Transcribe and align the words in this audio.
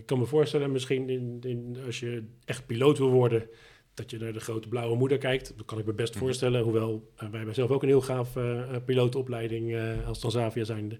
Ik 0.00 0.06
kan 0.06 0.18
me 0.18 0.26
voorstellen, 0.26 0.72
misschien 0.72 1.08
in, 1.08 1.38
in, 1.40 1.76
als 1.86 2.00
je 2.00 2.24
echt 2.44 2.66
piloot 2.66 2.98
wil 2.98 3.10
worden, 3.10 3.48
dat 3.94 4.10
je 4.10 4.18
naar 4.18 4.32
de 4.32 4.40
grote 4.40 4.68
blauwe 4.68 4.96
moeder 4.96 5.18
kijkt. 5.18 5.52
Dat 5.56 5.66
kan 5.66 5.78
ik 5.78 5.86
me 5.86 5.92
best 5.92 6.14
Mhm. 6.14 6.24
voorstellen. 6.24 6.62
Hoewel 6.62 7.10
eh, 7.16 7.28
wij 7.28 7.36
hebben 7.36 7.54
zelf 7.54 7.70
ook 7.70 7.82
een 7.82 7.88
heel 7.88 8.00
gaaf 8.00 8.36
eh 8.36 8.76
pilootopleiding 8.84 9.74
eh, 9.74 10.06
als 10.06 10.18
Transavia 10.18 10.64
zijnde. 10.64 10.98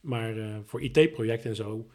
Maar 0.00 0.34
voor 0.64 0.82
IT-projecten 0.82 1.50
en 1.50 1.56
zo 1.56 1.86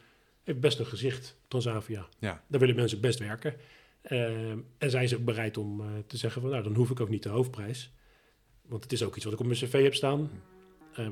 heeft 0.43 0.59
best 0.59 0.79
een 0.79 0.85
gezicht, 0.85 1.37
Transavia. 1.47 2.07
Ja. 2.19 2.43
Daar 2.47 2.59
willen 2.59 2.75
mensen 2.75 3.01
best 3.01 3.19
werken. 3.19 3.53
En 4.01 4.65
zijn 4.91 5.07
ze 5.07 5.15
ook 5.15 5.25
bereid 5.25 5.57
om 5.57 5.81
te 6.07 6.17
zeggen 6.17 6.41
van, 6.41 6.49
nou, 6.51 6.63
dan 6.63 6.73
hoef 6.75 6.89
ik 6.89 6.99
ook 6.99 7.09
niet 7.09 7.23
de 7.23 7.29
hoofdprijs. 7.29 7.91
Want 8.67 8.83
het 8.83 8.91
is 8.91 9.03
ook 9.03 9.15
iets 9.15 9.23
wat 9.25 9.33
ik 9.33 9.39
op 9.39 9.45
mijn 9.45 9.57
cv 9.57 9.83
heb 9.83 9.95
staan, 9.95 10.19
eh, 10.21 10.27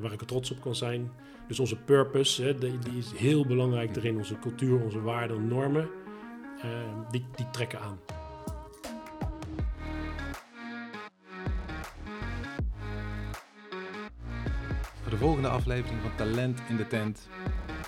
waar 0.02 0.12
ik 0.12 0.22
er 0.22 0.28
trots 0.28 0.52
op 0.52 0.62
kan 0.62 0.76
zijn. 0.76 1.12
Dus 1.48 1.60
onze 1.60 1.76
purpose, 1.76 2.44
hè, 2.44 2.58
die, 2.58 2.80
die 2.80 2.98
is 2.98 3.12
heel 3.16 3.46
belangrijk 3.46 3.96
erin. 3.96 4.18
Onze 4.18 4.40
cultuur, 4.40 4.84
onze 4.84 5.02
waarden, 5.02 5.48
normen, 5.48 5.90
eh, 6.62 6.70
die, 7.12 7.26
die 7.36 7.50
trekken 7.50 7.80
aan. 7.80 8.00
Voor 15.02 15.12
de 15.12 15.18
volgende 15.18 15.48
aflevering 15.48 16.02
van 16.02 16.16
Talent 16.16 16.62
in 16.70 16.76
de 16.76 16.88
Tent 16.88 17.30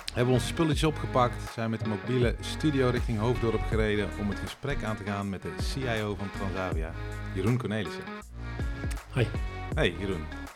hebben 0.06 0.26
we 0.26 0.40
onze 0.40 0.46
spulletjes 0.46 0.84
opgepakt, 0.84 1.52
zijn 1.52 1.70
met 1.70 1.80
de 1.80 1.88
mobiele 1.88 2.34
studio 2.40 2.88
richting 2.88 3.18
Hoofddorp 3.18 3.60
gereden 3.68 4.08
om 4.20 4.28
het 4.28 4.38
gesprek 4.38 4.84
aan 4.84 4.96
te 4.96 5.04
gaan 5.04 5.28
met 5.28 5.42
de 5.42 5.52
CIO 5.62 6.14
van 6.14 6.30
Transavia, 6.30 6.92
Jeroen 7.34 7.58
Cornelissen. 7.58 8.02
Hi. 9.14 9.24
Hey 9.74 9.94
Jeroen. 9.98 10.47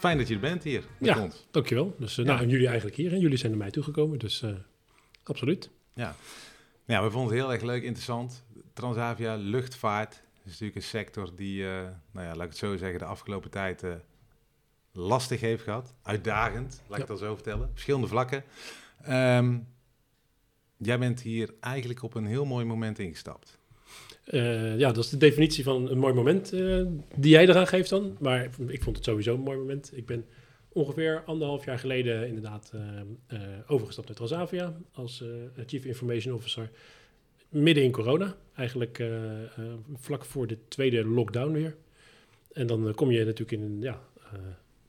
Fijn 0.00 0.18
dat 0.18 0.28
je 0.28 0.34
er 0.34 0.40
bent 0.40 0.62
hier 0.62 0.84
met 0.98 1.08
Ja. 1.14 1.22
ons. 1.22 1.46
Dankjewel. 1.50 1.94
Dus 1.98 2.18
eh, 2.18 2.24
Ja. 2.24 2.30
nou, 2.30 2.42
en 2.42 2.48
jullie 2.48 2.66
eigenlijk 2.66 2.96
hier. 2.96 3.12
En 3.12 3.18
jullie 3.20 3.36
zijn 3.38 3.50
naar 3.50 3.60
mij 3.60 3.70
toegekomen, 3.70 4.18
dus 4.18 4.42
eh, 4.42 4.50
absoluut. 5.22 5.70
Ja, 5.94 7.02
we 7.02 7.10
vonden 7.10 7.30
het 7.32 7.40
heel 7.42 7.52
erg 7.52 7.62
leuk, 7.62 7.82
interessant. 7.82 8.44
Transavia, 8.72 9.34
luchtvaart, 9.36 10.14
is 10.44 10.50
natuurlijk 10.50 10.76
een 10.76 10.82
sector 10.82 11.34
die, 11.36 11.64
eh, 11.66 11.72
nou 12.10 12.26
ja, 12.26 12.34
laat 12.34 12.42
ik 12.44 12.48
het 12.48 12.56
zo 12.56 12.76
zeggen, 12.76 12.98
de 12.98 13.04
afgelopen 13.04 13.50
tijd 13.50 13.84
lastig 14.92 15.40
heeft 15.40 15.62
gehad. 15.62 15.94
Uitdagend, 16.02 16.82
laat 16.88 16.98
ik 17.00 17.06
Ja. 17.06 17.12
het 17.12 17.22
al 17.22 17.26
zo 17.28 17.34
vertellen. 17.34 17.70
Verschillende 17.72 18.06
vlakken. 18.06 18.44
Ehm, 19.02 19.58
jij 20.76 20.98
bent 20.98 21.20
hier 21.22 21.54
eigenlijk 21.60 22.02
op 22.02 22.14
een 22.14 22.26
heel 22.26 22.44
mooi 22.44 22.64
moment 22.64 22.98
ingestapt. 22.98 23.58
Eh, 24.30 24.78
ja, 24.78 24.92
dat 24.92 25.04
is 25.04 25.10
de 25.10 25.16
definitie 25.16 25.64
van 25.64 25.90
een 25.90 25.98
mooi 25.98 26.14
moment 26.14 26.52
eh, 26.52 26.82
die 27.16 27.30
jij 27.30 27.48
eraan 27.48 27.66
geeft 27.66 27.90
dan. 27.90 28.16
Maar 28.20 28.48
ik 28.66 28.82
vond 28.82 28.96
het 28.96 29.04
sowieso 29.04 29.34
een 29.34 29.40
mooi 29.40 29.58
moment. 29.58 29.90
Ik 29.94 30.06
ben 30.06 30.24
ongeveer 30.72 31.22
anderhalf 31.26 31.64
jaar 31.64 31.78
geleden 31.78 32.26
inderdaad 32.26 32.72
eh, 33.26 33.38
overgestapt 33.66 34.06
naar 34.06 34.16
Transavia 34.16 34.76
als 34.92 35.24
Chief 35.66 35.84
Information 35.84 36.34
Officer. 36.34 36.70
Midden 37.48 37.84
in 37.84 37.90
corona, 37.90 38.36
eigenlijk 38.54 39.02
vlak 39.94 40.24
voor 40.24 40.46
de 40.46 40.58
tweede 40.68 41.04
lockdown 41.04 41.52
weer. 41.52 41.76
En 42.52 42.66
dan 42.66 42.94
kom 42.94 43.10
je 43.10 43.24
natuurlijk 43.24 43.52
in 43.52 43.62
een 43.62 43.80
ja, 43.80 44.02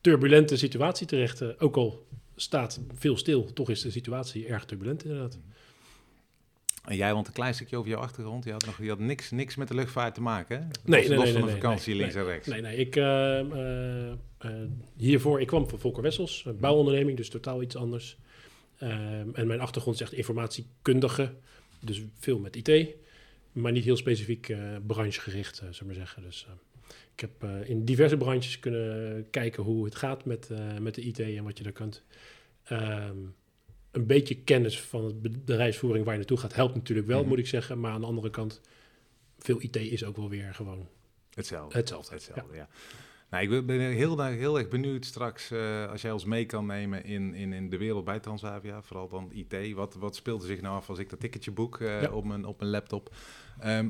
turbulente 0.02 0.58
situatie 0.58 1.08
terecht. 1.08 1.60
Ook 1.60 1.76
al 1.76 2.06
staat 2.36 2.80
veel 2.94 3.18
stil, 3.18 3.54
toch 3.54 3.70
is 3.70 3.82
de 3.82 3.92
situatie 3.92 4.48
erg 4.48 4.66
turbulent 4.66 5.04
inderdaad. 5.04 5.40
En 6.82 6.96
jij, 6.96 7.14
want 7.14 7.28
een 7.28 7.34
klein 7.34 7.54
stukje 7.54 7.78
over 7.78 7.90
jouw 7.90 8.00
achtergrond, 8.00 8.44
je 8.44 8.52
had, 8.52 8.66
nog, 8.66 8.78
je 8.78 8.90
had 8.90 9.00
niks, 9.00 9.32
niks 9.32 9.56
met 9.56 9.68
de 9.68 9.76
luchtvaart 9.76 10.14
te 10.14 10.22
maken, 10.22 10.58
hè? 10.58 10.64
Nee, 10.84 11.00
los, 11.00 11.08
nee, 11.08 11.18
los 11.18 11.26
nee, 11.26 11.34
van 11.34 11.42
nee, 11.42 11.56
de 11.56 11.62
vakantie 11.62 11.94
nee, 11.94 12.02
links 12.02 12.16
en 12.16 12.26
rechts. 12.26 12.48
Nee, 12.48 12.62
nee, 12.62 12.78
ik 12.78 12.96
eh, 12.96 13.40
eh, 13.40 14.12
eh, 14.38 14.52
hiervoor, 14.98 15.42
ik 15.42 15.48
kwam 15.48 15.70
van 15.70 15.80
Volker 15.80 16.04
Wessels, 16.04 16.44
een 16.46 16.60
bouwonderneming, 16.60 17.18
dus 17.18 17.30
totaal 17.30 17.62
iets 17.62 17.76
anders. 17.76 18.18
Ehm, 18.78 19.30
en 19.34 19.48
mijn 19.48 19.60
achtergrond 19.60 19.96
is 19.96 20.02
echt 20.02 20.14
informatiekundige, 20.14 21.34
dus 21.80 22.02
veel 22.20 22.40
met 22.40 22.56
IT, 22.56 22.88
maar 23.52 23.72
niet 23.72 23.84
heel 23.84 23.98
specifiek 23.98 24.50
eh 24.50 24.60
branchegericht, 24.88 25.56
zullen 25.56 25.80
we 25.80 25.86
maar 25.86 25.96
zeggen. 25.96 26.22
Dus 26.22 26.48
eh, 26.48 26.54
ik 27.14 27.20
heb 27.20 27.50
in 27.68 27.86
diverse 27.86 28.18
branches 28.18 28.60
kunnen 28.60 29.28
kijken 29.30 29.64
hoe 29.64 29.86
het 29.86 29.96
gaat 29.96 30.26
met, 30.26 30.50
met 30.80 30.96
de 30.96 31.02
IT 31.02 31.20
en 31.20 31.44
wat 31.44 31.58
je 31.58 31.64
daar 31.64 31.74
kunt. 31.74 32.04
Ehm, 32.64 33.18
een 33.92 34.06
beetje 34.06 34.36
kennis 34.36 34.82
van 34.82 35.04
het 35.06 35.22
bedrijfsvoering 35.22 36.04
waar 36.04 36.14
je 36.14 36.20
naartoe 36.20 36.38
gaat 36.38 36.56
helpt 36.56 36.76
natuurlijk 36.76 37.08
wel, 37.08 37.20
Mhm. 37.20 37.28
moet 37.30 37.38
ik 37.38 37.48
zeggen. 37.48 37.80
Maar 37.80 37.92
aan 37.92 38.02
de 38.02 38.08
andere 38.08 38.30
kant, 38.30 38.62
veel 39.40 39.62
IT 39.62 39.76
is 39.76 40.04
ook 40.04 40.16
wel 40.16 40.30
weer 40.30 40.54
gewoon 40.54 40.88
Hetzelfde. 41.34 41.78
hetzelfde. 41.78 42.14
Hetzelfde, 42.14 42.56
ja. 42.56 42.68
Nou, 43.30 43.44
ik 43.54 43.66
ben- 43.66 43.80
heel, 43.80 44.24
erg- 44.24 44.38
heel 44.38 44.58
erg 44.58 44.68
benieuwd 44.68 45.06
straks 45.06 45.52
eh, 45.52 45.90
als 45.90 46.02
jij 46.02 46.12
ons 46.12 46.26
mee 46.26 46.46
kan 46.46 46.66
nemen 46.66 47.04
in, 47.04 47.34
in, 47.34 47.54
in 47.54 47.70
de 47.70 47.78
wereld 47.78 48.06
bij 48.06 48.20
Transavia, 48.20 48.82
vooral 48.82 49.08
dan 49.10 49.32
IT. 49.32 49.74
Wat, 49.74 49.94
wat 49.96 50.16
speelt 50.16 50.42
er 50.42 50.48
zich 50.48 50.62
nou 50.62 50.76
af 50.76 50.90
als 50.90 51.00
ik 51.00 51.10
dat 51.10 51.20
ticketje 51.20 51.52
boek 51.52 51.80
eh, 51.80 52.02
Ja. 52.02 52.12
op, 52.12 52.24
mijn, 52.26 52.46
op 52.46 52.60
mijn 52.60 52.72
laptop? 52.72 53.16
Ehm, 53.60 53.86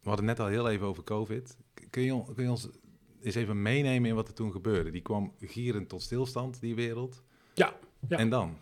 we 0.00 0.08
hadden 0.08 0.24
net 0.26 0.40
al 0.40 0.46
heel 0.46 0.68
even 0.68 0.86
over 0.86 1.04
COVID. 1.04 1.56
Je, 1.74 1.86
kun 1.90 2.02
je 2.02 2.50
ons 2.50 2.68
eens 3.22 3.34
even 3.34 3.62
meenemen 3.62 4.08
in 4.10 4.14
wat 4.16 4.28
er 4.28 4.34
toen 4.34 4.52
gebeurde? 4.52 4.90
Die 4.90 5.02
kwam 5.02 5.34
gierend 5.40 5.88
tot 5.88 6.02
stilstand, 6.02 6.60
die 6.60 6.74
wereld. 6.74 7.22
Ja, 7.54 7.76
ja. 8.08 8.16
En 8.18 8.28
dan? 8.30 8.56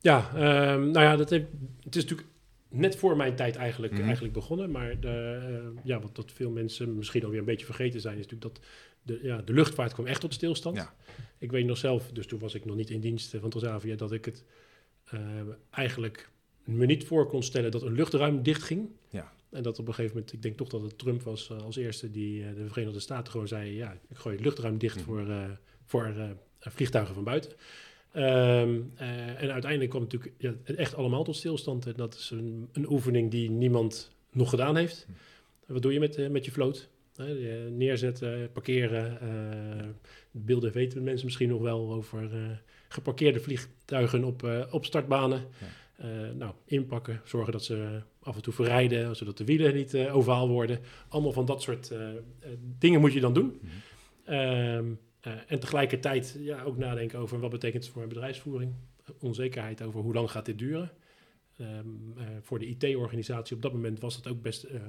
Ja, 0.00 0.30
ehm, 0.34 0.80
nou 0.90 1.00
ja, 1.06 1.16
dat 1.16 1.30
heeft, 1.30 1.44
het 1.84 1.96
is 1.96 2.02
natuurlijk 2.02 2.28
net 2.68 2.96
voor 2.96 3.16
mijn 3.16 3.36
tijd 3.36 3.56
eigenlijk, 3.56 3.92
Mhm. 3.92 4.02
eigenlijk 4.02 4.32
begonnen. 4.34 4.70
Maar 4.70 5.00
de, 5.00 5.08
eh, 5.64 5.80
ja, 5.84 6.00
wat 6.00 6.16
dat 6.16 6.32
veel 6.32 6.50
mensen 6.50 6.96
misschien 6.96 7.24
alweer 7.24 7.38
een 7.38 7.44
beetje 7.44 7.66
vergeten 7.66 8.00
zijn, 8.00 8.18
is 8.18 8.26
natuurlijk 8.26 8.54
dat 8.54 8.64
de, 9.02 9.18
ja, 9.22 9.42
de 9.42 9.52
luchtvaart 9.52 9.92
kwam 9.92 10.06
echt 10.06 10.20
tot 10.20 10.34
stilstand. 10.34 10.76
Ja. 10.76 10.94
Ik 11.38 11.50
weet 11.50 11.66
nog 11.66 11.76
zelf, 11.78 12.10
dus 12.12 12.26
toen 12.26 12.38
was 12.38 12.54
ik 12.54 12.64
nog 12.64 12.76
niet 12.76 12.90
in 12.90 13.00
dienst 13.00 13.36
van 13.40 13.50
Transavia, 13.50 13.96
dat 13.96 14.12
ik 14.12 14.24
het 14.24 14.44
eh, 15.04 15.20
eigenlijk 15.70 16.30
me 16.64 16.86
niet 16.86 17.04
voor 17.06 17.26
kon 17.26 17.42
stellen 17.42 17.70
dat 17.70 17.82
een 17.82 17.92
luchtruim 17.92 18.42
dicht 18.42 18.62
ging. 18.62 18.88
Ja. 19.08 19.32
En 19.50 19.62
dat 19.62 19.78
op 19.78 19.88
een 19.88 19.94
gegeven 19.94 20.16
moment, 20.16 20.32
ik 20.34 20.42
denk 20.42 20.56
toch 20.56 20.68
dat 20.68 20.82
het 20.82 20.98
Trump 20.98 21.22
was 21.22 21.50
eh, 21.50 21.58
als 21.62 21.76
eerste 21.76 22.10
die 22.10 22.54
de 22.54 22.68
Verenigde 22.68 23.00
Staten 23.00 23.32
gewoon 23.32 23.48
zei, 23.48 23.74
ja, 23.74 23.92
ik 24.08 24.16
gooi 24.16 24.34
het 24.36 24.44
luchtruim 24.44 24.78
dicht 24.78 24.96
Mhm. 24.96 25.04
voor, 25.04 25.26
voor 25.86 26.14
vliegtuigen 26.60 27.14
van 27.14 27.24
buiten. 27.24 27.52
Ehm, 28.12 28.80
eh, 28.94 29.42
en 29.42 29.52
uiteindelijk 29.52 29.90
kwam 29.90 30.02
natuurlijk 30.02 30.32
ja, 30.38 30.54
het 30.62 30.76
echt 30.76 30.94
allemaal 30.94 31.24
tot 31.24 31.36
stilstand. 31.36 31.86
En 31.86 31.92
dat 31.96 32.14
is 32.14 32.30
een, 32.30 32.68
een 32.72 32.90
oefening 32.90 33.30
die 33.30 33.50
niemand 33.50 34.10
nog 34.32 34.50
gedaan 34.50 34.76
heeft. 34.76 35.06
Wat 35.66 35.82
doe 35.82 35.92
je 35.92 36.00
met, 36.00 36.16
eh, 36.16 36.28
met 36.28 36.44
je 36.44 36.50
vloot? 36.50 36.88
Neerzetten, 37.68 38.52
parkeren. 38.52 39.20
eh, 39.20 39.86
beelden 40.30 40.72
weten 40.72 41.02
mensen 41.02 41.26
misschien 41.26 41.48
nog 41.48 41.60
wel 41.60 41.92
over 41.92 42.30
geparkeerde 42.88 43.40
vliegtuigen 43.40 44.24
op, 44.24 44.66
op 44.70 44.84
startbanen. 44.84 45.44
Nou, 46.34 46.52
inpakken, 46.64 47.20
zorgen 47.24 47.52
dat 47.52 47.64
ze 47.64 48.00
af 48.22 48.36
en 48.36 48.42
toe 48.42 48.52
verrijden, 48.52 49.16
zodat 49.16 49.38
de 49.38 49.44
wielen 49.44 49.74
niet 49.74 49.96
ovaal 49.96 50.48
worden. 50.48 50.78
Allemaal 51.08 51.32
van 51.32 51.44
dat 51.44 51.62
soort 51.62 51.92
dingen 52.78 53.00
moet 53.00 53.12
je 53.12 53.20
dan 53.20 53.34
doen. 53.34 53.60
Mhm. 53.60 54.34
Ehm, 54.34 54.84
eh, 55.20 55.32
en 55.46 55.60
tegelijkertijd 55.60 56.36
ja, 56.38 56.62
ook 56.62 56.76
nadenken 56.76 57.18
over 57.18 57.40
wat 57.40 57.50
betekent 57.50 57.82
het 57.82 57.92
voor 57.92 58.02
mijn 58.02 58.14
bedrijfsvoering. 58.14 58.74
Onzekerheid 59.18 59.82
over 59.82 60.00
hoe 60.00 60.14
lang 60.14 60.30
gaat 60.30 60.44
dit 60.46 60.58
duren. 60.58 60.90
Ehm, 61.60 62.18
eh, 62.18 62.26
voor 62.40 62.58
de 62.58 62.66
IT-organisatie 62.66 63.56
op 63.56 63.62
dat 63.62 63.72
moment 63.72 64.00
was 64.00 64.22
dat 64.22 64.32
ook 64.32 64.42
best 64.42 64.64
eh, 64.64 64.80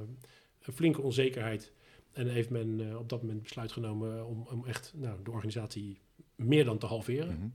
een 0.62 0.74
flinke 0.74 1.02
onzekerheid. 1.02 1.74
En 2.12 2.28
heeft 2.28 2.50
men 2.50 2.90
eh, 2.90 2.98
op 2.98 3.10
dat 3.10 3.22
moment 3.22 3.42
besluit 3.42 3.72
genomen 3.72 4.26
om, 4.26 4.48
om 4.52 4.66
echt 4.66 4.94
nou, 4.96 5.24
de 5.24 5.32
organisatie 5.32 6.00
meer 6.36 6.66
dan 6.66 6.78
te 6.78 6.86
halveren. 6.86 7.36
Mhm. 7.36 7.50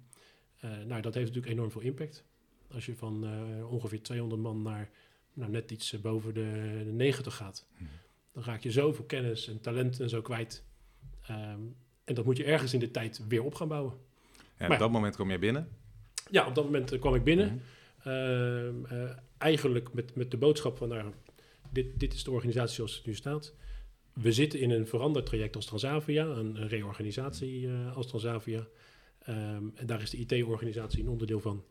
Nou, 0.87 1.03
dat 1.03 1.15
heeft 1.15 1.27
natuurlijk 1.27 1.53
enorm 1.53 1.71
veel 1.71 1.81
impact. 1.81 2.25
Als 2.73 2.87
je 2.87 2.97
van 2.97 3.27
ongeveer 3.69 4.03
200 4.03 4.43
man 4.43 4.63
naar 4.63 4.91
nou, 5.33 5.51
net 5.51 5.71
iets 5.71 6.01
boven 6.01 6.35
de, 6.35 6.83
de 6.85 6.93
90 6.93 7.35
gaat, 7.35 7.67
Mhm. 7.73 7.85
dan 8.33 8.43
raak 8.43 8.63
je 8.63 8.71
zoveel 8.71 9.05
kennis 9.05 9.49
en 9.49 9.61
talent 9.61 10.01
en 10.01 10.09
zo 10.09 10.21
kwijt. 10.21 10.65
Ehm, 11.23 11.61
en 12.07 12.15
dat 12.15 12.25
moet 12.25 12.37
je 12.37 12.45
ergens 12.45 12.73
in 12.73 12.81
de 12.81 12.91
tijd 12.91 13.21
weer 13.29 13.45
op 13.45 13.55
gaan 13.55 13.69
bouwen. 13.69 13.93
Ja, 14.59 14.73
op 14.73 14.79
dat 14.79 14.91
moment 14.91 15.17
kom 15.17 15.29
jij 15.29 15.39
binnen. 15.39 15.69
Ja, 16.31 16.47
op 16.47 16.55
dat 16.55 16.65
moment 16.65 16.93
eh, 16.93 17.01
kwam 17.01 17.15
ik 17.15 17.25
binnen. 17.25 17.47
Mhm. 17.47 17.59
Ehm, 18.07 18.85
eh, 18.85 19.11
eigenlijk 19.39 19.93
met, 19.93 20.15
met 20.15 20.31
de 20.31 20.37
boodschap 20.37 20.77
van, 20.77 20.89
nou, 20.89 21.13
dit, 21.71 22.01
dit 22.01 22.15
is 22.15 22.25
de 22.25 22.31
organisatie 22.31 22.75
zoals 22.75 22.97
het 22.97 23.07
nu 23.07 23.15
staat. 23.15 23.55
We 24.13 24.33
zitten 24.33 24.61
in 24.61 24.71
een 24.71 24.87
veranderd 24.87 25.27
traject 25.27 25.57
als 25.57 25.67
Transavia, 25.67 26.25
een, 26.25 26.61
een 26.61 26.69
reorganisatie 26.69 27.69
eh, 27.69 27.97
als 27.97 28.07
Transavia. 28.07 28.67
Ehm, 29.19 29.65
en 29.75 29.87
daar 29.87 30.03
is 30.03 30.11
de 30.11 30.17
IT-organisatie 30.17 31.03
een 31.03 31.09
onderdeel 31.09 31.41
van. 31.41 31.65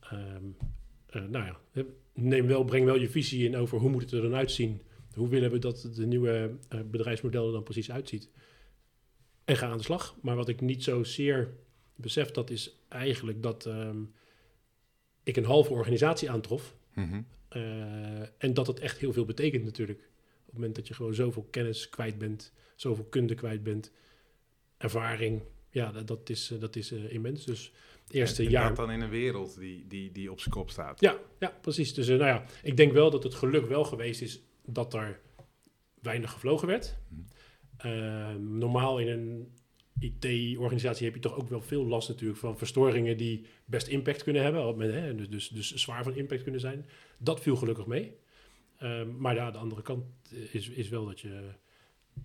Eh, 0.00 1.22
nou 1.28 1.44
ja, 1.44 1.56
neem 2.12 2.46
wel, 2.46 2.64
breng 2.64 2.84
wel 2.84 2.98
je 2.98 3.08
visie 3.10 3.44
in 3.44 3.56
over 3.56 3.78
hoe 3.78 3.90
moet 3.90 4.02
het 4.02 4.12
er 4.12 4.22
dan 4.22 4.34
uitzien. 4.34 4.82
Hoe 5.14 5.28
willen 5.28 5.50
we 5.50 5.58
dat 5.58 5.90
de 5.94 6.06
nieuwe 6.06 6.56
bedrijfsmodel 6.90 7.46
er 7.46 7.52
dan 7.52 7.62
precies 7.62 7.90
uitziet. 7.90 8.28
En 9.46 9.56
ga 9.56 9.66
aan 9.66 9.76
de 9.76 9.82
slag. 9.82 10.16
Maar 10.20 10.36
wat 10.36 10.48
ik 10.48 10.60
niet 10.60 10.84
zozeer 10.84 11.54
besef, 11.94 12.30
dat 12.30 12.50
is 12.50 12.78
eigenlijk 12.88 13.42
dat 13.42 13.66
ehm, 13.66 14.02
ik 15.22 15.36
een 15.36 15.44
halve 15.44 15.72
organisatie 15.72 16.30
aantrof. 16.30 16.76
Mhm. 16.94 17.22
Eh, 17.48 18.20
en 18.20 18.54
dat 18.54 18.66
het 18.66 18.80
echt 18.80 18.98
heel 18.98 19.12
veel 19.12 19.24
betekent 19.24 19.64
natuurlijk. 19.64 19.98
Op 19.98 20.44
het 20.44 20.54
moment 20.54 20.74
dat 20.74 20.88
je 20.88 20.94
gewoon 20.94 21.14
zoveel 21.14 21.46
kennis 21.50 21.88
kwijt 21.88 22.18
bent, 22.18 22.52
zoveel 22.74 23.04
kunde 23.04 23.34
kwijt 23.34 23.62
bent, 23.62 23.92
ervaring, 24.76 25.42
ja, 25.70 25.92
dat, 25.92 26.06
dat 26.06 26.28
is, 26.28 26.50
eh, 26.50 26.60
dat 26.60 26.76
is 26.76 26.92
eh, 26.92 27.12
immens. 27.12 27.44
Dus 27.44 27.72
eerste 28.10 28.40
en, 28.40 28.46
en 28.46 28.52
jaar... 28.52 28.74
dan 28.74 28.90
in 28.90 29.00
een 29.00 29.10
wereld 29.10 29.58
die, 29.58 29.86
die, 29.86 30.12
die 30.12 30.30
op 30.30 30.40
zijn 30.40 30.54
kop 30.54 30.70
staat. 30.70 31.00
Ja, 31.00 31.18
ja 31.38 31.58
precies. 31.60 31.94
Dus 31.94 32.08
nou 32.08 32.24
ja, 32.24 32.44
ik 32.62 32.76
denk 32.76 32.92
wel 32.92 33.10
dat 33.10 33.22
het 33.22 33.34
geluk 33.34 33.66
wel 33.66 33.84
geweest 33.84 34.22
is 34.22 34.42
dat 34.64 34.94
er 34.94 35.20
weinig 36.02 36.32
gevlogen 36.32 36.68
werd. 36.68 36.96
Mm. 37.08 37.26
Normaal 38.38 38.98
in 38.98 39.08
een 39.08 39.48
IT-organisatie 39.98 41.04
heb 41.04 41.14
je 41.14 41.20
toch 41.20 41.36
ook 41.36 41.48
wel 41.48 41.62
veel 41.62 41.86
last 41.86 42.08
natuurlijk 42.08 42.38
van 42.38 42.58
verstoringen 42.58 43.16
die 43.16 43.46
best 43.64 43.86
impact 43.86 44.22
kunnen 44.22 44.42
hebben, 44.42 44.80
hè, 44.92 45.14
dus, 45.14 45.28
dus, 45.28 45.48
dus 45.48 45.74
zwaar 45.74 46.02
van 46.02 46.14
impact 46.14 46.42
kunnen 46.42 46.60
zijn. 46.60 46.86
Dat 47.18 47.40
viel 47.40 47.56
gelukkig 47.56 47.86
mee. 47.86 48.16
Um, 48.82 49.16
maar 49.18 49.34
ja, 49.34 49.50
de 49.50 49.58
andere 49.58 49.82
kant 49.82 50.04
is, 50.50 50.68
is 50.68 50.88
wel 50.88 51.06
dat 51.06 51.20
je 51.20 51.50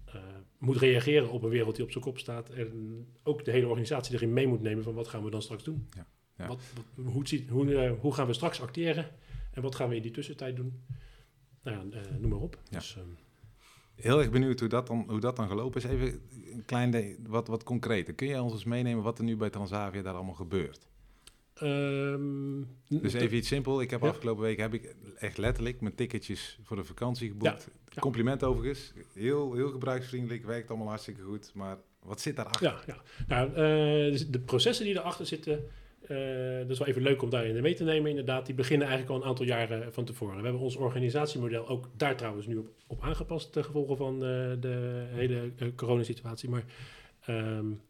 uh, 0.07 0.21
moet 0.57 0.77
reageren 0.77 1.29
op 1.29 1.43
een 1.43 1.49
wereld 1.49 1.75
die 1.75 1.83
op 1.83 1.91
zijn 1.91 2.03
kop 2.03 2.17
staat. 2.17 2.49
En 2.49 3.05
ook 3.23 3.45
de 3.45 3.51
hele 3.51 3.67
organisatie 3.67 4.15
erin 4.15 4.33
mee 4.33 4.47
moet 4.47 4.61
nemen 4.61 4.83
van 4.83 4.93
wat 4.93 5.07
gaan 5.07 5.23
we 5.23 5.29
dan 5.29 5.41
straks 5.41 5.63
doen. 5.63 5.87
Ja, 5.95 6.07
ja. 6.37 6.47
Wat, 6.47 6.61
wat, 6.75 7.05
hoe, 7.05 7.27
ziet, 7.27 7.49
hoe, 7.49 7.65
uh, 7.65 7.91
hoe, 7.99 8.13
gaan 8.13 8.27
we 8.27 8.33
straks 8.33 8.61
acteren 8.61 9.09
en 9.51 9.61
wat 9.61 9.75
gaan 9.75 9.89
we 9.89 9.95
in 9.95 10.01
die 10.01 10.11
tussentijd 10.11 10.55
doen? 10.55 10.83
Nou 11.63 11.91
ja, 11.91 11.99
noem 12.19 12.29
maar 12.29 12.39
op. 12.39 12.59
Ja. 12.69 12.77
Dus, 12.77 12.95
um, 12.95 13.17
Heel 14.01 14.19
erg 14.19 14.29
benieuwd 14.29 14.59
hoe 14.59 14.69
dat 14.69 14.87
dan, 14.87 15.03
hoe 15.07 15.19
dat 15.19 15.35
dan 15.35 15.47
gelopen 15.47 15.81
is. 15.81 15.89
Even 15.89 16.21
een 16.51 16.65
klein 16.65 17.15
wat, 17.27 17.47
wat 17.47 17.63
concreter. 17.63 18.13
Kun 18.13 18.27
je 18.27 18.41
ons 18.41 18.53
eens 18.53 18.63
meenemen 18.63 19.03
wat 19.03 19.17
er 19.17 19.23
nu 19.23 19.37
bij 19.37 19.49
Transavia 19.49 20.01
daar 20.01 20.13
allemaal 20.13 20.33
gebeurt? 20.33 20.87
Um, 21.63 22.67
dus 22.87 23.13
even 23.13 23.37
iets 23.37 23.47
simpel. 23.47 23.81
Ik 23.81 23.89
heb 23.89 24.01
ja. 24.01 24.07
afgelopen 24.07 24.43
week 24.43 24.57
heb 24.57 24.73
ik 24.73 24.95
echt 25.17 25.37
letterlijk 25.37 25.81
mijn 25.81 25.95
ticketjes 25.95 26.59
voor 26.63 26.77
de 26.77 26.83
vakantie 26.83 27.29
geboekt. 27.29 27.67
Ja. 27.89 28.01
Compliment 28.01 28.43
overigens. 28.43 28.93
Heel, 29.13 29.53
heel 29.53 29.69
gebruiksvriendelijk, 29.69 30.45
werkt 30.45 30.69
allemaal 30.69 30.87
hartstikke 30.87 31.21
goed. 31.21 31.51
Maar 31.53 31.77
wat 32.03 32.21
zit 32.21 32.35
daarachter? 32.35 32.83
Ja, 32.87 32.93
ja. 32.93 33.01
Nou, 33.27 33.49
uh, 33.49 34.25
de 34.29 34.39
processen 34.45 34.85
die 34.85 34.95
erachter 34.97 35.25
zitten, 35.25 35.63
dat 36.59 36.69
is 36.69 36.77
wel 36.77 36.87
even 36.87 37.01
leuk 37.01 37.21
om 37.21 37.29
daarin 37.29 37.61
mee 37.61 37.73
te 37.73 37.83
nemen. 37.83 38.09
Inderdaad, 38.09 38.45
die 38.45 38.55
beginnen 38.55 38.87
eigenlijk 38.87 39.15
al 39.15 39.21
een 39.21 39.29
aantal 39.29 39.45
jaren 39.45 39.93
van 39.93 40.05
tevoren. 40.05 40.37
We 40.37 40.43
hebben 40.43 40.61
ons 40.61 40.75
organisatiemodel 40.75 41.67
ook 41.67 41.89
daar 41.97 42.15
trouwens 42.15 42.47
nu 42.47 42.57
op, 42.87 43.01
aangepast 43.03 43.51
ten 43.51 43.63
gevolge 43.63 43.95
van 43.95 44.13
uh, 44.13 44.21
de 44.59 45.03
hele 45.09 45.51
coronasituatie. 45.75 46.49
Maar 46.49 46.63
um, 47.29 47.81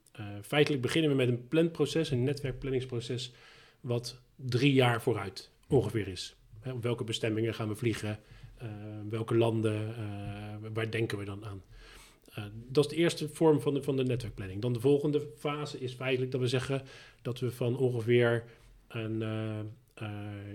feitelijk 0.41 0.81
beginnen 0.81 1.11
we 1.11 1.17
met 1.17 1.27
een 1.27 1.47
planproces, 1.47 2.11
een 2.11 2.23
netwerkplanningsproces 2.23 3.33
wat 3.79 4.19
drie 4.35 4.73
jaar 4.73 5.01
vooruit 5.01 5.51
ongeveer 5.67 6.07
is. 6.07 6.35
Op 6.65 6.83
welke 6.83 7.03
bestemmingen 7.03 7.53
gaan 7.53 7.67
we 7.67 7.75
vliegen? 7.75 8.19
Welke 9.09 9.35
landen? 9.35 9.95
Waar 10.73 10.91
denken 10.91 11.17
we 11.17 11.25
dan 11.25 11.45
aan? 11.45 11.61
Uh, 12.37 12.45
dat 12.67 12.85
is 12.85 12.89
de 12.89 12.97
eerste 12.97 13.29
vorm 13.29 13.61
van 13.61 13.73
de, 13.73 13.83
van 13.83 13.95
de 13.95 14.03
netwerkplanning. 14.03 14.61
Dan 14.61 14.73
de 14.73 14.79
volgende 14.79 15.27
fase 15.37 15.79
is 15.79 15.93
feitelijk 15.93 16.31
dat 16.31 16.41
we 16.41 16.47
zeggen 16.47 16.81
dat 17.21 17.39
we 17.39 17.51
van 17.51 17.77
ongeveer 17.77 18.43
een, 18.87 19.21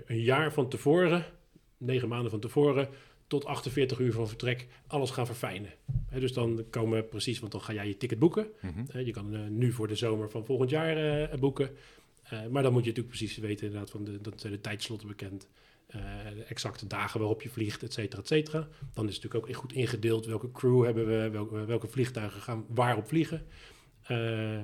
een 0.06 0.20
jaar 0.20 0.52
van 0.52 0.68
tevoren, 0.68 1.24
negen 1.78 2.08
maanden 2.08 2.30
van 2.30 2.40
tevoren, 2.40 2.88
tot 3.26 3.44
48 3.44 3.98
uur 3.98 4.12
van 4.12 4.28
vertrek 4.28 4.66
alles 4.86 5.10
gaan 5.10 5.26
verfijnen. 5.26 5.70
He, 6.08 6.20
dus 6.20 6.32
dan 6.32 6.64
komen 6.70 6.98
we 6.98 7.04
precies, 7.04 7.38
want 7.38 7.52
dan 7.52 7.60
ga 7.60 7.72
jij 7.72 7.86
je 7.86 7.96
ticket 7.96 8.18
boeken. 8.18 8.46
Mm 8.60 8.70
-hmm. 8.70 9.00
je 9.00 9.12
kan 9.12 9.58
nu 9.58 9.72
voor 9.72 9.88
de 9.88 9.94
zomer 9.94 10.30
van 10.30 10.44
volgend 10.44 10.70
jaar 10.70 11.38
boeken. 11.38 11.70
Maar 12.50 12.62
dan 12.62 12.72
moet 12.72 12.84
je 12.84 12.88
natuurlijk 12.88 13.16
precies 13.16 13.36
weten, 13.36 13.66
inderdaad, 13.66 13.90
van 13.90 14.04
de, 14.04 14.20
dat 14.20 14.40
zijn 14.40 14.52
de 14.52 14.60
tijdslotten 14.60 15.08
bekend. 15.08 15.48
Uh, 15.94 16.02
de 16.34 16.44
exacte 16.44 16.86
dagen 16.86 17.20
waarop 17.20 17.42
je 17.42 17.48
vliegt, 17.48 17.82
et 17.82 17.92
cetera, 17.92 18.22
et 18.22 18.26
cetera. 18.26 18.58
Dan 18.94 19.08
is 19.08 19.14
het 19.14 19.22
natuurlijk 19.22 19.36
ook 19.36 19.56
goed 19.56 19.72
ingedeeld 19.72 20.26
welke 20.26 20.52
crew 20.52 20.84
hebben 20.84 21.06
we, 21.06 21.30
welke, 21.30 21.64
welke 21.64 21.86
vliegtuigen 21.86 22.40
gaan 22.40 22.64
waarop 22.68 23.08
vliegen. 23.08 23.46
Uh, 24.10 24.60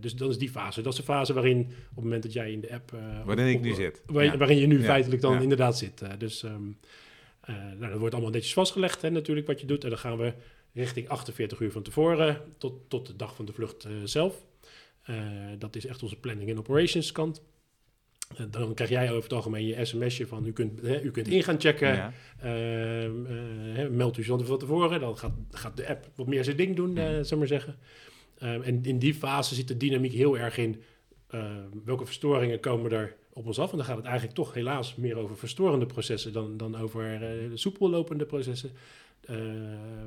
dus 0.00 0.14
dan 0.14 0.28
is 0.28 0.38
die 0.38 0.50
fase. 0.50 0.82
Dat 0.82 0.92
is 0.92 0.98
de 0.98 1.04
fase 1.04 1.32
waarin 1.32 1.60
op 1.60 1.94
het 1.94 2.04
moment 2.04 2.22
dat 2.22 2.32
jij 2.32 2.52
in 2.52 2.60
de 2.60 2.72
app... 2.72 2.90
waarin 3.24 3.46
ik 3.46 3.60
nu 3.60 3.74
zit. 3.74 4.02
Waar, 4.06 4.24
ja. 4.24 4.36
Waarin 4.36 4.56
je 4.56 4.66
nu 4.66 4.78
ja. 4.78 4.84
feitelijk 4.84 5.22
dan 5.22 5.34
ja. 5.34 5.40
inderdaad 5.40 5.78
zit. 5.78 6.02
dus 6.18 6.42
um, 6.42 6.78
nou, 7.46 7.90
dat 7.90 7.98
wordt 7.98 8.14
allemaal 8.14 8.32
netjes 8.32 8.52
vastgelegd 8.52 9.02
hè, 9.02 9.10
natuurlijk 9.10 9.46
wat 9.46 9.60
je 9.60 9.66
doet. 9.66 9.84
En 9.84 9.90
dan 9.90 9.98
gaan 9.98 10.16
we 10.16 10.32
richting 10.72 11.08
48 11.08 11.60
uur 11.60 11.72
van 11.72 11.82
tevoren 11.82 12.40
tot, 12.58 12.90
tot 12.90 13.06
de 13.06 13.16
dag 13.16 13.34
van 13.36 13.44
de 13.44 13.52
vlucht 13.52 13.86
zelf. 14.04 14.44
Dat 15.58 15.76
is 15.76 15.86
echt 15.86 16.02
onze 16.02 16.20
planning 16.20 16.50
en 16.50 16.58
operations 16.58 17.12
kant. 17.12 17.42
Uh, 18.32 18.46
dan 18.50 18.74
krijg 18.74 18.90
jij 18.90 19.10
over 19.10 19.22
het 19.22 19.32
algemeen 19.32 19.66
je 19.66 19.84
sms'je 19.84 20.26
van 20.26 20.46
u 20.46 20.52
kunt, 20.52 20.80
hè, 20.80 21.02
u 21.02 21.10
kunt 21.10 21.28
in 21.28 21.42
gaan 21.42 21.60
checken. 21.60 21.94
Ja. 21.94 22.12
Uh, 22.44 23.88
meld 23.88 24.18
u 24.18 24.24
van 24.24 24.58
tevoren. 24.58 25.00
Dan 25.00 25.18
gaat, 25.18 25.32
gaat 25.50 25.76
de 25.76 25.88
app 25.88 26.10
wat 26.14 26.26
meer 26.26 26.44
zijn 26.44 26.56
ding 26.56 26.76
doen, 26.76 26.94
ja. 26.94 27.22
zal 27.22 27.38
maar 27.38 27.46
zeggen. 27.46 27.76
en 28.38 28.84
in 28.84 28.98
die 28.98 29.14
fase 29.14 29.54
zit 29.54 29.68
de 29.68 29.76
dynamiek 29.76 30.12
heel 30.12 30.38
erg 30.38 30.58
in 30.58 30.82
welke 31.84 32.04
verstoringen 32.04 32.60
komen 32.60 32.92
er 32.92 33.16
op 33.32 33.46
ons 33.46 33.58
af. 33.58 33.70
En 33.70 33.76
dan 33.76 33.86
gaat 33.86 33.96
het 33.96 34.04
eigenlijk 34.04 34.36
toch 34.36 34.54
helaas 34.54 34.94
meer 34.94 35.16
over 35.16 35.36
verstorende 35.36 35.86
processen 35.86 36.32
dan, 36.32 36.56
dan 36.56 36.76
over 36.76 37.20
soepel 37.54 37.90
lopende 37.90 38.26
processen. 38.26 38.70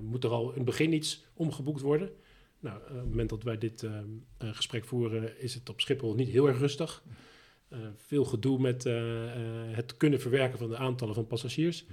moet 0.01 0.23
er 0.23 0.29
al 0.29 0.49
in 0.49 0.55
het 0.55 0.65
begin 0.65 0.93
iets 0.93 1.25
omgeboekt 1.33 1.81
worden. 1.81 2.09
Nou, 2.59 2.77
op 2.77 2.87
het 2.87 3.05
moment 3.05 3.29
dat 3.29 3.43
wij 3.43 3.57
dit 3.57 3.83
uh, 3.83 3.91
uh, 3.91 4.49
gesprek 4.53 4.85
voeren, 4.85 5.41
is 5.41 5.53
het 5.53 5.69
op 5.69 5.81
Schiphol 5.81 6.13
niet 6.13 6.29
heel 6.29 6.47
erg 6.47 6.59
rustig. 6.59 7.03
Uh, 7.73 7.79
veel 7.95 8.25
gedoe 8.25 8.59
met 8.59 8.83
het 9.75 9.97
kunnen 9.97 10.19
verwerken 10.19 10.57
van 10.57 10.69
de 10.69 10.77
aantallen 10.77 11.15
van 11.15 11.27
passagiers. 11.27 11.85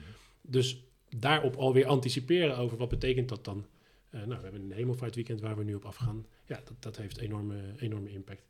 Dus 0.42 0.84
daarop 1.18 1.56
alweer 1.56 1.86
anticiperen 1.86 2.56
over 2.56 2.78
wat 2.78 2.88
betekent 2.88 3.28
dat 3.28 3.44
dan. 3.44 3.66
nou, 4.10 4.28
we 4.28 4.42
hebben 4.42 4.62
een 4.62 4.72
hemelvaart 4.72 5.14
weekend 5.14 5.40
waar 5.40 5.56
we 5.56 5.64
nu 5.64 5.74
op 5.74 5.84
afgaan. 5.84 6.26
Ja, 6.46 6.60
dat, 6.64 6.82
dat 6.82 6.96
heeft 6.96 7.18
enorme, 7.18 7.56
enorme 7.78 8.10
impact. 8.10 8.46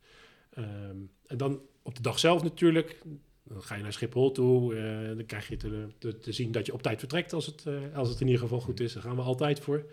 Um, 0.58 1.10
en 1.26 1.36
dan 1.36 1.60
op 1.82 1.94
de 1.94 2.02
dag 2.02 2.18
zelf 2.18 2.42
natuurlijk. 2.42 3.02
Dan 3.42 3.62
ga 3.62 3.74
je 3.74 3.82
naar 3.82 3.92
Schiphol 3.92 4.32
toe. 4.32 4.74
dan 5.16 5.26
krijg 5.26 5.48
je 5.48 5.56
te, 5.56 5.86
te, 5.98 6.18
te, 6.18 6.32
zien 6.32 6.52
dat 6.52 6.66
je 6.66 6.72
op 6.72 6.82
tijd 6.82 6.98
vertrekt 6.98 7.32
als 7.32 7.46
het, 7.46 7.64
als 7.94 8.08
het 8.08 8.20
in 8.20 8.26
ieder 8.26 8.42
geval 8.42 8.60
goed 8.60 8.80
is. 8.80 8.92
Daar 8.92 9.02
gaan 9.02 9.16
we 9.16 9.22
altijd 9.22 9.60
voor. 9.60 9.86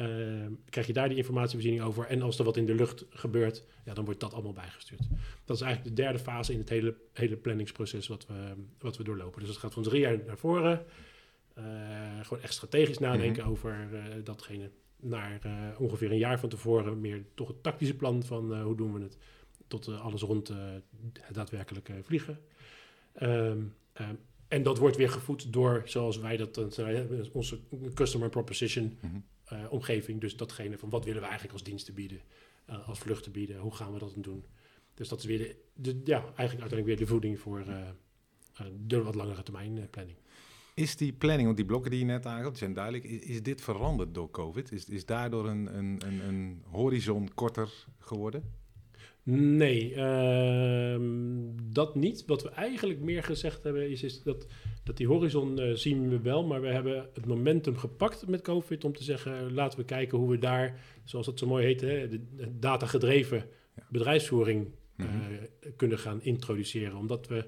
Uh, 0.00 0.46
krijg 0.68 0.86
je 0.86 0.92
daar 0.92 1.08
die 1.08 1.16
informatievoorziening 1.16 1.82
over. 1.82 2.06
En 2.06 2.22
als 2.22 2.38
er 2.38 2.44
wat 2.44 2.56
in 2.56 2.66
de 2.66 2.74
lucht 2.74 3.04
gebeurt, 3.10 3.64
ja, 3.84 3.94
dan 3.94 4.04
wordt 4.04 4.20
dat 4.20 4.32
allemaal 4.32 4.52
bijgestuurd. 4.52 5.02
Dat 5.44 5.56
is 5.56 5.62
eigenlijk 5.62 5.96
de 5.96 6.02
derde 6.02 6.18
fase 6.18 6.52
in 6.52 6.58
het 6.58 6.68
hele, 6.68 6.94
hele 7.12 7.36
planningsproces 7.36 8.06
wat 8.06 8.26
we, 8.26 8.52
wat 8.78 8.96
we 8.96 9.04
doorlopen. 9.04 9.40
Dus 9.40 9.48
het 9.48 9.58
gaat 9.58 9.72
van 9.72 9.82
drie 9.82 10.00
jaar 10.00 10.18
naar 10.26 10.38
voren. 10.38 10.84
Uh, 11.58 11.64
gewoon 12.22 12.42
echt 12.42 12.52
strategisch 12.52 12.98
nadenken 12.98 13.42
mm 13.42 13.48
-hmm. 13.48 13.50
over 13.50 13.88
uh, 13.92 14.00
datgene. 14.24 14.70
Naar 15.00 15.40
ongeveer 15.78 16.10
een 16.10 16.18
jaar 16.18 16.40
van 16.40 16.48
tevoren 16.48 17.00
meer 17.00 17.24
toch 17.34 17.48
het 17.48 17.62
tactische 17.62 17.96
plan 17.96 18.22
van 18.22 18.60
hoe 18.60 18.76
doen 18.76 18.92
we 18.92 19.00
het. 19.02 19.18
Tot 19.66 19.88
alles 19.88 20.22
rond 20.22 20.48
het 20.48 21.34
daadwerkelijk 21.34 21.90
vliegen. 22.02 22.38
Um, 23.22 23.74
en 24.48 24.62
dat 24.62 24.78
wordt 24.78 24.96
weer 24.96 25.10
gevoed 25.10 25.52
door, 25.52 25.82
zoals 25.84 26.18
wij 26.18 26.36
dat, 26.36 26.78
onze 27.32 27.58
customer 27.94 28.28
proposition 28.28 28.84
mm 28.84 29.10
-hmm 29.10 29.24
uh, 29.26 29.35
omgeving. 29.70 30.20
Dus 30.20 30.36
datgene 30.36 30.78
van 30.78 30.90
wat 30.90 31.04
willen 31.04 31.20
we 31.20 31.26
eigenlijk 31.26 31.52
als 31.52 31.62
diensten 31.62 31.94
bieden, 31.94 32.20
uh, 32.70 32.88
als 32.88 32.98
vluchten 32.98 33.32
bieden, 33.32 33.58
hoe 33.58 33.74
gaan 33.74 33.92
we 33.92 33.98
dat 33.98 34.12
dan 34.12 34.22
doen. 34.22 34.44
Dus 34.94 35.08
dat 35.08 35.18
is 35.18 35.24
weer 35.24 35.38
de, 35.38 35.56
de 35.74 36.00
ja, 36.04 36.20
eigenlijk 36.20 36.60
uiteindelijk 36.60 36.86
weer 36.86 36.96
de 36.96 37.06
voeding 37.06 37.40
voor 37.40 37.64
uh, 37.68 37.86
de 38.86 39.02
wat 39.02 39.14
langere 39.14 39.42
termijn 39.42 39.90
planning. 39.90 40.16
Is 40.74 40.96
die 40.96 41.12
planning, 41.12 41.44
want 41.44 41.56
die 41.56 41.66
blokken 41.66 41.90
die 41.90 42.00
je 42.00 42.06
net 42.06 42.26
aangaf, 42.26 42.56
zijn 42.56 42.72
duidelijk. 42.72 43.04
Is, 43.04 43.20
is 43.20 43.42
dit 43.42 43.60
veranderd 43.60 44.14
door 44.14 44.30
COVID? 44.30 44.72
Is, 44.72 44.88
is 44.88 45.06
daardoor 45.06 45.48
een, 45.48 45.76
een, 45.76 46.00
een, 46.06 46.28
een 46.28 46.62
horizon 46.64 47.34
korter 47.34 47.86
geworden? 47.98 48.52
Nee, 49.22 49.94
uh, 49.94 50.96
dat 51.72 51.94
niet. 51.94 52.24
Wat 52.26 52.42
we 52.42 52.48
eigenlijk 52.48 53.00
meer 53.00 53.22
gezegd 53.22 53.62
hebben 53.62 53.90
is, 53.90 54.02
is 54.02 54.22
dat, 54.22 54.46
dat 54.86 54.96
die 54.96 55.06
horizon 55.06 55.60
uh, 55.60 55.74
zien 55.74 56.08
we 56.08 56.20
wel, 56.20 56.44
maar 56.44 56.60
we 56.60 56.68
hebben 56.68 57.08
het 57.14 57.26
momentum 57.26 57.76
gepakt 57.76 58.26
met 58.26 58.42
COVID 58.42 58.84
om 58.84 58.92
te 58.92 59.04
zeggen, 59.04 59.52
laten 59.52 59.78
we 59.78 59.84
kijken 59.84 60.18
hoe 60.18 60.30
we 60.30 60.38
daar, 60.38 60.80
zoals 61.04 61.26
het 61.26 61.38
zo 61.38 61.46
mooi 61.46 61.64
heet, 61.64 61.80
hè, 61.80 62.08
de, 62.08 62.20
datagedreven 62.58 63.48
ja. 63.76 63.86
bedrijfsvoering 63.90 64.66
uh, 64.96 65.06
mm 65.06 65.20
-hmm. 65.20 65.74
kunnen 65.76 65.98
gaan 65.98 66.22
introduceren. 66.22 66.96
Omdat 66.96 67.26
we 67.26 67.46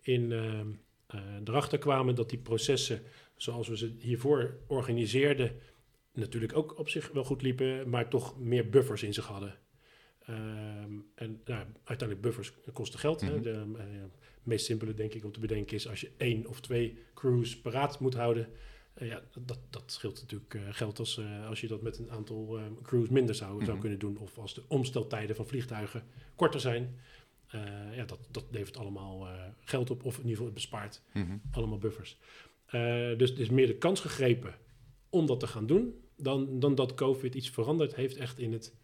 in, 0.00 0.32
eh, 0.32 1.20
erachter 1.44 1.78
kwamen 1.78 2.14
dat 2.14 2.30
die 2.30 2.38
processen, 2.38 3.02
zoals 3.36 3.68
we 3.68 3.76
ze 3.76 3.94
hiervoor 3.98 4.58
organiseerden, 4.66 5.52
natuurlijk 6.12 6.56
ook 6.56 6.78
op 6.78 6.88
zich 6.88 7.10
wel 7.12 7.24
goed 7.24 7.42
liepen, 7.42 7.88
maar 7.88 8.08
toch 8.08 8.38
meer 8.38 8.68
buffers 8.68 9.02
in 9.02 9.14
zich 9.14 9.26
hadden. 9.26 9.58
Um, 10.30 11.06
en 11.14 11.40
nou, 11.44 11.64
uiteindelijk 11.84 12.20
buffers 12.20 12.52
kosten 12.72 12.98
geld. 12.98 13.22
Mm 13.22 13.28
-hmm. 13.28 13.36
hè? 13.36 13.42
De 13.42 13.64
uh, 13.76 13.84
meest 14.42 14.64
simpele, 14.64 14.94
denk 14.94 15.14
ik, 15.14 15.24
om 15.24 15.32
te 15.32 15.40
bedenken 15.40 15.76
is 15.76 15.88
als 15.88 16.00
je 16.00 16.10
één 16.16 16.46
of 16.46 16.60
twee 16.60 16.98
crews 17.14 17.60
paraat 17.60 18.00
moet 18.00 18.14
houden. 18.14 18.48
Uh, 19.02 19.08
ja, 19.08 19.22
dat, 19.44 19.58
dat 19.70 19.82
scheelt 19.86 20.20
natuurlijk 20.20 20.54
uh, 20.54 20.62
geld 20.70 20.98
als, 20.98 21.20
als 21.48 21.60
je 21.60 21.68
dat 21.68 21.82
met 21.82 21.98
een 21.98 22.10
aantal 22.10 22.58
crews 22.82 23.08
minder 23.08 23.34
zou, 23.34 23.50
mm 23.50 23.56
-hmm. 23.56 23.66
zou 23.66 23.78
kunnen 23.78 23.98
doen. 23.98 24.18
Of 24.18 24.38
als 24.38 24.54
de 24.54 24.62
omsteltijden 24.68 25.36
van 25.36 25.46
vliegtuigen 25.46 26.02
korter 26.34 26.60
zijn. 26.60 26.96
ja, 27.94 28.04
dat, 28.04 28.18
dat 28.30 28.44
levert 28.50 28.76
allemaal 28.76 29.28
geld 29.60 29.90
op, 29.90 30.04
of 30.04 30.12
in 30.14 30.20
ieder 30.20 30.30
geval 30.30 30.46
het 30.46 30.54
bespaart 30.54 31.02
mm 31.12 31.26
-hmm. 31.26 31.40
allemaal 31.50 31.78
buffers. 31.78 32.18
dus 33.16 33.30
er 33.30 33.40
is 33.40 33.50
meer 33.50 33.66
de 33.66 33.76
kans 33.76 34.00
gegrepen 34.00 34.54
om 35.08 35.26
dat 35.26 35.40
te 35.40 35.46
gaan 35.46 35.66
doen, 35.66 35.94
dan, 36.16 36.60
dan 36.60 36.74
dat 36.74 36.94
COVID 36.94 37.34
iets 37.34 37.50
veranderd 37.50 37.94
heeft 37.94 38.16
echt 38.16 38.38
in 38.38 38.52
het 38.52 38.74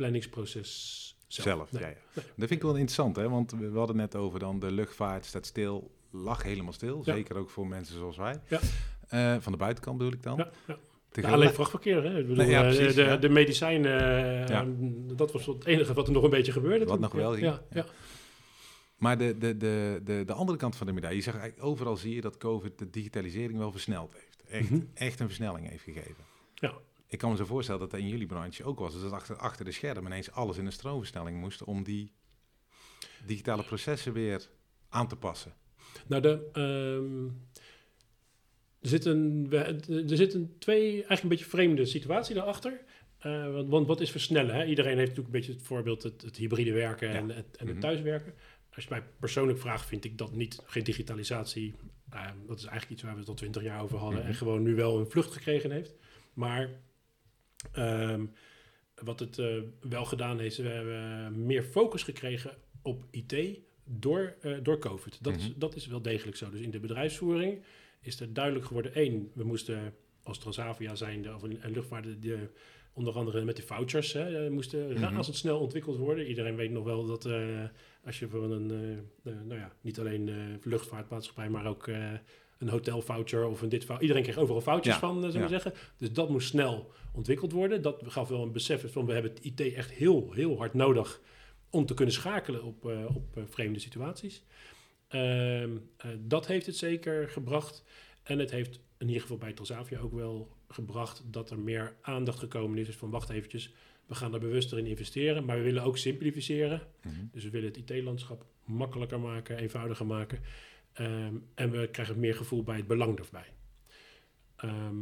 planningsproces 0.00 1.16
zelf. 1.26 1.46
Zelf, 1.46 1.72
Nee. 1.72 1.82
ja, 1.82 1.88
ja. 1.88 1.94
Dat 2.14 2.24
vind 2.36 2.50
ik 2.50 2.62
wel 2.62 2.70
interessant, 2.74 3.16
hè? 3.16 3.28
want 3.28 3.52
we 3.52 3.78
hadden 3.78 3.96
net 3.96 4.16
over 4.16 4.38
dan 4.38 4.58
de 4.58 4.70
luchtvaart 4.70 5.24
staat 5.24 5.46
stil, 5.46 5.90
lag 6.10 6.42
helemaal 6.42 6.72
stil. 6.72 7.02
Ja. 7.04 7.14
Zeker 7.14 7.36
ook 7.36 7.50
voor 7.50 7.66
mensen 7.66 7.98
zoals 7.98 8.16
wij. 8.16 8.40
Ja. 8.48 8.60
Eh, 9.08 9.36
van 9.40 9.52
de 9.52 9.58
buitenkant 9.58 9.98
bedoel 9.98 10.12
ik 10.12 10.22
dan. 10.22 10.36
Ja, 10.36 10.50
ja. 11.12 11.28
Alleen 11.30 11.52
vrachtverkeer, 11.52 12.02
hè? 12.02 12.18
Ik 12.18 12.26
bedoel, 12.26 12.36
Nee, 12.44 12.50
ja, 12.50 12.62
eh, 12.68 12.76
precies, 12.76 12.94
de, 12.94 13.02
ja. 13.02 13.16
de 13.16 13.28
medicijnen, 13.28 14.48
eh, 14.48 14.62
dat 15.16 15.32
was 15.32 15.46
het 15.46 15.64
enige 15.64 15.92
wat 15.92 16.06
er 16.06 16.12
nog 16.12 16.22
een 16.22 16.30
beetje 16.30 16.52
gebeurde. 16.52 16.84
Wat 16.84 16.92
toen. 16.92 17.00
nog 17.02 17.12
wel 17.12 17.36
ja, 17.36 17.38
ging. 17.38 17.46
Ja, 17.70 17.80
ja. 17.80 17.86
Maar 18.96 19.18
de, 19.18 19.38
de, 19.38 19.56
de, 19.56 20.00
de, 20.04 20.22
de 20.26 20.32
andere 20.32 20.58
kant 20.58 20.76
van 20.76 20.86
de 20.86 20.92
medaille, 20.92 21.16
je 21.24 21.30
eigenlijk 21.30 21.62
overal 21.64 21.96
zie 21.96 22.14
je 22.14 22.20
dat 22.20 22.36
COVID 22.36 22.78
de 22.78 22.90
digitalisering 22.90 23.58
wel 23.58 23.72
versneld 23.72 24.12
heeft. 24.12 24.42
Echt, 24.48 24.70
Mhm. 24.70 24.80
echt 24.94 25.20
een 25.20 25.26
versnelling 25.26 25.68
heeft 25.68 25.82
gegeven. 25.84 26.24
Ja. 26.54 26.74
Ik 27.10 27.18
kan 27.18 27.30
me 27.30 27.36
zo 27.36 27.44
voorstellen 27.44 27.80
dat 27.80 27.90
dat 27.90 28.00
in 28.00 28.08
jullie 28.08 28.26
branche 28.26 28.64
ook 28.64 28.78
was. 28.78 28.92
Dus 28.92 29.02
dat 29.02 29.12
achter, 29.12 29.36
achter 29.36 29.64
de 29.64 29.72
schermen 29.72 30.04
ineens 30.06 30.30
alles 30.30 30.56
in 30.58 30.66
een 30.66 30.72
stroomversnelling 30.72 31.40
moest 31.40 31.64
om 31.64 31.82
die 31.82 32.12
digitale 33.26 33.62
processen 33.62 34.12
weer 34.12 34.48
aan 34.88 35.08
te 35.08 35.16
passen. 35.16 35.54
Nou, 36.06 36.22
de, 36.22 36.48
ehm, 36.52 37.26
er 38.80 38.88
zitten, 38.88 39.46
er 40.10 40.16
zitten 40.16 40.58
twee 40.58 40.90
eigenlijk 40.90 41.22
een 41.22 41.28
beetje 41.28 41.44
vreemde 41.44 41.84
situatie 41.84 42.34
daarachter. 42.34 42.80
Eh, 43.18 43.52
want, 43.52 43.68
want 43.68 43.86
wat 43.86 44.00
is 44.00 44.10
versnellen? 44.10 44.54
Hè? 44.54 44.64
Iedereen 44.64 44.96
heeft 44.98 45.08
natuurlijk 45.08 45.34
een 45.34 45.40
beetje 45.40 45.52
het 45.52 45.62
voorbeeld 45.62 46.02
het, 46.02 46.22
het 46.22 46.36
hybride 46.36 46.72
werken 46.72 47.08
Ja. 47.08 47.14
en, 47.14 47.28
het, 47.28 47.56
en 47.56 47.64
Mhm. 47.64 47.72
het 47.72 47.80
thuiswerken. 47.80 48.34
Als 48.74 48.84
je 48.84 48.90
mij 48.90 49.02
persoonlijk 49.20 49.58
vraagt, 49.58 49.86
vind 49.86 50.04
ik 50.04 50.18
dat 50.18 50.32
niet, 50.34 50.62
geen 50.66 50.84
digitalisatie. 50.84 51.74
eh, 52.10 52.26
dat 52.46 52.58
is 52.58 52.64
eigenlijk 52.64 52.92
iets 52.92 53.02
waar 53.02 53.12
we 53.14 53.20
het 53.20 53.28
al 53.28 53.34
twintig 53.34 53.62
jaar 53.62 53.82
over 53.82 53.98
hadden 53.98 54.18
Mhm. 54.18 54.28
en 54.28 54.34
gewoon 54.34 54.62
nu 54.62 54.74
wel 54.74 54.98
een 54.98 55.10
vlucht 55.10 55.32
gekregen 55.32 55.70
heeft. 55.70 55.94
Maar 56.34 56.68
ehm, 57.72 58.26
wat 58.94 59.20
het 59.20 59.38
eh, 59.38 59.46
wel 59.80 60.04
gedaan 60.04 60.38
heeft, 60.38 60.56
we 60.56 60.68
hebben 60.68 61.46
meer 61.46 61.62
focus 61.62 62.02
gekregen 62.02 62.50
op 62.82 63.04
IT 63.10 63.58
door, 63.84 64.34
eh, 64.40 64.56
door 64.62 64.78
COVID. 64.78 65.18
Dat, 65.24 65.36
is, 65.36 65.48
Mhm. 65.48 65.58
dat 65.58 65.74
is 65.76 65.86
wel 65.86 66.02
degelijk 66.02 66.36
zo. 66.36 66.50
Dus 66.50 66.60
in 66.60 66.70
de 66.70 66.80
bedrijfsvoering 66.80 67.62
is 68.00 68.20
er 68.20 68.32
duidelijk 68.32 68.64
geworden, 68.66 68.94
één, 68.94 69.30
we 69.34 69.44
moesten 69.44 69.94
als 70.22 70.38
Transavia 70.38 70.94
zijnde, 70.94 71.34
of 71.34 71.42
een, 71.42 71.58
luchtvaart, 71.72 72.22
de, 72.22 72.48
onder 72.92 73.14
andere 73.14 73.44
met 73.44 73.56
de 73.56 73.62
vouchers, 73.62 74.12
hè, 74.12 74.44
eh, 74.44 74.50
moesten 74.50 74.90
Mhm. 74.92 74.98
razendsnel 75.00 75.58
ontwikkeld 75.60 75.96
worden. 75.96 76.26
Iedereen 76.26 76.56
weet 76.56 76.70
nog 76.70 76.84
wel 76.84 77.06
dat 77.06 77.24
eh, 77.26 77.64
als 78.04 78.18
je 78.18 78.28
voor 78.28 78.44
een, 78.52 78.70
eh, 78.70 79.32
eh, 79.32 79.40
nou 79.44 79.60
ja, 79.60 79.72
niet 79.80 79.98
alleen 79.98 80.28
eh 80.28 80.34
luchtvaartmaatschappij, 80.62 81.48
maar 81.50 81.66
ook 81.66 81.86
eh, 81.86 82.12
een 82.60 82.68
hotelvoucher 82.68 83.46
of 83.46 83.62
een 83.62 83.68
dit 83.68 83.84
voucher. 83.84 84.06
Iedereen 84.06 84.22
kreeg 84.22 84.42
overal 84.42 84.60
vouchers 84.60 84.94
Ja, 84.94 85.00
van, 85.00 85.16
eh, 85.16 85.30
zullen 85.30 85.48
we 85.48 85.54
ja. 85.54 85.60
zeggen. 85.60 85.72
Dus 85.96 86.12
dat 86.12 86.28
moest 86.28 86.48
snel 86.48 86.92
ontwikkeld 87.12 87.52
worden. 87.52 87.82
Dat 87.82 88.02
gaf 88.06 88.28
wel 88.28 88.42
een 88.42 88.52
besef 88.52 88.92
van 88.92 89.06
we 89.06 89.12
hebben 89.12 89.30
het 89.30 89.44
IT 89.44 89.74
echt 89.74 89.90
heel, 89.90 90.32
heel 90.32 90.58
hard 90.58 90.74
nodig 90.74 91.20
om 91.70 91.86
te 91.86 91.94
kunnen 91.94 92.14
schakelen 92.14 92.64
op, 92.64 92.86
eh, 92.86 93.16
op 93.16 93.36
eh, 93.36 93.42
vreemde 93.46 93.78
situaties. 93.78 94.42
Ehm, 95.08 95.76
eh, 95.96 96.10
dat 96.18 96.46
heeft 96.46 96.66
het 96.66 96.76
zeker 96.76 97.28
gebracht. 97.28 97.84
En 98.22 98.38
het 98.38 98.50
heeft 98.50 98.80
in 98.98 99.06
ieder 99.06 99.22
geval 99.22 99.36
bij 99.36 99.52
Transavia 99.52 99.98
ook 99.98 100.14
wel 100.14 100.56
gebracht 100.68 101.22
dat 101.26 101.50
er 101.50 101.58
meer 101.58 101.94
aandacht 102.00 102.38
gekomen 102.38 102.78
is. 102.78 102.86
Dus 102.86 102.96
van 102.96 103.10
wacht 103.10 103.30
eventjes, 103.30 103.72
we 104.06 104.14
gaan 104.14 104.34
er 104.34 104.40
bewuster 104.40 104.78
in 104.78 104.86
investeren, 104.86 105.44
maar 105.44 105.56
we 105.56 105.62
willen 105.62 105.82
ook 105.82 105.98
simplificeren. 105.98 106.82
Mhm. 107.02 107.14
Dus 107.32 107.44
we 107.44 107.50
willen 107.50 107.72
het 107.72 107.90
IT-landschap 107.90 108.44
makkelijker 108.64 109.20
maken, 109.20 109.56
eenvoudiger 109.56 110.06
maken. 110.06 110.38
Ehm, 111.00 111.34
en 111.54 111.70
we 111.70 111.88
krijgen 111.90 112.18
meer 112.18 112.34
gevoel 112.34 112.62
bij 112.62 112.76
het 112.76 112.86
belang 112.86 113.18
erbij. 113.18 113.46
Ehm, 114.56 114.96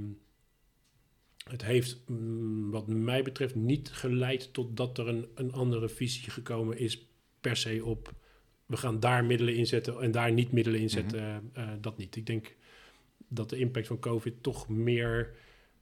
het 1.51 1.65
heeft, 1.65 2.03
mm, 2.09 2.71
wat 2.71 2.87
mij 2.87 3.23
betreft, 3.23 3.55
niet 3.55 3.91
geleid 3.93 4.53
tot 4.53 4.77
dat 4.77 4.99
er 4.99 5.09
een, 5.09 5.27
een 5.35 5.53
andere 5.53 5.89
visie 5.89 6.31
gekomen 6.31 6.79
is 6.79 7.07
per 7.41 7.57
se 7.57 7.85
op 7.85 8.13
we 8.67 8.77
gaan 8.77 9.01
daar 9.01 9.25
middelen 9.25 9.55
inzetten 9.57 10.01
en 10.01 10.11
daar 10.11 10.33
niet 10.33 10.53
middelen 10.53 10.81
inzetten. 10.81 11.21
eh, 11.53 11.63
eh, 11.63 11.69
dat 11.81 11.99
niet. 11.99 12.17
Ik 12.17 12.27
denk 12.27 12.55
dat 13.29 13.51
de 13.51 13.57
impact 13.59 13.87
van 13.87 13.99
COVID 13.99 14.43
toch 14.43 14.69
meer 14.69 15.35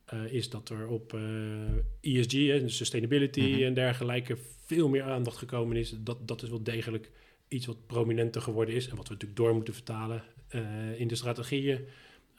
eh, 0.04 0.32
is 0.32 0.50
dat 0.50 0.68
er 0.68 0.88
op 0.88 1.12
ESG, 2.00 2.32
hè, 2.32 2.60
dus 2.60 2.76
sustainability 2.76 3.40
Mhm. 3.40 3.62
en 3.62 3.74
dergelijke, 3.74 4.36
veel 4.64 4.88
meer 4.88 5.02
aandacht 5.02 5.36
gekomen 5.36 5.76
is. 5.76 5.94
Dat, 5.98 6.28
dat 6.28 6.42
is 6.42 6.48
wel 6.48 6.62
degelijk 6.62 7.10
iets 7.48 7.66
wat 7.66 7.86
prominenter 7.86 8.42
geworden 8.42 8.74
is 8.74 8.88
en 8.88 8.96
wat 8.96 9.06
we 9.08 9.12
natuurlijk 9.12 9.40
door 9.40 9.54
moeten 9.54 9.74
vertalen 9.74 10.22
eh, 10.48 11.00
in 11.00 11.08
de 11.08 11.14
strategieën. 11.14 11.84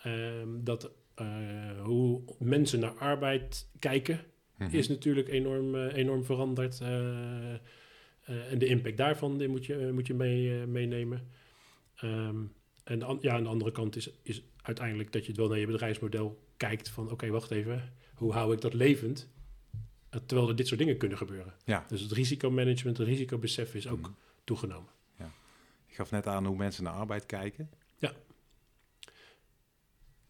Ehm, 0.04 0.48
dat 0.64 0.92
eh, 1.16 1.82
hoe 1.84 2.22
mensen 2.40 2.80
naar 2.80 2.92
arbeid 2.98 3.70
kijken, 3.80 4.20
Mhm. 4.58 4.76
is 4.76 4.88
natuurlijk 4.88 5.28
enorm, 5.28 5.76
eh, 5.76 5.94
enorm 5.96 6.24
veranderd. 6.24 6.82
en 8.50 8.58
de 8.58 8.66
impact 8.66 8.98
daarvan 8.98 9.38
die 9.38 9.48
moet 9.48 9.66
je, 9.66 9.90
moet 9.94 10.08
je 10.08 10.14
mee, 10.14 10.66
meenemen. 10.66 11.28
Ehm, 11.96 12.36
en 12.84 13.00
de 13.00 13.18
ja, 13.22 13.34
aan 13.34 13.44
de 13.44 13.50
andere 13.50 13.72
kant 13.72 13.96
is, 13.96 14.10
is 14.24 14.42
uiteindelijk 14.62 15.12
dat 15.12 15.22
je 15.22 15.28
het 15.28 15.38
wel 15.38 15.48
naar 15.48 15.60
je 15.60 15.66
bedrijfsmodel 15.66 16.40
kijkt 16.58 16.90
van 16.90 17.12
oké, 17.12 17.30
wacht 17.30 17.52
even, 17.52 17.94
hoe 18.14 18.32
hou 18.34 18.54
ik 18.54 18.62
dat 18.62 18.74
levend? 18.74 19.30
Terwijl 20.26 20.50
er 20.50 20.56
dit 20.56 20.68
soort 20.68 20.80
dingen 20.80 20.98
kunnen 20.98 21.18
gebeuren. 21.18 21.54
Ja. 21.66 21.86
Dus 21.88 22.02
het 22.02 22.12
risicomanagement, 22.12 22.98
het 22.98 23.08
risicobesef 23.08 23.76
is 23.76 23.88
ook 23.88 24.00
Mhm. 24.02 24.12
toegenomen. 24.44 24.90
Je 25.98 26.04
gaf 26.04 26.12
net 26.12 26.28
aan 26.28 26.46
hoe 26.46 26.56
mensen 26.56 26.84
naar 26.84 26.94
arbeid 26.94 27.26
kijken. 27.26 27.70
Ja. 28.00 28.12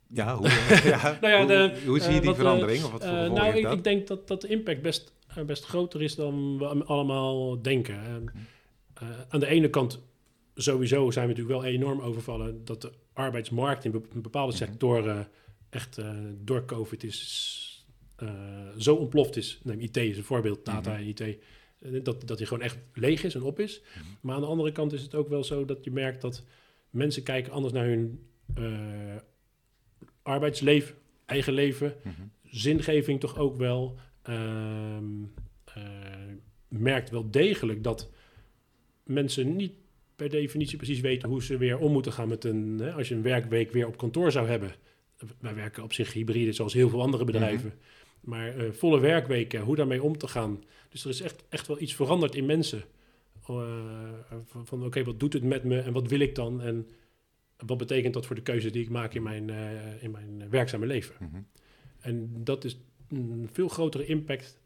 Ja, 0.07 0.35
hoe, 0.37 0.47
ja, 0.83 1.17
Nou 1.21 1.33
ja, 1.33 1.37
hoe, 1.37 1.47
de, 1.47 1.81
hoe 1.85 1.99
zie 1.99 2.09
je 2.11 2.15
eh, 2.15 2.21
die 2.21 2.29
wat, 2.29 2.35
eh, 2.39 2.41
verandering? 2.43 2.83
Of 2.83 2.91
wat 2.91 3.03
voor 3.05 3.13
Eh, 3.13 3.31
nou, 3.31 3.55
ik, 3.57 3.71
ik 3.71 3.83
denk 3.83 4.07
dat, 4.07 4.27
dat 4.27 4.41
de 4.41 4.47
impact 4.47 4.81
best, 4.81 5.13
best 5.45 5.65
groter 5.65 6.01
is 6.01 6.15
dan 6.15 6.57
we 6.57 6.65
allemaal 6.83 7.61
denken. 7.61 7.99
En, 8.03 8.31
aan 9.29 9.39
de 9.39 9.47
ene 9.47 9.69
kant, 9.69 9.99
sowieso 10.55 11.11
zijn 11.11 11.27
we 11.27 11.33
natuurlijk 11.33 11.61
wel 11.61 11.71
enorm 11.71 12.01
overvallen 12.01 12.65
dat 12.65 12.81
de 12.81 12.91
arbeidsmarkt 13.13 13.85
in 13.85 13.91
be- 13.91 14.01
bepaalde 14.13 14.53
Mhm. 14.53 14.63
sectoren 14.63 15.27
echt 15.69 15.99
door 16.43 16.65
COVID 16.65 17.03
is 17.03 17.85
zo 18.77 18.95
ontploft 18.95 19.35
is. 19.35 19.59
Neem 19.63 19.79
IT 19.79 19.97
is 19.97 20.17
een 20.17 20.23
voorbeeld, 20.23 20.65
data 20.65 20.91
Mhm. 20.91 20.99
en 21.01 21.07
IT. 21.07 21.37
Eh, 21.79 22.03
Dat, 22.03 22.27
dat 22.27 22.37
die 22.37 22.47
gewoon 22.47 22.63
echt 22.63 22.77
leeg 22.93 23.23
is 23.23 23.35
en 23.35 23.41
op 23.43 23.59
is. 23.59 23.81
Mhm. 23.95 24.05
Maar 24.21 24.35
aan 24.35 24.41
de 24.41 24.47
andere 24.47 24.71
kant 24.71 24.93
is 24.93 25.01
het 25.01 25.15
ook 25.15 25.29
wel 25.29 25.43
zo 25.43 25.65
dat 25.65 25.83
je 25.83 25.91
merkt 25.91 26.21
dat 26.21 26.43
mensen 26.89 27.23
kijken 27.23 27.51
anders 27.53 27.73
naar 27.73 27.85
hun 27.85 28.27
eh, 28.55 29.15
arbeidsleven, 30.21 30.95
eigen 31.25 31.53
leven 31.53 31.95
Mhm. 32.03 32.11
zingeving 32.43 33.19
toch 33.19 33.37
ook 33.37 33.57
wel. 33.57 33.97
eh, 34.21 34.97
merkt 36.67 37.09
wel 37.09 37.31
degelijk 37.31 37.83
dat 37.83 38.09
mensen 39.03 39.55
niet 39.55 39.71
per 40.15 40.29
definitie 40.29 40.77
precies 40.77 40.99
weten 40.99 41.29
hoe 41.29 41.43
ze 41.43 41.57
weer 41.57 41.77
om 41.77 41.91
moeten 41.91 42.11
gaan 42.13 42.27
met 42.27 42.43
een. 42.43 42.79
Hè, 42.79 42.91
als 42.93 43.07
je 43.07 43.15
een 43.15 43.21
werkweek 43.21 43.71
weer 43.71 43.87
op 43.87 43.97
kantoor 43.97 44.31
zou 44.31 44.47
hebben. 44.47 44.75
Wij 45.39 45.55
werken 45.55 45.83
op 45.83 45.93
zich 45.93 46.13
hybride, 46.13 46.51
zoals 46.51 46.73
heel 46.73 46.89
veel 46.89 47.01
andere 47.01 47.23
bedrijven. 47.25 47.73
Maar 48.19 48.57
eh, 48.57 48.71
volle 48.71 48.99
werkweken, 48.99 49.61
hoe 49.61 49.75
daarmee 49.75 50.03
om 50.03 50.17
te 50.17 50.27
gaan. 50.27 50.63
Dus 50.89 51.03
er 51.03 51.09
is 51.09 51.21
echt, 51.21 51.43
echt 51.49 51.67
wel 51.67 51.81
iets 51.81 51.93
veranderd 51.95 52.35
in 52.35 52.45
mensen. 52.45 52.83
Eh, 53.47 53.73
van 54.45 54.65
van 54.65 54.85
oké, 54.85 55.03
wat 55.03 55.19
doet 55.19 55.33
het 55.33 55.43
met 55.43 55.63
me 55.63 55.79
en 55.79 55.93
wat 55.93 56.07
wil 56.07 56.19
ik 56.19 56.35
dan? 56.35 56.61
En 56.61 56.87
wat 57.65 57.77
betekent 57.77 58.13
dat 58.13 58.25
voor 58.25 58.35
de 58.35 58.41
keuze 58.41 58.69
die 58.69 58.83
ik 58.83 58.89
maak 58.89 59.13
in 59.13 59.23
mijn, 59.23 59.49
eh, 59.49 60.03
in 60.03 60.11
mijn 60.11 60.49
werkzame 60.49 60.85
leven? 60.85 61.15
Mhm. 61.19 61.41
En 61.99 62.43
dat 62.43 62.63
is 62.63 62.77
een 63.09 63.49
veel 63.51 63.67
grotere 63.67 64.05
impact 64.05 64.59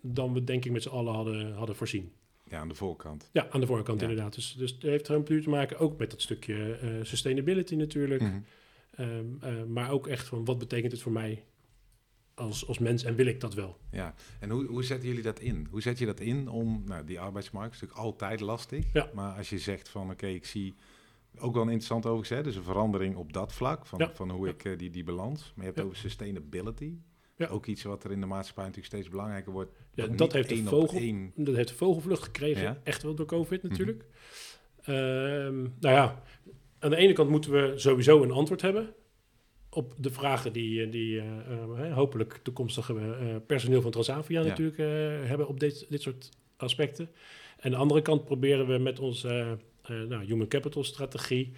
dan 0.00 0.32
we 0.32 0.44
denk 0.44 0.64
ik 0.64 0.72
met 0.72 0.82
z'n 0.82 0.88
allen 0.88 1.14
hadden, 1.14 1.52
hadden 1.52 1.76
voorzien. 1.76 2.12
Ja, 2.48 2.58
aan 2.58 2.68
de 2.68 2.74
voorkant. 2.74 3.28
Ja, 3.32 3.48
aan 3.50 3.60
de 3.60 3.66
voorkant 3.66 4.00
Ja. 4.00 4.08
inderdaad. 4.08 4.34
Dus, 4.34 4.54
dus 4.58 4.70
het 4.70 4.82
heeft 4.82 5.08
er 5.08 5.14
een 5.14 5.22
puur 5.22 5.42
te 5.42 5.48
maken 5.48 5.78
ook 5.78 5.98
met 5.98 6.10
dat 6.10 6.22
stukje 6.22 6.72
eh, 6.74 6.88
sustainability 7.02 7.74
natuurlijk. 7.74 8.20
Mhm. 8.20 8.38
Ehm, 8.90 9.24
eh, 9.40 9.64
maar 9.64 9.90
ook 9.90 10.06
echt 10.06 10.26
van 10.26 10.44
wat 10.44 10.58
betekent 10.58 10.92
het 10.92 11.02
voor 11.02 11.12
mij 11.12 11.44
als, 12.38 12.66
als 12.68 12.78
mens 12.78 13.04
en 13.04 13.14
wil 13.14 13.26
ik 13.26 13.40
dat 13.40 13.54
wel? 13.54 13.78
Ja, 13.90 14.14
en 14.40 14.50
hoe, 14.50 14.66
hoe 14.66 14.84
zetten 14.84 15.08
jullie 15.08 15.22
dat 15.22 15.40
in? 15.40 15.66
Hoe 15.70 15.82
zet 15.82 15.98
je 15.98 16.06
dat 16.06 16.20
in 16.20 16.48
om, 16.48 16.82
nou, 16.86 17.04
die 17.04 17.20
arbeidsmarkt 17.20 17.74
is 17.74 17.80
natuurlijk 17.80 18.06
altijd 18.06 18.40
lastig. 18.40 18.84
Ja. 18.92 19.10
Maar 19.14 19.36
als 19.36 19.50
je 19.50 19.58
zegt 19.58 19.88
van, 19.88 20.10
oké, 20.10 20.26
ik 20.26 20.44
zie 20.46 20.74
ook 21.38 21.52
wel 21.52 21.62
een 21.62 21.68
interessant 21.68 22.06
overigens, 22.06 22.38
hè, 22.38 22.42
dus 22.44 22.56
een 22.56 22.62
verandering 22.62 23.16
op 23.16 23.32
dat 23.32 23.52
vlak, 23.52 23.86
van, 23.86 23.98
Ja. 23.98 24.10
van 24.14 24.30
hoe 24.30 24.46
Ja. 24.46 24.52
ik 24.52 24.64
eh, 24.64 24.78
die, 24.78 24.90
die 24.90 25.04
balans. 25.04 25.52
Maar 25.56 25.66
je 25.66 25.72
hebt 25.72 25.84
over 25.84 25.96
sustainability. 25.96 26.92
Ja. 27.36 27.46
Ook 27.46 27.66
iets 27.66 27.82
wat 27.82 28.04
er 28.04 28.10
in 28.10 28.20
de 28.20 28.26
maatschappij 28.26 28.64
natuurlijk 28.64 28.92
steeds 28.94 29.08
belangrijker 29.08 29.52
wordt. 29.52 29.70
Ja, 29.94 30.06
dat 30.06 30.32
heeft 30.32 30.48
de 30.48 30.64
vogel- 30.64 30.98
één- 30.98 31.32
Dat 31.36 31.54
heeft 31.54 31.68
de 31.68 31.74
vogelvlucht 31.74 32.22
gekregen, 32.22 32.62
Ja. 32.62 32.78
echt 32.82 33.02
wel 33.02 33.14
door 33.14 33.26
COVID 33.26 33.62
Mhm. 33.62 33.70
natuurlijk. 33.70 34.04
Ehm, 34.82 35.56
nou 35.62 35.94
ja, 35.94 36.22
aan 36.78 36.90
de 36.90 36.96
ene 36.96 37.12
kant 37.12 37.30
moeten 37.30 37.50
we 37.52 37.72
sowieso 37.76 38.22
een 38.22 38.30
antwoord 38.30 38.62
hebben 38.62 38.94
op 39.70 39.94
de 39.96 40.10
vragen 40.10 40.52
die, 40.52 40.82
eh, 40.84 40.90
die 40.90 41.20
eh, 41.20 41.86
eh, 41.86 41.94
hopelijk 41.94 42.40
toekomstige 42.42 42.94
personeel 43.46 43.80
van 43.82 43.90
Transavia 43.90 44.40
Ja. 44.40 44.46
natuurlijk 44.46 44.76
hebben 45.28 45.48
op 45.48 45.60
dit, 45.60 45.86
dit 45.88 46.02
soort 46.02 46.30
aspecten. 46.56 47.08
En 47.56 47.64
aan 47.64 47.70
de 47.70 47.76
andere 47.76 48.02
kant 48.02 48.24
proberen 48.24 48.66
we 48.66 48.78
met 48.78 48.98
onze 48.98 49.58
nou, 49.88 50.24
human 50.24 50.48
capital 50.48 50.84
strategie 50.84 51.52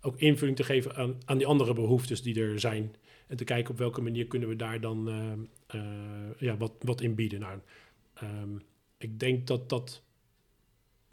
ook 0.00 0.18
invulling 0.18 0.56
te 0.56 0.64
geven 0.64 0.94
aan, 0.94 1.16
aan 1.24 1.38
die 1.38 1.46
andere 1.46 1.74
behoeftes 1.74 2.22
die 2.22 2.40
er 2.40 2.60
zijn. 2.60 2.94
En 3.26 3.36
te 3.36 3.44
kijken 3.44 3.70
op 3.72 3.78
welke 3.78 4.00
manier 4.00 4.26
kunnen 4.26 4.48
we 4.48 4.56
daar 4.56 4.80
dan 4.80 5.08
ja, 6.38 6.56
wat, 6.56 6.72
wat 6.80 7.00
in 7.00 7.14
bieden. 7.14 7.40
Nou, 7.40 7.58
ehm, 8.14 8.56
ik 8.98 9.20
denk 9.20 9.46
dat 9.46 9.68
dat 9.68 10.02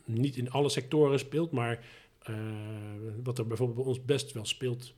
niet 0.06 0.36
in 0.36 0.52
alle 0.52 0.70
sectoren 0.70 1.20
speelt, 1.20 1.52
maar 1.52 1.86
wat 3.24 3.38
er 3.38 3.48
bijvoorbeeld 3.48 3.78
bij 3.78 3.88
ons 3.88 4.06
best 4.06 4.32
wel 4.32 4.46
speelt, 4.46 4.94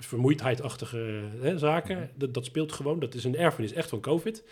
vermoeidheidachtige 0.00 1.22
hè, 1.40 1.58
zaken, 1.58 1.96
Mhm. 1.96 2.06
dat, 2.14 2.34
dat 2.34 2.44
speelt 2.44 2.72
gewoon. 2.72 2.98
Dat 3.00 3.14
is 3.14 3.24
een 3.24 3.36
erfenis 3.36 3.72
echt 3.72 3.88
van 3.88 4.00
COVID. 4.00 4.44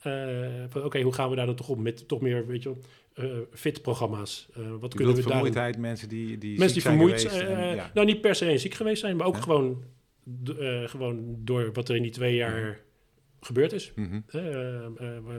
Eh, 0.00 0.84
oké, 0.84 1.00
hoe 1.00 1.12
gaan 1.12 1.30
we 1.30 1.36
daar 1.36 1.46
dan 1.46 1.54
toch 1.54 1.68
op 1.68 1.78
met 1.78 2.08
toch 2.08 2.20
meer, 2.20 2.46
weet 2.46 2.62
je 2.62 2.68
wel, 2.68 2.80
eh, 3.14 3.36
fit-programma's? 3.52 4.48
Eh, 4.54 4.70
wat 4.80 4.92
Je 4.92 4.98
kunnen 4.98 5.14
we 5.14 5.20
daar 5.22 5.30
vermoeidheid, 5.30 5.78
mensen 5.78 6.08
die, 6.08 6.38
die 6.38 6.58
Mensen 6.58 6.72
die 6.80 6.82
vermoeid 6.86 7.20
zijn, 7.20 7.46
en- 7.46 7.56
eh, 7.70 7.74
ja. 7.74 7.90
nou 7.94 8.06
niet 8.06 8.20
per 8.20 8.34
se 8.34 8.58
ziek 8.58 8.74
geweest 8.74 9.00
zijn, 9.00 9.16
maar 9.16 9.26
ook 9.26 9.34
Ja. 9.34 9.40
gewoon, 9.40 9.82
eh, 10.58 10.82
gewoon 10.88 11.36
door 11.38 11.72
wat 11.72 11.88
er 11.88 11.96
in 11.96 12.02
die 12.02 12.10
twee 12.10 12.34
jaar 12.34 12.80
gebeurd 13.40 13.72
is. 13.72 13.92
Mhm. 13.94 14.20
Eh, 14.26 14.84
eh, 14.84 14.90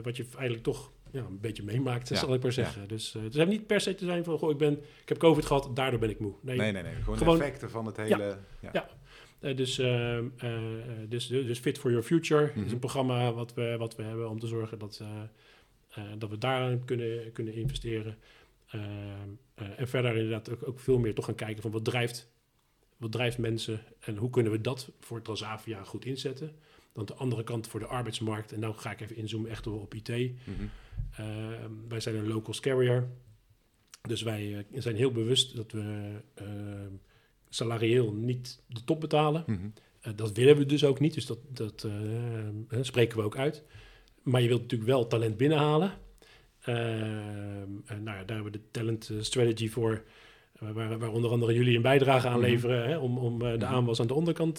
wat 0.02 0.16
je 0.16 0.24
eigenlijk 0.34 0.62
toch 0.64 0.92
ja, 1.12 1.20
een 1.20 1.40
beetje 1.40 1.62
meemaakt, 1.62 2.08
zal 2.08 2.34
ik 2.34 2.42
maar 2.42 2.52
zeggen. 2.52 2.88
Dus 2.88 3.14
eh, 3.14 3.22
het 3.22 3.34
heeft 3.34 3.48
niet 3.48 3.66
per 3.66 3.80
se 3.80 3.94
te 3.94 4.04
zijn 4.04 4.24
van, 4.24 4.38
goh, 4.38 4.50
ik, 4.50 4.56
ben, 4.58 4.72
ik 5.02 5.08
heb 5.08 5.18
COVID 5.18 5.44
gehad, 5.46 5.70
daardoor 5.76 5.98
ben 6.00 6.10
ik 6.10 6.18
moe. 6.20 6.34
Nee, 6.42 6.56
Nee, 6.56 6.72
nee, 6.72 6.82
nee. 6.82 6.94
Gewoon, 6.94 7.18
Gewoon- 7.18 7.38
de 7.38 7.44
effecten 7.44 7.70
van 7.70 7.86
het 7.86 7.96
hele... 7.96 8.36
Ja. 8.72 8.88
Eh, 9.40 9.56
dus, 9.56 9.78
eh, 9.78 10.18
eh, 10.18 10.24
dus, 11.08 11.26
dus 11.26 11.58
Fit 11.58 11.78
for 11.78 11.90
Your 11.90 12.06
Future 12.06 12.50
Mhm. 12.54 12.64
is 12.64 12.72
een 12.72 12.78
programma 12.78 13.32
wat 13.32 13.54
we, 13.54 13.76
wat 13.78 13.96
we 13.96 14.02
hebben 14.02 14.30
om 14.30 14.38
te 14.38 14.46
zorgen 14.46 14.78
dat, 14.78 15.02
dat 16.18 16.30
we 16.30 16.38
daarin 16.38 16.84
kunnen, 16.84 17.32
kunnen 17.32 17.54
investeren. 17.54 18.16
En 19.54 19.88
verder 19.88 20.16
inderdaad 20.16 20.50
ook, 20.50 20.68
ook 20.68 20.80
veel 20.80 20.98
meer 20.98 21.14
toch 21.14 21.24
gaan 21.24 21.34
kijken 21.34 21.62
van 21.62 21.70
wat 21.70 21.84
drijft, 21.84 22.30
wat 22.96 23.12
drijft 23.12 23.38
mensen 23.38 23.80
en 24.00 24.16
hoe 24.16 24.30
kunnen 24.30 24.52
we 24.52 24.60
dat 24.60 24.90
voor 25.00 25.22
Transavia 25.22 25.82
goed 25.84 26.04
inzetten. 26.04 26.52
Dan 26.92 27.06
de 27.06 27.14
andere 27.14 27.44
kant 27.44 27.66
voor 27.66 27.80
de 27.80 27.86
arbeidsmarkt. 27.86 28.52
En 28.52 28.60
nou 28.60 28.74
ga 28.74 28.90
ik 28.90 29.00
even 29.00 29.16
inzoomen 29.16 29.50
echt 29.50 29.66
op 29.66 29.94
IT. 29.94 30.08
Mhm. 30.08 30.32
Eh, 31.16 31.26
wij 31.88 32.00
zijn 32.00 32.14
een 32.14 32.28
local 32.28 32.54
carrier. 32.60 33.08
Dus 34.08 34.22
wij 34.22 34.66
zijn 34.74 34.96
heel 34.96 35.12
bewust 35.12 35.56
dat 35.56 35.72
we 35.72 36.10
eh, 36.34 36.46
salarieel 37.48 38.12
niet 38.12 38.62
de 38.66 38.84
top 38.84 39.00
betalen. 39.00 39.44
Mhm. 39.46 39.58
Eh, 40.00 40.12
dat 40.16 40.32
willen 40.32 40.56
we 40.56 40.66
dus 40.66 40.84
ook 40.84 41.00
niet, 41.00 41.14
dus 41.14 41.26
dat, 41.26 41.38
dat 41.48 41.86
eh, 42.68 42.78
spreken 42.80 43.18
we 43.18 43.24
ook 43.24 43.36
uit. 43.36 43.62
Maar 44.22 44.40
je 44.42 44.48
wilt 44.48 44.60
natuurlijk 44.60 44.90
wel 44.90 45.06
talent 45.06 45.36
binnenhalen. 45.36 45.92
Eh, 46.60 47.00
en 47.62 48.02
nou 48.02 48.16
ja, 48.16 48.24
daar 48.24 48.36
hebben 48.36 48.44
we 48.52 48.58
de 48.58 48.70
talent 48.70 49.12
strategy 49.20 49.68
voor, 49.68 50.02
waar, 50.58 50.98
waar 50.98 51.12
onder 51.12 51.30
andere 51.30 51.54
jullie 51.54 51.76
een 51.76 51.82
bijdrage 51.82 52.28
aan 52.28 52.40
Mhm. 52.40 52.48
leveren, 52.48 52.88
hè, 52.88 52.98
om, 52.98 53.18
om 53.18 53.38
de 53.38 53.44
Mhm. 53.44 53.64
aanwas 53.64 54.00
aan 54.00 54.06
de 54.06 54.14
onderkant 54.14 54.58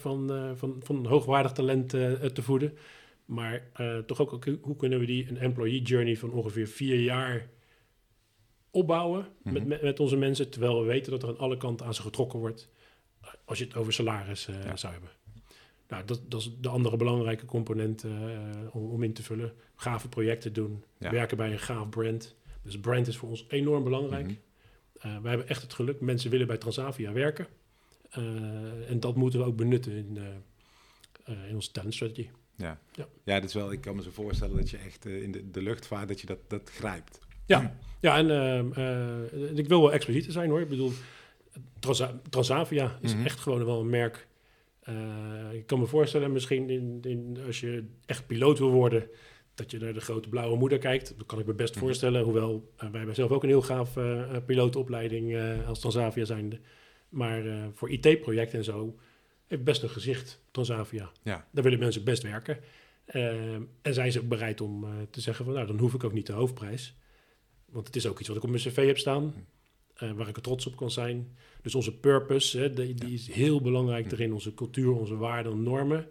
van, 0.00 0.52
van, 0.56 0.76
van 0.82 1.06
hoogwaardig 1.06 1.52
talent 1.52 1.88
te 1.88 2.42
voeden. 2.42 2.72
Maar 3.24 3.62
toch 4.06 4.20
ook, 4.20 4.32
ook, 4.32 4.44
hoe 4.60 4.76
kunnen 4.76 4.98
we 4.98 5.06
die 5.06 5.28
een 5.28 5.38
employee 5.38 5.82
journey 5.82 6.16
van 6.16 6.32
ongeveer 6.32 6.66
vier 6.66 7.00
jaar 7.00 7.48
opbouwen 8.78 9.26
met, 9.42 9.54
Mhm. 9.54 9.68
met, 9.68 9.82
met 9.82 10.00
onze 10.00 10.16
mensen, 10.16 10.50
terwijl 10.50 10.80
we 10.80 10.86
weten 10.86 11.10
dat 11.12 11.22
er 11.22 11.28
aan 11.28 11.38
alle 11.38 11.56
kanten 11.56 11.86
aan 11.86 11.94
ze 11.94 12.02
getrokken 12.02 12.38
wordt 12.38 12.68
als 13.44 13.58
je 13.58 13.64
het 13.64 13.76
over 13.76 13.92
salaris 13.92 14.46
eh, 14.48 14.64
Ja. 14.64 14.76
zou 14.76 14.92
hebben. 14.92 15.10
Nou, 15.88 16.04
dat, 16.04 16.20
dat 16.30 16.40
is 16.40 16.50
de 16.60 16.68
andere 16.68 16.96
belangrijke 16.96 17.44
component 17.44 18.04
eh, 18.04 18.10
om, 18.72 18.90
om 18.90 19.02
in 19.02 19.12
te 19.12 19.22
vullen. 19.22 19.52
Gave 19.76 20.08
projecten 20.08 20.52
doen, 20.52 20.84
Ja. 20.98 21.10
werken 21.10 21.36
bij 21.36 21.52
een 21.52 21.58
gaaf 21.58 21.88
brand. 21.88 22.34
Dus 22.62 22.80
brand 22.80 23.06
is 23.06 23.16
voor 23.16 23.28
ons 23.28 23.44
enorm 23.48 23.84
belangrijk. 23.84 24.24
Mhm. 24.26 24.34
Eh, 24.98 25.18
wij 25.18 25.30
hebben 25.30 25.48
echt 25.48 25.62
het 25.62 25.72
geluk, 25.72 26.00
mensen 26.00 26.30
willen 26.30 26.46
bij 26.46 26.56
Transavia 26.58 27.12
werken. 27.12 27.46
Eh, 28.10 28.90
en 28.90 29.00
dat 29.00 29.16
moeten 29.16 29.38
we 29.40 29.44
ook 29.46 29.56
benutten 29.56 29.92
in, 29.92 30.16
eh, 30.16 30.24
eh, 31.34 31.48
in 31.48 31.54
onze 31.54 31.70
talent 31.70 31.94
strategy. 31.94 32.28
Ja. 32.56 32.80
Ja. 32.92 33.06
ja, 33.24 33.34
dat 33.40 33.48
is 33.48 33.54
wel, 33.54 33.72
ik 33.72 33.80
kan 33.80 33.96
me 33.96 34.02
zo 34.02 34.10
voorstellen 34.10 34.56
dat 34.56 34.70
je 34.70 34.76
echt 34.76 35.06
eh, 35.06 35.22
in 35.22 35.32
de, 35.32 35.50
de 35.50 35.62
luchtvaart, 35.62 36.08
dat 36.08 36.20
je 36.20 36.26
dat, 36.26 36.38
dat 36.48 36.70
grijpt. 36.70 37.18
Ja, 37.48 37.76
ja 38.00 38.16
en 38.16 38.30
ehm, 38.30 38.72
eh, 38.72 39.56
ik 39.58 39.68
wil 39.68 39.80
wel 39.80 39.92
explicieter 39.92 40.32
zijn 40.32 40.50
hoor. 40.50 40.60
Ik 40.60 40.68
bedoel, 40.68 40.92
Transa- 41.78 42.20
Transavia 42.30 42.98
is 43.00 43.14
Mhm. 43.14 43.24
echt 43.24 43.40
gewoon 43.40 43.64
wel 43.64 43.80
een 43.80 43.90
merk. 43.90 44.26
Eh, 44.80 44.94
ik 45.52 45.66
kan 45.66 45.78
me 45.78 45.86
voorstellen, 45.86 46.32
misschien 46.32 46.70
in, 46.70 46.98
in, 47.02 47.38
als 47.46 47.60
je 47.60 47.84
echt 48.06 48.26
piloot 48.26 48.58
wil 48.58 48.70
worden, 48.70 49.08
dat 49.54 49.70
je 49.70 49.78
naar 49.78 49.92
de 49.94 50.00
grote 50.00 50.28
blauwe 50.28 50.56
moeder 50.58 50.78
kijkt. 50.78 51.14
Dat 51.16 51.26
kan 51.26 51.38
ik 51.38 51.46
me 51.46 51.54
best 51.54 51.74
Mhm. 51.74 51.84
voorstellen. 51.84 52.22
Hoewel, 52.22 52.72
eh, 52.76 52.88
wij 52.88 52.96
hebben 52.98 53.14
zelf 53.14 53.30
ook 53.30 53.42
een 53.42 53.48
heel 53.48 53.62
gaaf 53.62 53.96
pilootopleiding 54.46 55.36
als 55.66 55.80
Transavia 55.80 56.24
zijnde. 56.24 56.58
Maar 57.08 57.42
voor 57.74 57.90
IT-projecten 57.90 58.58
en 58.58 58.64
zo 58.64 58.96
heeft 59.46 59.64
best 59.64 59.82
een 59.82 59.88
gezicht, 59.88 60.40
Transavia. 60.50 61.10
Ja. 61.22 61.46
Daar 61.52 61.64
willen 61.64 61.78
mensen 61.78 62.04
best 62.04 62.22
werken. 62.22 62.58
Ehm, 63.06 63.62
en 63.82 63.94
zijn 63.94 64.12
ze 64.12 64.20
ook 64.20 64.28
bereid 64.28 64.60
om 64.60 64.86
te 65.10 65.20
zeggen 65.20 65.44
van, 65.44 65.54
nou, 65.54 65.66
dan 65.66 65.78
hoef 65.78 65.94
ik 65.94 66.04
ook 66.04 66.12
niet 66.12 66.26
de 66.26 66.32
hoofdprijs. 66.32 66.94
Want 67.70 67.86
het 67.86 67.96
is 67.96 68.06
ook 68.06 68.18
iets 68.18 68.28
wat 68.28 68.36
ik 68.36 68.42
op 68.42 68.48
mijn 68.50 68.62
cv 68.62 68.86
heb 68.86 68.98
staan, 68.98 69.34
eh, 69.94 70.12
waar 70.12 70.28
ik 70.28 70.36
er 70.36 70.42
trots 70.42 70.66
op 70.66 70.76
kan 70.76 70.90
zijn. 70.90 71.36
Dus 71.62 71.74
onze 71.74 71.98
purpose, 71.98 72.58
hè, 72.58 72.72
die, 72.72 72.94
die 72.94 73.14
is 73.14 73.30
heel 73.32 73.60
belangrijk 73.60 74.06
Hm. 74.06 74.12
erin. 74.12 74.32
Onze 74.32 74.54
cultuur, 74.54 74.92
onze 74.92 75.16
waarden, 75.16 75.62
normen, 75.62 76.08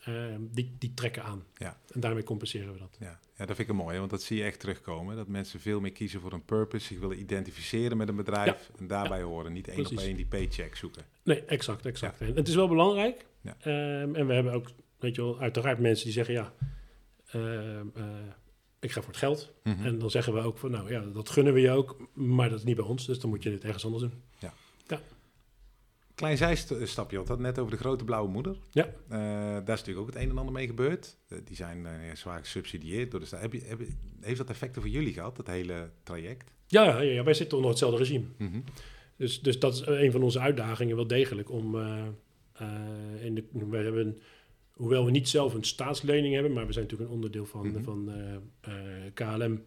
ehm, 0.00 0.40
die, 0.50 0.74
die 0.78 0.94
trekken 0.94 1.22
aan. 1.22 1.44
Ja. 1.56 1.80
En 1.92 2.00
daarmee 2.00 2.22
compenseren 2.22 2.72
we 2.72 2.78
dat. 2.78 2.96
Ja. 3.00 3.20
ja, 3.36 3.46
dat 3.46 3.56
vind 3.56 3.68
ik 3.68 3.74
mooi, 3.74 3.98
want 3.98 4.10
dat 4.10 4.22
zie 4.22 4.36
je 4.36 4.44
echt 4.44 4.60
terugkomen. 4.60 5.16
Dat 5.16 5.28
mensen 5.28 5.60
veel 5.60 5.80
meer 5.80 5.92
kiezen 5.92 6.20
voor 6.20 6.32
een 6.32 6.44
purpose, 6.44 6.86
zich 6.86 6.98
willen 6.98 7.18
identificeren 7.20 7.96
met 7.96 8.08
een 8.08 8.16
bedrijf 8.16 8.70
en 8.78 8.86
daarbij 8.86 9.22
horen. 9.22 9.52
Niet 9.52 9.68
één 9.68 9.86
op 9.86 9.98
één 9.98 10.16
die 10.16 10.26
paycheck 10.26 10.76
zoeken. 10.76 11.02
Nee, 11.22 11.44
exact, 11.44 11.86
exact. 11.86 12.20
En 12.20 12.34
het 12.34 12.48
is 12.48 12.54
wel 12.54 12.68
belangrijk. 12.68 13.26
Ja. 13.40 13.56
Ehm, 13.60 14.14
en 14.14 14.26
we 14.26 14.34
hebben 14.34 14.52
ook, 14.52 14.70
weet 14.98 15.14
je 15.14 15.22
wel, 15.22 15.40
uiteraard 15.40 15.78
mensen 15.78 16.04
die 16.04 16.14
zeggen, 16.14 16.34
ja, 16.34 16.52
ehm, 17.26 17.86
eh, 17.94 18.04
ik 18.86 18.92
ga 18.92 19.00
voor 19.00 19.10
het 19.10 19.18
geld. 19.20 19.52
Mhm. 19.62 19.84
En 19.84 19.98
dan 19.98 20.10
zeggen 20.10 20.34
we 20.34 20.40
ook 20.40 20.58
van, 20.58 20.70
nou 20.70 20.90
ja, 20.90 21.00
dat 21.00 21.30
gunnen 21.30 21.52
we 21.52 21.60
je 21.60 21.70
ook, 21.70 21.96
maar 22.14 22.48
dat 22.48 22.58
is 22.58 22.64
niet 22.64 22.76
bij 22.76 22.84
ons. 22.84 23.06
Dus 23.06 23.18
dan 23.20 23.30
moet 23.30 23.42
je 23.42 23.50
het 23.50 23.64
ergens 23.64 23.84
anders 23.84 24.02
doen. 24.02 24.12
Klein 26.16 26.36
zijstapje, 26.36 27.16
want 27.16 27.28
dat 27.28 27.38
net 27.38 27.58
over 27.58 27.70
de 27.72 27.78
grote 27.78 28.04
blauwe 28.04 28.28
moeder. 28.30 28.56
Ja. 28.70 28.84
Eh, 28.84 29.18
daar 29.18 29.60
is 29.60 29.66
natuurlijk 29.66 29.98
ook 29.98 30.06
het 30.06 30.22
een 30.22 30.30
en 30.30 30.38
ander 30.38 30.54
mee 30.54 30.66
gebeurd. 30.66 31.16
Eh, 31.28 31.38
die 31.44 31.56
zijn 31.56 31.86
eh, 31.86 31.92
zwaar 32.14 32.38
gesubsidieerd 32.38 33.10
door 33.10 33.20
de 33.20 33.26
staat. 33.26 33.40
Heb 33.40 33.52
je, 33.52 33.62
heb 33.64 33.78
je- 33.78 33.92
heeft 34.20 34.38
dat 34.38 34.50
effecten 34.50 34.82
voor 34.82 34.90
jullie 34.90 35.12
gehad, 35.12 35.36
dat 35.36 35.46
hele 35.46 35.90
traject? 36.02 36.52
Ja, 36.66 36.84
ja, 36.84 37.00
ja, 37.00 37.24
wij 37.24 37.34
zitten 37.34 37.56
onder 37.56 37.70
hetzelfde 37.72 37.98
regime. 37.98 38.24
Mhm. 38.38 38.60
Dus, 39.16 39.40
dus 39.40 39.58
dat 39.58 39.74
is 39.74 39.86
een 39.86 40.12
van 40.12 40.22
onze 40.22 40.38
uitdagingen 40.40 40.96
wel 40.96 41.06
degelijk 41.06 41.50
om... 41.50 41.76
in 43.20 43.34
de, 43.34 43.44
we 43.70 43.76
hebben, 43.76 44.18
hoewel 44.76 45.04
we 45.04 45.10
niet 45.10 45.28
zelf 45.28 45.54
een 45.54 45.64
staatslening 45.64 46.34
hebben, 46.34 46.52
maar 46.52 46.66
we 46.66 46.72
zijn 46.72 46.84
natuurlijk 46.84 47.10
een 47.10 47.16
onderdeel 47.16 47.46
van, 47.46 47.66
Mhm. 47.66 47.82
van 47.82 48.10
eh, 48.10 48.34
eh, 48.60 49.12
KLM. 49.14 49.64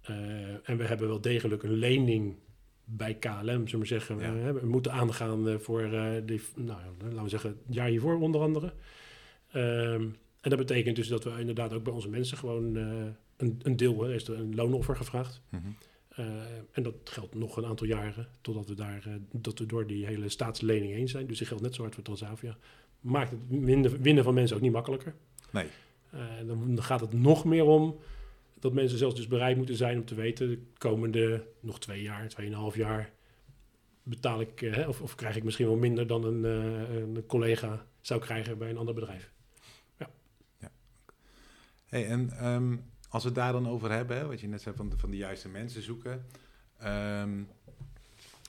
Eh, 0.00 0.68
en 0.68 0.76
we 0.76 0.84
hebben 0.84 1.08
wel 1.08 1.20
degelijk 1.20 1.62
een 1.62 1.72
lening 1.72 2.34
bij 2.84 3.14
KLM, 3.14 3.66
zullen 3.68 3.80
we 3.80 3.86
zeggen. 3.86 4.18
Ja. 4.18 4.52
We 4.52 4.66
moeten 4.66 4.92
aangaan 4.92 5.60
voor, 5.60 5.80
die, 6.26 6.40
nou, 6.54 6.80
laten 7.02 7.22
we 7.22 7.28
zeggen, 7.28 7.58
het 7.66 7.74
jaar 7.74 7.88
hiervoor 7.88 8.20
onder 8.20 8.40
andere. 8.40 8.72
Ehm, 9.50 10.02
en 10.40 10.50
dat 10.50 10.58
betekent 10.58 10.96
dus 10.96 11.08
dat 11.08 11.24
we 11.24 11.30
inderdaad 11.38 11.72
ook 11.72 11.82
bij 11.84 11.92
onze 11.92 12.08
mensen 12.08 12.36
gewoon 12.36 12.74
een, 13.36 13.60
een 13.62 13.76
deel, 13.76 14.02
hè, 14.02 14.14
is 14.14 14.28
er 14.28 14.38
een 14.38 14.54
loonoffer 14.54 14.96
gevraagd. 14.96 15.40
Mhm. 15.48 15.62
En 16.72 16.82
dat 16.82 16.94
geldt 17.04 17.34
nog 17.34 17.56
een 17.56 17.66
aantal 17.66 17.86
jaren 17.86 18.28
totdat 18.40 18.68
we, 18.68 18.74
daar, 18.74 19.18
dat 19.32 19.58
we 19.58 19.66
door 19.66 19.86
die 19.86 20.06
hele 20.06 20.28
staatslening 20.28 20.92
heen 20.92 21.08
zijn. 21.08 21.26
Dus 21.26 21.38
die 21.38 21.46
geldt 21.46 21.62
net 21.62 21.74
zo 21.74 21.82
hard 21.82 21.94
voor 21.94 22.04
Transavia. 22.04 22.56
Maakt 23.06 23.30
het 23.30 23.40
winnen, 23.48 24.02
winnen 24.02 24.24
van 24.24 24.34
mensen 24.34 24.56
ook 24.56 24.62
niet 24.62 24.72
makkelijker. 24.72 25.14
Nee. 25.50 25.66
Eh, 26.10 26.20
dan, 26.46 26.82
gaat 26.82 27.00
het 27.00 27.12
nog 27.12 27.44
meer 27.44 27.64
om 27.64 27.98
dat 28.58 28.72
mensen 28.72 28.98
zelfs 28.98 29.14
dus 29.14 29.26
bereid 29.26 29.56
moeten 29.56 29.76
zijn 29.76 29.98
om 29.98 30.04
te 30.04 30.14
weten... 30.14 30.48
de 30.48 30.58
komende 30.78 31.46
nog 31.60 31.80
twee 31.80 32.02
jaar, 32.02 32.28
tweeënhalf 32.28 32.76
jaar... 32.76 33.10
betaal 34.02 34.40
ik, 34.40 34.62
eh, 34.62 34.88
of, 34.88 35.00
of 35.00 35.14
krijg 35.14 35.36
ik 35.36 35.44
misschien 35.44 35.66
wel 35.66 35.76
minder 35.76 36.06
dan 36.06 36.24
een, 36.24 36.44
eh, 36.44 36.96
een 36.96 37.24
collega 37.26 37.86
zou 38.00 38.20
krijgen 38.20 38.58
bij 38.58 38.70
een 38.70 38.78
ander 38.78 38.94
bedrijf. 38.94 39.34
Hey, 41.86 42.06
en 42.06 42.30
ehm, 42.30 42.76
als 43.08 43.22
we 43.22 43.28
het 43.28 43.38
daar 43.38 43.52
dan 43.52 43.68
over 43.68 43.90
hebben, 43.90 44.16
hè, 44.16 44.26
wat 44.26 44.40
je 44.40 44.48
net 44.48 44.62
zei 44.62 44.76
van 44.76 44.88
de, 44.88 44.98
van 44.98 45.10
de 45.10 45.16
juiste 45.16 45.48
mensen 45.48 45.82
zoeken 45.82 46.26
ehm, 46.78 47.42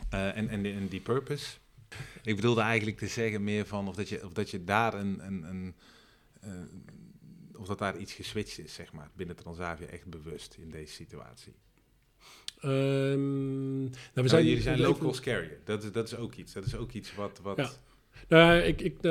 eh, 0.09 0.37
en, 0.37 0.49
en 0.49 0.87
die 0.87 1.01
purpose. 1.01 1.57
Ik 2.23 2.35
bedoelde 2.35 2.61
eigenlijk 2.61 2.97
te 2.97 3.07
zeggen 3.07 3.43
meer 3.43 3.65
van 3.65 3.87
of 3.87 3.95
dat 3.95 4.09
je, 4.09 4.25
of 4.25 4.33
dat 4.33 4.49
je 4.49 4.63
daar 4.63 4.93
een, 4.93 5.25
een, 5.25 5.43
een 5.43 5.75
eh, 6.41 6.51
of 7.59 7.67
dat 7.67 7.79
daar 7.79 7.97
iets 7.97 8.13
geswitcht 8.13 8.59
is, 8.59 8.73
zeg 8.73 8.93
maar, 8.93 9.09
binnen 9.15 9.35
Transavia 9.35 9.87
echt 9.87 10.05
bewust 10.05 10.55
in 10.59 10.71
deze 10.71 10.93
situatie. 10.93 11.53
Ehm, 12.61 13.79
nou, 13.79 13.91
we 13.91 13.99
Nou, 14.13 14.27
zijn, 14.27 14.45
jullie 14.45 14.61
zijn 14.61 14.79
local 14.79 15.15
carrier. 15.21 15.59
Dat 15.63 15.83
is, 15.83 15.91
dat 15.91 16.07
is 16.07 16.15
ook 16.15 16.35
iets. 16.35 16.53
Dat 16.53 16.65
is 16.65 16.75
ook 16.75 16.91
iets 16.91 17.15
wat. 17.15 17.39
wat 17.43 17.57
Ja. 17.57 17.69
Nou, 18.27 18.59
ik, 18.59 18.81
ik, 18.81 18.95
eh, 18.95 19.01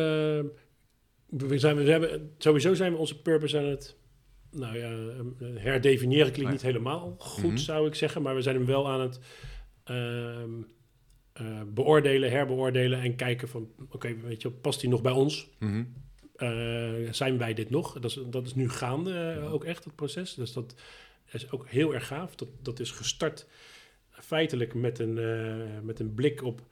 we 1.26 1.58
zijn, 1.58 1.76
we 1.76 1.90
hebben, 1.90 2.34
sowieso 2.38 2.74
zijn 2.74 2.92
we 2.92 2.98
onze 2.98 3.20
purpose 3.20 3.58
aan 3.58 3.64
het 3.64 3.96
nou 4.50 4.78
ja, 4.78 4.90
eh, 4.90 5.62
herdefiniëren. 5.62 6.32
Klinkt 6.32 6.52
niet 6.52 6.62
helemaal 6.62 7.14
goed, 7.18 7.42
Mhm. 7.42 7.56
zou 7.56 7.86
ik 7.86 7.94
zeggen. 7.94 8.22
Maar 8.22 8.34
we 8.34 8.42
zijn 8.42 8.56
hem 8.56 8.66
wel 8.66 8.88
aan 8.88 9.00
het 9.00 9.20
ehm, 9.84 10.50
eh, 11.36 11.60
beoordelen, 11.74 12.30
herbeoordelen 12.30 13.00
en 13.00 13.16
kijken 13.16 13.48
van... 13.48 13.68
Oké, 13.90 14.16
weet 14.20 14.42
je, 14.42 14.50
past 14.50 14.80
hij 14.80 14.90
nog 14.90 15.02
bij 15.02 15.12
ons? 15.12 15.48
Mhm. 15.58 15.84
Eh, 16.36 16.92
zijn 17.10 17.38
wij 17.38 17.54
dit 17.54 17.70
nog? 17.70 17.92
Dat 17.92 18.10
is, 18.10 18.20
dat 18.30 18.46
is 18.46 18.54
nu 18.54 18.68
gaande 18.68 19.18
eh, 19.18 19.52
ook 19.52 19.64
echt, 19.64 19.84
het 19.84 19.94
proces. 19.94 20.34
Dus 20.34 20.52
dat, 20.52 20.74
is 21.32 21.50
ook 21.50 21.68
heel 21.68 21.94
erg 21.94 22.06
gaaf. 22.06 22.34
Dat, 22.34 22.48
dat 22.62 22.80
is 22.80 22.90
gestart 22.90 23.46
feitelijk 24.10 24.74
met 24.74 24.98
een, 24.98 25.14
met 25.84 26.00
een 26.00 26.14
blik 26.14 26.42
op 26.42 26.62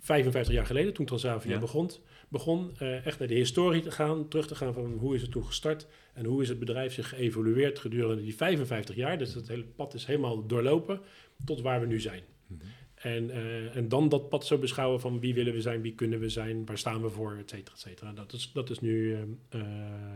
55 0.00 0.54
jaar 0.54 0.66
geleden, 0.66 0.92
toen 0.92 1.06
Transavia 1.06 1.50
Ja. 1.50 1.58
begon. 1.58 1.90
Begon 2.28 2.78
echt 2.78 3.18
naar 3.18 3.28
de 3.28 3.34
historie 3.34 3.82
te 3.82 3.90
gaan, 3.90 4.28
terug 4.28 4.46
te 4.46 4.54
gaan 4.54 4.74
van 4.74 4.92
hoe 4.92 5.14
is 5.14 5.22
het 5.22 5.30
toen 5.30 5.44
gestart 5.44 5.86
en 6.14 6.24
hoe 6.24 6.42
is 6.42 6.48
het 6.48 6.58
bedrijf 6.58 6.92
zich 6.92 7.08
geëvolueerd 7.08 7.78
gedurende 7.78 8.22
die 8.22 8.36
55 8.36 8.94
jaar. 8.94 9.18
Dus 9.18 9.34
het 9.34 9.48
hele 9.48 9.64
pad 9.64 9.94
is 9.94 10.04
helemaal 10.04 10.46
doorlopen 10.46 11.00
tot 11.44 11.60
waar 11.60 11.80
we 11.80 11.86
nu 11.86 12.00
zijn. 12.00 12.22
Mhm. 12.46 12.60
En, 13.00 13.30
eh, 13.30 13.76
en 13.76 13.88
dan 13.88 14.08
dat 14.08 14.28
pad 14.28 14.46
zo 14.46 14.58
beschouwen 14.58 15.00
van 15.00 15.20
wie 15.20 15.34
willen 15.34 15.52
we 15.52 15.60
zijn, 15.60 15.80
wie 15.80 15.94
kunnen 15.94 16.20
we 16.20 16.28
zijn, 16.28 16.66
waar 16.66 16.78
staan 16.78 17.02
we 17.02 17.08
voor, 17.08 17.36
et 17.38 17.50
cetera, 17.50 17.74
et 17.74 17.80
cetera. 17.80 18.12
Dat 18.12 18.32
is, 18.32 18.50
dat 18.52 18.70
is 18.70 18.80
nu 18.80 19.14
eh, 19.14 19.20
eh, 19.48 19.66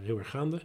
heel 0.02 0.18
erg 0.18 0.30
gaande. 0.30 0.60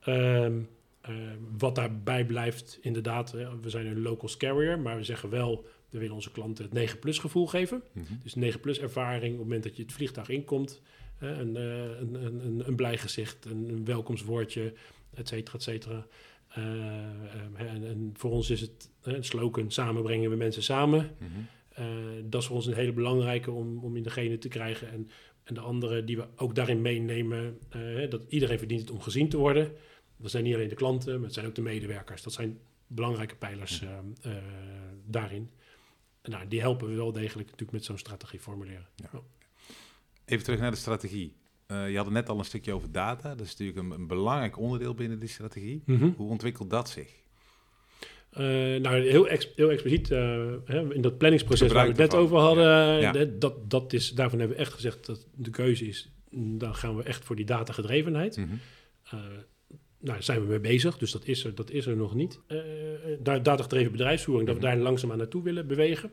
Ehm, 0.00 0.58
eh, 1.00 1.14
wat 1.58 1.74
daarbij 1.74 2.24
blijft, 2.24 2.78
inderdaad, 2.82 3.30
we 3.62 3.70
zijn 3.70 3.86
een 3.86 4.02
local 4.02 4.28
carrier, 4.38 4.78
maar 4.78 4.96
we 4.96 5.04
zeggen 5.04 5.30
wel, 5.30 5.64
we 5.90 5.98
willen 5.98 6.14
onze 6.14 6.30
klanten 6.30 6.64
het 6.64 6.90
9-plus 6.90 7.18
gevoel 7.18 7.46
geven. 7.46 7.82
Mhm. 7.92 8.04
Dus 8.22 8.34
9-plus 8.34 8.78
ervaring 8.78 9.32
op 9.32 9.38
het 9.38 9.46
moment 9.46 9.62
dat 9.62 9.76
je 9.76 9.82
het 9.82 9.92
vliegtuig 9.92 10.28
inkomt. 10.28 10.82
een, 11.18 11.54
een, 11.54 12.14
een, 12.24 12.62
een, 12.66 12.74
blij 12.74 12.98
gezicht, 12.98 13.44
een, 13.44 13.68
een 13.68 13.84
welkomstwoordje, 13.84 14.72
et 15.14 15.28
cetera, 15.28 15.56
et 15.56 15.62
cetera. 15.62 16.06
Eh, 16.50 16.64
ehm, 16.64 17.54
hè, 17.54 17.66
en, 17.66 17.86
en 17.86 18.10
voor 18.16 18.30
ons 18.30 18.50
is 18.50 18.60
het 18.60 18.90
slogan, 19.20 19.70
samen 19.70 20.02
brengen 20.02 20.30
we 20.30 20.36
mensen 20.36 20.62
samen. 20.62 21.16
Mhm. 21.18 21.30
Eh, 21.68 21.86
dat 22.24 22.40
is 22.40 22.46
voor 22.46 22.56
ons 22.56 22.66
een 22.66 22.74
hele 22.74 22.92
belangrijke 22.92 23.50
om, 23.50 23.78
om 23.78 23.96
in 23.96 24.02
degene 24.02 24.38
te 24.38 24.48
krijgen. 24.48 24.90
En, 24.90 25.10
en 25.44 25.54
de 25.54 25.60
andere 25.60 26.04
die 26.04 26.16
we 26.16 26.26
ook 26.36 26.54
daarin 26.54 26.80
meenemen, 26.80 27.58
eh, 27.68 28.10
dat 28.10 28.24
iedereen 28.28 28.58
verdient 28.58 28.80
het 28.80 28.90
om 28.90 29.00
gezien 29.00 29.28
te 29.28 29.36
worden. 29.36 29.72
Dat 30.16 30.30
zijn 30.30 30.44
niet 30.44 30.54
alleen 30.54 30.68
de 30.68 30.74
klanten, 30.74 31.14
maar 31.14 31.24
het 31.24 31.34
zijn 31.34 31.46
ook 31.46 31.54
de 31.54 31.62
medewerkers. 31.62 32.22
Dat 32.22 32.32
zijn 32.32 32.58
belangrijke 32.86 33.36
pijlers 33.36 33.82
eh, 33.82 33.98
eh, 34.22 34.42
daarin. 35.04 35.50
En 36.22 36.30
nou, 36.30 36.48
die 36.48 36.60
helpen 36.60 36.88
we 36.88 36.94
wel 36.94 37.12
degelijk 37.12 37.46
natuurlijk 37.46 37.72
met 37.72 37.84
zo'n 37.84 37.98
strategie 37.98 38.40
formuleren. 38.40 38.86
Ja. 38.96 39.20
Even 40.24 40.44
terug 40.44 40.60
naar 40.60 40.70
de 40.70 40.76
strategie. 40.76 41.36
Eh, 41.70 41.90
je 41.90 41.96
had 41.96 42.04
het 42.04 42.14
net 42.14 42.28
al 42.28 42.38
een 42.38 42.44
stukje 42.44 42.72
over 42.72 42.92
data. 42.92 43.34
Dat 43.34 43.46
is 43.46 43.56
natuurlijk 43.56 43.78
een, 43.78 43.90
een 44.00 44.06
belangrijk 44.06 44.58
onderdeel 44.58 44.94
binnen 44.94 45.18
die 45.18 45.28
strategie. 45.28 45.82
Hoe 46.16 46.28
ontwikkelt 46.28 46.70
dat 46.70 46.88
zich? 46.88 47.08
Eh, 48.30 48.42
nou, 48.80 49.00
heel, 49.08 49.28
ex- 49.28 49.48
heel 49.56 49.70
expliciet, 49.70 50.10
eh, 50.10 50.52
hè, 50.64 50.94
in 50.94 51.00
dat 51.00 51.18
planningsproces 51.18 51.72
waar 51.72 51.82
we 51.82 51.88
het 51.90 51.98
net 51.98 52.14
over 52.14 52.38
hadden, 52.38 53.00
Ja. 53.00 53.24
dat, 53.24 53.70
dat 53.70 53.92
is, 53.92 54.10
daarvan 54.10 54.38
hebben 54.38 54.56
we 54.56 54.62
echt 54.62 54.72
gezegd 54.72 55.06
dat 55.06 55.26
de 55.34 55.50
keuze 55.50 55.86
is, 55.86 56.12
mm, 56.30 56.58
dan 56.58 56.74
gaan 56.74 56.96
we 56.96 57.02
echt 57.02 57.24
voor 57.24 57.36
die 57.36 57.44
datagedrevenheid. 57.44 58.36
Mhm. 58.36 58.48
Nou, 59.10 59.22
daar 59.98 60.22
zijn 60.22 60.40
we 60.40 60.46
mee 60.46 60.60
bezig, 60.60 60.98
dus 60.98 61.10
dat 61.12 61.24
is 61.26 61.44
er, 61.44 61.54
dat 61.54 61.70
is 61.70 61.86
er 61.86 61.96
nog 61.96 62.14
niet. 62.14 62.40
Da- 63.22 63.38
datagedreven 63.38 63.92
bedrijfsvoering, 63.92 64.48
dat 64.48 64.56
we 64.58 64.66
Mhm. 64.66 64.74
daar 64.74 64.82
langzaamaan 64.84 65.18
naartoe 65.18 65.42
willen 65.42 65.66
bewegen. 65.66 66.10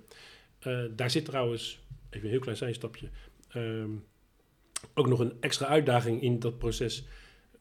Daar 0.96 1.12
zit 1.12 1.26
trouwens, 1.26 1.80
even 2.10 2.26
een 2.26 2.32
heel 2.32 2.40
klein 2.40 2.58
zijstapje, 2.58 3.10
ehm, 3.50 3.90
ook 4.94 5.08
nog 5.08 5.20
een 5.20 5.34
extra 5.40 5.66
uitdaging 5.66 6.22
in 6.22 6.40
dat 6.40 6.58
proces. 6.58 7.06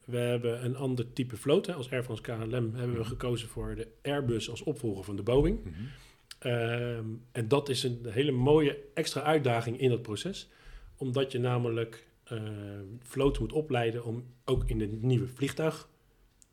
We 0.05 0.17
hebben 0.17 0.65
een 0.65 0.77
ander 0.77 1.13
type 1.13 1.37
vloot. 1.37 1.67
Hè. 1.67 1.73
Als 1.75 1.91
Air 1.91 2.03
France 2.03 2.23
KLM 2.23 2.51
hebben 2.51 2.93
we 2.93 2.99
Mhm. 2.99 3.09
gekozen 3.09 3.49
voor 3.49 3.75
de 3.75 3.89
Airbus 4.03 4.51
als 4.51 4.63
opvolger 4.63 5.05
van 5.05 5.17
de 5.17 5.23
Boeing. 5.23 5.59
Mhm. 5.65 5.73
Ehm, 6.39 7.05
en 7.33 7.49
dat 7.49 7.69
is 7.69 7.83
een 7.83 7.99
hele 8.09 8.31
mooie 8.33 8.79
extra 8.95 9.23
uitdaging 9.23 9.81
in 9.81 9.91
dat 9.91 10.03
proces. 10.03 10.49
Omdat 10.97 11.33
je 11.33 11.39
namelijk 11.39 12.07
uh, 12.33 12.41
vloot 13.03 13.39
moet 13.39 13.53
opleiden 13.53 14.05
om 14.05 14.25
ook 14.45 14.63
in 14.67 14.81
een 14.81 14.99
nieuwe 15.03 15.27
vliegtuig 15.29 15.89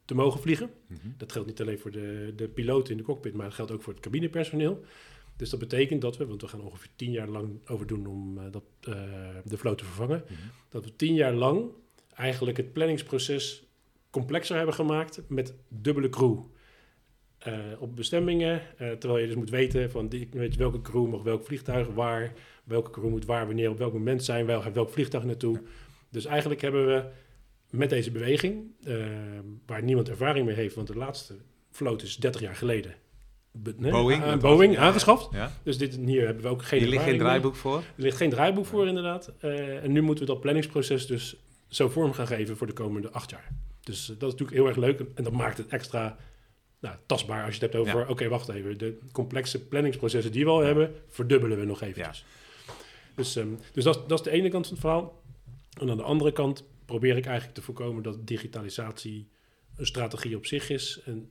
te 0.05 0.15
mogen 0.15 0.39
vliegen. 0.41 0.69
Mhm. 0.87 0.97
Dat 1.17 1.31
geldt 1.31 1.47
niet 1.47 1.61
alleen 1.61 1.79
voor 1.79 1.91
de, 1.91 2.33
de 2.35 2.47
piloten 2.47 2.91
in 2.91 2.97
de 2.97 3.03
cockpit, 3.03 3.33
maar 3.33 3.45
dat 3.45 3.55
geldt 3.55 3.71
ook 3.71 3.81
voor 3.83 3.93
het 3.93 4.01
cabinepersoneel. 4.01 4.83
Dus 5.35 5.49
dat 5.49 5.59
betekent 5.59 6.01
dat 6.01 6.17
we, 6.17 6.25
want 6.25 6.41
we 6.41 6.47
gaan 6.47 6.61
ongeveer 6.61 6.89
tien 6.95 7.11
jaar 7.11 7.27
lang 7.27 7.69
over 7.69 7.87
doen 7.87 8.05
om 8.05 8.37
eh, 8.37 8.43
dat, 8.51 8.63
eh, 8.81 8.93
de 9.45 9.57
vloot 9.57 9.77
te 9.77 9.85
vervangen, 9.85 10.23
Mhm. 10.25 10.33
dat 10.69 10.83
we 10.85 10.95
tien 10.95 11.13
jaar 11.13 11.33
lang 11.33 11.65
eigenlijk 12.15 12.57
het 12.57 12.73
planningsproces 12.73 13.63
complexer 14.09 14.55
hebben 14.55 14.75
gemaakt 14.75 15.21
met 15.27 15.53
dubbele 15.67 16.09
crew. 16.09 16.39
Eh, 17.37 17.55
op 17.79 17.95
bestemmingen, 17.95 18.61
terwijl 18.77 19.17
je 19.17 19.25
dus 19.27 19.35
moet 19.35 19.49
weten 19.49 19.91
van 19.91 20.07
die, 20.07 20.27
weet 20.31 20.53
je, 20.53 20.59
welke 20.59 20.81
crew 20.81 21.07
mag 21.07 21.23
welk 21.23 21.45
vliegtuig 21.45 21.87
waar, 21.87 22.33
welke 22.63 22.89
crew 22.89 23.09
moet 23.09 23.25
waar, 23.25 23.45
wanneer, 23.45 23.69
op 23.69 23.77
welk 23.77 23.93
moment 23.93 24.23
zijn, 24.23 24.45
wel 24.45 24.71
welk 24.71 24.89
vliegtuig 24.89 25.23
naartoe. 25.23 25.61
Dus 26.09 26.25
eigenlijk 26.25 26.61
hebben 26.61 26.85
we 26.85 27.05
met 27.69 27.89
deze 27.89 28.11
beweging, 28.11 28.71
waar 29.65 29.83
niemand 29.83 30.09
ervaring 30.09 30.45
mee 30.45 30.55
heeft, 30.55 30.75
want 30.75 30.87
de 30.87 30.97
laatste 30.97 31.35
vloot 31.71 32.01
is 32.01 32.15
30 32.15 32.41
jaar 32.41 32.55
geleden. 32.55 32.95
Nee, 33.53 33.91
Boeing, 33.91 34.23
dat 34.23 34.39
Boeing 34.39 34.77
aangeschaft. 34.77 35.27
Ja. 35.31 35.51
Dus 35.63 35.77
dit, 35.77 35.95
hier 36.05 36.25
hebben 36.25 36.43
we 36.43 36.49
ook 36.49 36.63
geen 36.63 36.79
Hier 36.79 36.89
ligt 36.89 37.01
geen 37.01 37.11
mee. 37.11 37.19
draaiboek 37.19 37.55
voor. 37.55 37.77
Er 37.77 37.83
ligt 37.95 38.17
geen 38.17 38.29
draaiboek 38.29 38.65
voor, 38.65 38.87
inderdaad. 38.87 39.31
Eh, 39.39 39.83
en 39.83 39.91
nu 39.91 40.01
moeten 40.01 40.25
we 40.25 40.31
dat 40.31 40.41
planningsproces 40.41 41.07
dus 41.07 41.35
zo 41.67 41.89
vorm 41.89 42.13
gaan 42.13 42.27
geven 42.27 42.57
voor 42.57 42.67
de 42.67 42.73
komende 42.73 43.11
acht 43.11 43.29
jaar. 43.29 43.51
Dus 43.79 44.01
eh, 44.01 44.07
dat 44.07 44.33
is 44.33 44.39
natuurlijk 44.39 44.57
heel 44.57 44.67
erg 44.67 44.77
leuk. 44.77 44.99
En 45.15 45.23
dat 45.23 45.33
maakt 45.33 45.57
het 45.57 45.67
extra 45.67 46.17
nou, 46.79 46.95
tastbaar 47.05 47.45
als 47.45 47.55
je 47.55 47.61
het 47.61 47.73
hebt 47.73 47.87
over... 47.87 47.99
Ja. 47.99 48.07
oké, 48.07 48.27
wacht 48.27 48.49
even. 48.49 48.77
De 48.77 48.97
complexe 49.11 49.67
planningsprocessen 49.67 50.31
die 50.31 50.43
we 50.43 50.49
al 50.49 50.59
hebben... 50.59 50.95
verdubbelen 51.07 51.59
we 51.59 51.65
nog 51.65 51.81
eventjes. 51.81 52.25
Dus, 53.15 53.35
ehm, 53.35 53.47
dus 53.73 53.83
dat, 53.83 54.09
dat 54.09 54.19
is 54.19 54.25
de 54.25 54.31
ene 54.31 54.49
kant 54.49 54.65
van 54.67 54.75
het 54.75 54.85
verhaal. 54.85 55.21
En 55.79 55.89
aan 55.89 55.97
de 55.97 56.03
andere 56.03 56.31
kant 56.31 56.63
probeer 56.85 57.17
ik 57.17 57.25
eigenlijk 57.25 57.55
te 57.55 57.61
voorkomen... 57.61 58.03
dat 58.03 58.27
digitalisatie 58.27 59.27
een 59.75 59.85
strategie 59.85 60.35
op 60.35 60.45
zich 60.45 60.69
is. 60.69 61.01
En 61.05 61.13
eh, 61.15 61.27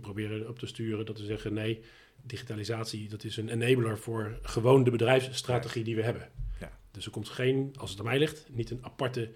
proberen 0.00 0.48
op 0.48 0.58
te 0.58 0.66
sturen 0.66 1.06
dat 1.06 1.18
we 1.18 1.24
zeggen... 1.24 1.52
nee, 1.52 1.84
digitalisatie 2.22 3.08
dat 3.08 3.24
is 3.24 3.36
een 3.36 3.48
enabler 3.48 3.98
voor 3.98 4.38
gewoon 4.42 4.84
de 4.84 4.90
bedrijfsstrategie 4.90 5.84
die 5.84 5.96
we 5.96 6.02
hebben. 6.02 6.30
Ja. 6.60 6.78
Dus 6.90 7.04
er 7.04 7.10
komt 7.10 7.28
geen, 7.28 7.74
als 7.78 7.90
het 7.90 7.98
aan 7.98 8.04
mij 8.04 8.18
ligt, 8.18 8.48
niet 8.50 8.70
een 8.70 8.84
aparte 8.84 9.32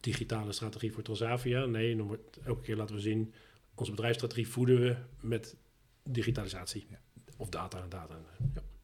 digitale 0.00 0.52
strategie 0.52 0.92
voor 0.92 1.02
Transavia. 1.02 1.64
Nee, 1.64 1.96
dan 1.96 2.06
wordt 2.06 2.38
elke 2.44 2.62
keer 2.62 2.76
laten 2.76 2.94
we 2.94 3.00
zien, 3.00 3.34
onze 3.74 3.90
bedrijfsstrategie 3.90 4.48
voeden 4.48 4.80
we 4.80 4.96
met 5.20 5.56
digitalisatie. 6.02 6.86
Ja. 6.90 7.00
Of 7.36 7.48
data 7.48 7.82
en 7.82 7.88
data. 7.88 8.20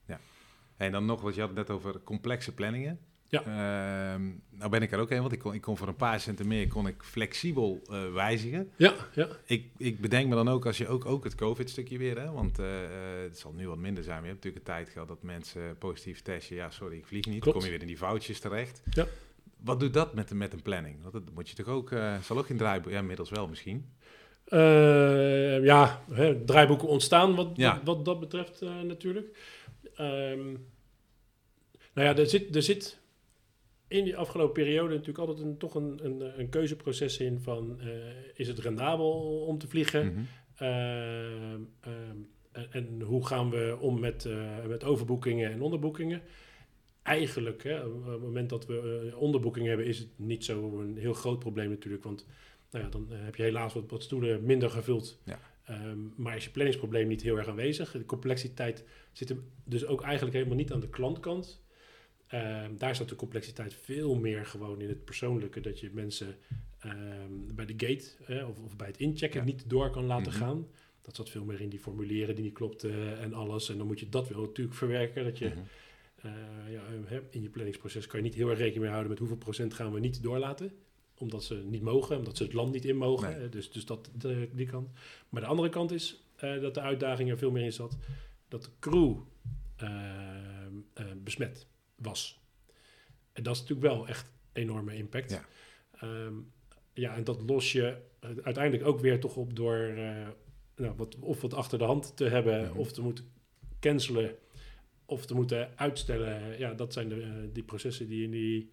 Ja. 0.06 0.20
En 0.76 0.92
dan 0.92 1.04
nog, 1.04 1.20
wat 1.20 1.34
je 1.34 1.40
had 1.40 1.48
het 1.48 1.58
net 1.58 1.70
over 1.70 2.00
complexe 2.02 2.54
planningen. 2.54 3.00
Ja. 3.34 4.12
Ehm, 4.14 4.22
nou 4.50 4.70
ben 4.70 4.82
ik 4.82 4.92
er 4.92 4.98
ook 4.98 5.10
een, 5.10 5.20
want 5.20 5.32
ik 5.32 5.38
kon, 5.38 5.54
ik 5.54 5.60
kon 5.60 5.76
voor 5.76 5.88
een 5.88 5.96
paar 5.96 6.20
centen 6.20 6.46
meer 6.46 6.68
kon 6.68 6.86
ik 6.86 7.02
flexibel 7.02 7.82
eh, 7.90 8.12
wijzigen. 8.12 8.70
ja, 8.76 8.94
ja. 9.14 9.28
Ik, 9.44 9.66
ik 9.76 10.00
bedenk 10.00 10.28
me 10.28 10.34
dan 10.34 10.48
ook 10.48 10.66
als 10.66 10.78
je 10.78 10.88
ook, 10.88 11.04
ook 11.06 11.24
het 11.24 11.34
COVID-stukje 11.34 11.98
weer, 11.98 12.20
hè, 12.20 12.30
want 12.30 12.58
eh, 12.58 12.84
eh, 12.84 13.22
het 13.22 13.38
zal 13.38 13.52
nu 13.52 13.68
wat 13.68 13.78
minder 13.78 14.02
zijn. 14.04 14.20
Je 14.22 14.28
hebt 14.28 14.44
natuurlijk 14.44 14.66
een 14.66 14.74
tijd 14.74 14.88
gehad 14.88 15.08
dat 15.08 15.22
mensen 15.22 15.78
positief 15.78 16.22
testen. 16.22 16.56
Ja, 16.56 16.70
sorry, 16.70 16.96
ik 16.96 17.06
vlieg 17.06 17.26
niet. 17.26 17.44
Dan 17.44 17.52
kom 17.52 17.62
je 17.62 17.70
weer 17.70 17.80
in 17.80 17.86
die 17.86 17.96
foutjes 17.96 18.40
terecht. 18.40 18.82
Ja. 18.90 19.06
Wat 19.60 19.80
doet 19.80 19.94
dat 19.94 20.14
met, 20.14 20.32
met 20.34 20.52
een 20.52 20.62
planning? 20.62 20.96
Want 21.00 21.12
dat 21.12 21.22
moet 21.34 21.48
je 21.48 21.54
toch 21.54 21.68
ook, 21.68 21.92
zal 22.22 22.38
ook 22.38 22.46
geen 22.46 22.56
draaiboek, 22.56 22.92
ja, 22.92 22.98
inmiddels 22.98 23.30
wel 23.30 23.48
misschien. 23.48 23.92
Ja, 25.62 26.02
hè, 26.10 26.44
draaiboeken 26.44 26.88
ontstaan 26.88 27.34
wat, 27.34 27.50
Ja. 27.54 27.80
wat, 27.84 27.96
wat 27.96 28.04
dat 28.04 28.20
betreft 28.20 28.60
natuurlijk. 28.60 29.36
Ehm, 29.94 30.52
nou 31.94 32.08
ja, 32.08 32.16
er 32.16 32.26
zit, 32.26 32.56
er 32.56 32.62
zit 32.62 32.98
in 33.94 34.04
die 34.04 34.16
afgelopen 34.16 34.62
periode 34.62 34.88
natuurlijk 34.88 35.18
altijd 35.18 35.46
een, 35.46 35.57
toch 35.57 35.74
een, 35.74 36.00
een, 36.02 36.38
een 36.40 36.48
keuzeproces 36.48 37.18
in 37.18 37.40
van... 37.40 37.80
eh, 37.80 37.88
is 38.35 38.48
het 38.48 38.59
rendabel 38.59 39.44
om 39.46 39.59
te 39.59 39.68
vliegen? 39.68 40.07
Mhm. 40.07 40.20
Ehm, 40.57 41.61
ehm, 41.80 42.16
en, 42.52 42.72
en 42.72 43.00
hoe 43.00 43.26
gaan 43.26 43.50
we 43.50 43.76
om 43.80 44.00
met, 44.00 44.24
eh, 44.24 44.64
met 44.66 44.85
overboekingen 44.85 45.50
en 45.50 45.62
onderboekingen? 45.62 46.22
Eigenlijk, 47.02 47.62
hè, 47.62 47.85
op 47.85 48.07
het 48.07 48.20
moment 48.20 48.48
dat 48.48 48.66
we 48.66 49.11
eh, 49.11 49.20
onderboekingen 49.20 49.68
hebben, 49.68 49.87
is 49.87 49.98
het 49.98 50.09
niet 50.16 50.44
zo 50.44 50.80
een 50.80 50.96
heel 50.96 51.12
groot 51.12 51.38
probleem 51.38 51.68
natuurlijk. 51.68 52.04
Want 52.04 52.26
nou 52.70 52.85
ja, 52.85 52.90
dan 52.90 53.07
eh, 53.11 53.18
heb 53.24 53.37
je 53.37 53.42
helaas 53.42 53.74
wat, 53.74 53.90
wat 53.90 54.02
stoelen 54.02 54.44
minder 54.44 54.70
gevuld. 54.70 55.20
Ja. 55.24 55.40
Ehm, 55.64 55.98
maar 56.16 56.37
is 56.37 56.44
je 56.44 56.50
planningsprobleem 56.50 57.09
niet 57.09 57.22
heel 57.22 57.37
erg 57.37 57.48
aanwezig. 57.48 57.90
De 57.90 58.04
complexiteit 58.04 58.85
zit 59.12 59.28
hem 59.28 59.44
dus 59.64 59.87
ook 59.87 60.02
eigenlijk 60.02 60.37
helemaal 60.37 60.57
niet 60.57 60.72
aan 60.72 60.80
de 60.80 60.88
klantkant. 60.88 61.63
Ehm, 62.26 62.76
daar 62.76 62.94
staat 62.94 63.08
de 63.08 63.14
complexiteit 63.16 63.74
veel 63.74 64.14
meer 64.14 64.46
gewoon 64.46 64.80
in 64.80 64.88
het 64.88 65.04
persoonlijke. 65.04 65.60
Dat 65.60 65.80
je 65.80 65.90
mensen 65.92 66.37
ehm, 66.78 67.30
bij 67.54 67.66
de 67.66 67.74
gate 67.87 68.10
eh, 68.26 68.48
of, 68.48 68.58
of 68.64 68.76
bij 68.76 68.87
het 68.87 68.98
inchecken 68.98 69.40
Ja. 69.40 69.46
niet 69.46 69.64
door 69.70 69.90
kan 69.90 70.04
laten 70.04 70.32
Mhm. 70.32 70.40
gaan. 70.40 70.66
Dat 71.02 71.16
zat 71.16 71.30
veel 71.30 71.44
meer 71.44 71.60
in 71.60 71.68
die 71.68 71.78
formulieren 71.78 72.34
die 72.34 72.44
niet 72.44 72.52
klopten 72.54 73.18
en 73.18 73.34
alles. 73.34 73.68
En 73.68 73.76
dan 73.78 73.87
moet 73.87 74.00
je 74.00 74.08
dat 74.08 74.28
wel 74.28 74.40
natuurlijk 74.42 74.76
verwerken. 74.76 75.24
Dat 75.24 75.38
je 75.38 75.46
Mhm. 75.48 75.58
eh, 76.22 76.72
ja, 76.72 76.82
hè, 77.04 77.20
in 77.30 77.42
je 77.42 77.48
planningsproces 77.48 78.06
kan 78.06 78.18
je 78.18 78.24
niet 78.24 78.34
heel 78.34 78.48
erg 78.48 78.58
rekening 78.58 78.80
mee 78.82 78.90
houden 78.90 79.10
met 79.10 79.18
hoeveel 79.18 79.37
procent 79.37 79.74
gaan 79.74 79.92
we 79.92 80.00
niet 80.00 80.22
doorlaten. 80.22 80.72
Omdat 81.18 81.44
ze 81.44 81.54
niet 81.54 81.82
mogen, 81.82 82.16
omdat 82.18 82.37
ze 82.37 82.42
het 82.42 82.52
land 82.52 82.72
niet 82.72 82.84
in 82.84 82.96
mogen. 82.96 83.38
Nee. 83.38 83.48
Dus, 83.48 83.70
dus 83.70 83.84
dat, 83.84 84.10
de, 84.18 84.48
die 84.52 84.66
kant. 84.66 84.88
Maar 85.28 85.40
de 85.40 85.46
andere 85.48 85.68
kant 85.68 85.92
is 85.92 86.22
eh, 86.37 86.60
dat 86.60 86.74
de 86.74 86.80
uitdaging 86.80 87.30
er 87.30 87.38
veel 87.38 87.50
meer 87.50 87.64
in 87.64 87.72
zat. 87.72 87.96
Dat 88.48 88.62
de 88.62 88.68
crew 88.80 89.16
eh, 89.76 89.88
besmet 91.22 91.66
was. 91.96 92.42
En 93.33 93.42
dat 93.42 93.54
is 93.54 93.61
natuurlijk 93.61 93.94
wel 93.94 94.09
echt 94.09 94.30
enorme 94.52 94.96
impact. 94.96 95.30
Ja. 95.30 95.44
Ehm, 96.00 96.35
ja, 96.92 97.14
en 97.14 97.24
dat 97.24 97.42
los 97.42 97.72
je 97.72 97.96
eh, 98.20 98.30
uiteindelijk 98.42 98.87
ook 98.87 99.00
weer 99.00 99.20
toch 99.20 99.37
op 99.37 99.57
door 99.57 99.76
eh, 99.76 100.28
nou, 100.76 100.94
wat, 100.96 101.18
of 101.18 101.40
wat 101.40 101.54
achter 101.54 101.78
de 101.78 101.85
hand 101.85 102.16
te 102.16 102.24
hebben, 102.24 102.74
of 102.74 102.92
te 102.92 103.02
moeten 103.02 103.33
cancelen, 103.80 104.37
of 105.04 105.26
te 105.26 105.35
moeten 105.35 105.78
uitstellen. 105.78 106.59
Ja, 106.59 106.74
dat 106.74 106.92
zijn 106.92 107.09
de, 107.09 107.22
eh, 107.22 107.30
die 107.52 107.62
processen 107.62 108.09
die 108.09 108.24
in 108.24 108.30
die 108.30 108.70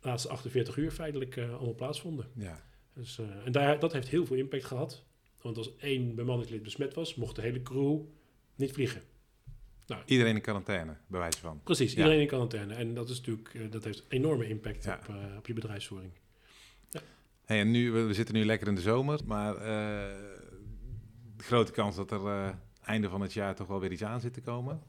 laatste 0.00 0.28
48 0.28 0.76
uur 0.76 0.90
feitelijk 0.90 1.38
allemaal 1.38 1.74
plaatsvonden. 1.74 2.26
Ja. 2.34 2.68
Dus, 2.94 3.18
en 3.44 3.52
daar, 3.52 3.78
dat 3.78 3.92
heeft 3.92 4.08
heel 4.08 4.26
veel 4.26 4.36
impact 4.36 4.64
gehad. 4.64 5.04
Want 5.40 5.56
als 5.56 5.76
één 5.76 6.14
bemanningslid 6.14 6.62
besmet 6.62 6.94
was, 6.94 7.14
mocht 7.14 7.36
de 7.36 7.42
hele 7.42 7.62
crew 7.62 8.00
niet 8.54 8.72
vliegen. 8.72 9.02
Iedereen 10.04 10.34
in 10.34 10.40
quarantaine, 10.40 10.96
bij 11.06 11.20
wijze 11.20 11.38
van. 11.38 11.60
Precies, 11.64 11.92
Ja. 11.92 11.98
iedereen 11.98 12.20
in 12.20 12.26
quarantaine. 12.26 12.74
En 12.74 12.94
dat, 12.94 13.08
is 13.08 13.16
natuurlijk, 13.18 13.50
eh, 13.54 13.60
dat 13.70 13.84
heeft 13.84 14.04
enorme 14.08 14.48
impact 14.48 14.84
Ja. 14.84 14.98
op, 15.02 15.14
eh, 15.14 15.36
op 15.36 15.46
je 15.46 15.52
bedrijfsvoering. 15.52 16.12
Hey, 17.44 17.60
en 17.60 17.70
nu, 17.70 17.90
we 17.90 18.14
zitten 18.14 18.34
nu 18.34 18.44
lekker 18.44 18.68
in 18.68 18.74
de 18.74 18.80
zomer, 18.80 19.20
maar 19.26 19.54
eh, 19.56 19.62
de 21.36 21.42
grote 21.44 21.72
kans 21.72 21.96
dat 21.96 22.10
er 22.10 22.54
einde 22.84 23.08
van 23.08 23.20
het 23.20 23.32
jaar 23.32 23.54
toch 23.54 23.66
wel 23.66 23.80
weer 23.80 23.92
iets 23.92 24.04
aan 24.04 24.20
zit 24.20 24.32
te 24.34 24.40
komen. 24.40 24.82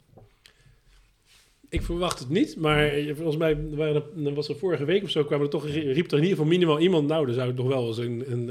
Ik 1.70 1.82
verwacht 1.82 2.20
het 2.20 2.30
niet, 2.30 2.58
maar 2.58 2.92
volgens 3.14 3.38
mij 3.38 3.70
waren 3.70 4.04
er, 4.26 4.34
was 4.34 4.50
er 4.50 4.56
vorige 4.56 4.86
week 4.86 5.04
of 5.04 5.10
zo, 5.10 5.24
kwam 5.24 5.42
er 5.42 5.50
toch, 5.50 5.66
riep 5.68 6.12
er 6.12 6.18
in 6.18 6.24
ieder 6.24 6.30
geval 6.30 6.46
minimaal 6.46 6.80
iemand, 6.80 7.08
nou, 7.08 7.28
er 7.28 7.34
zou 7.34 7.54
toch 7.54 7.68
wel 7.68 7.88
eens 7.88 7.98
een, 7.98 8.32
een, 8.32 8.48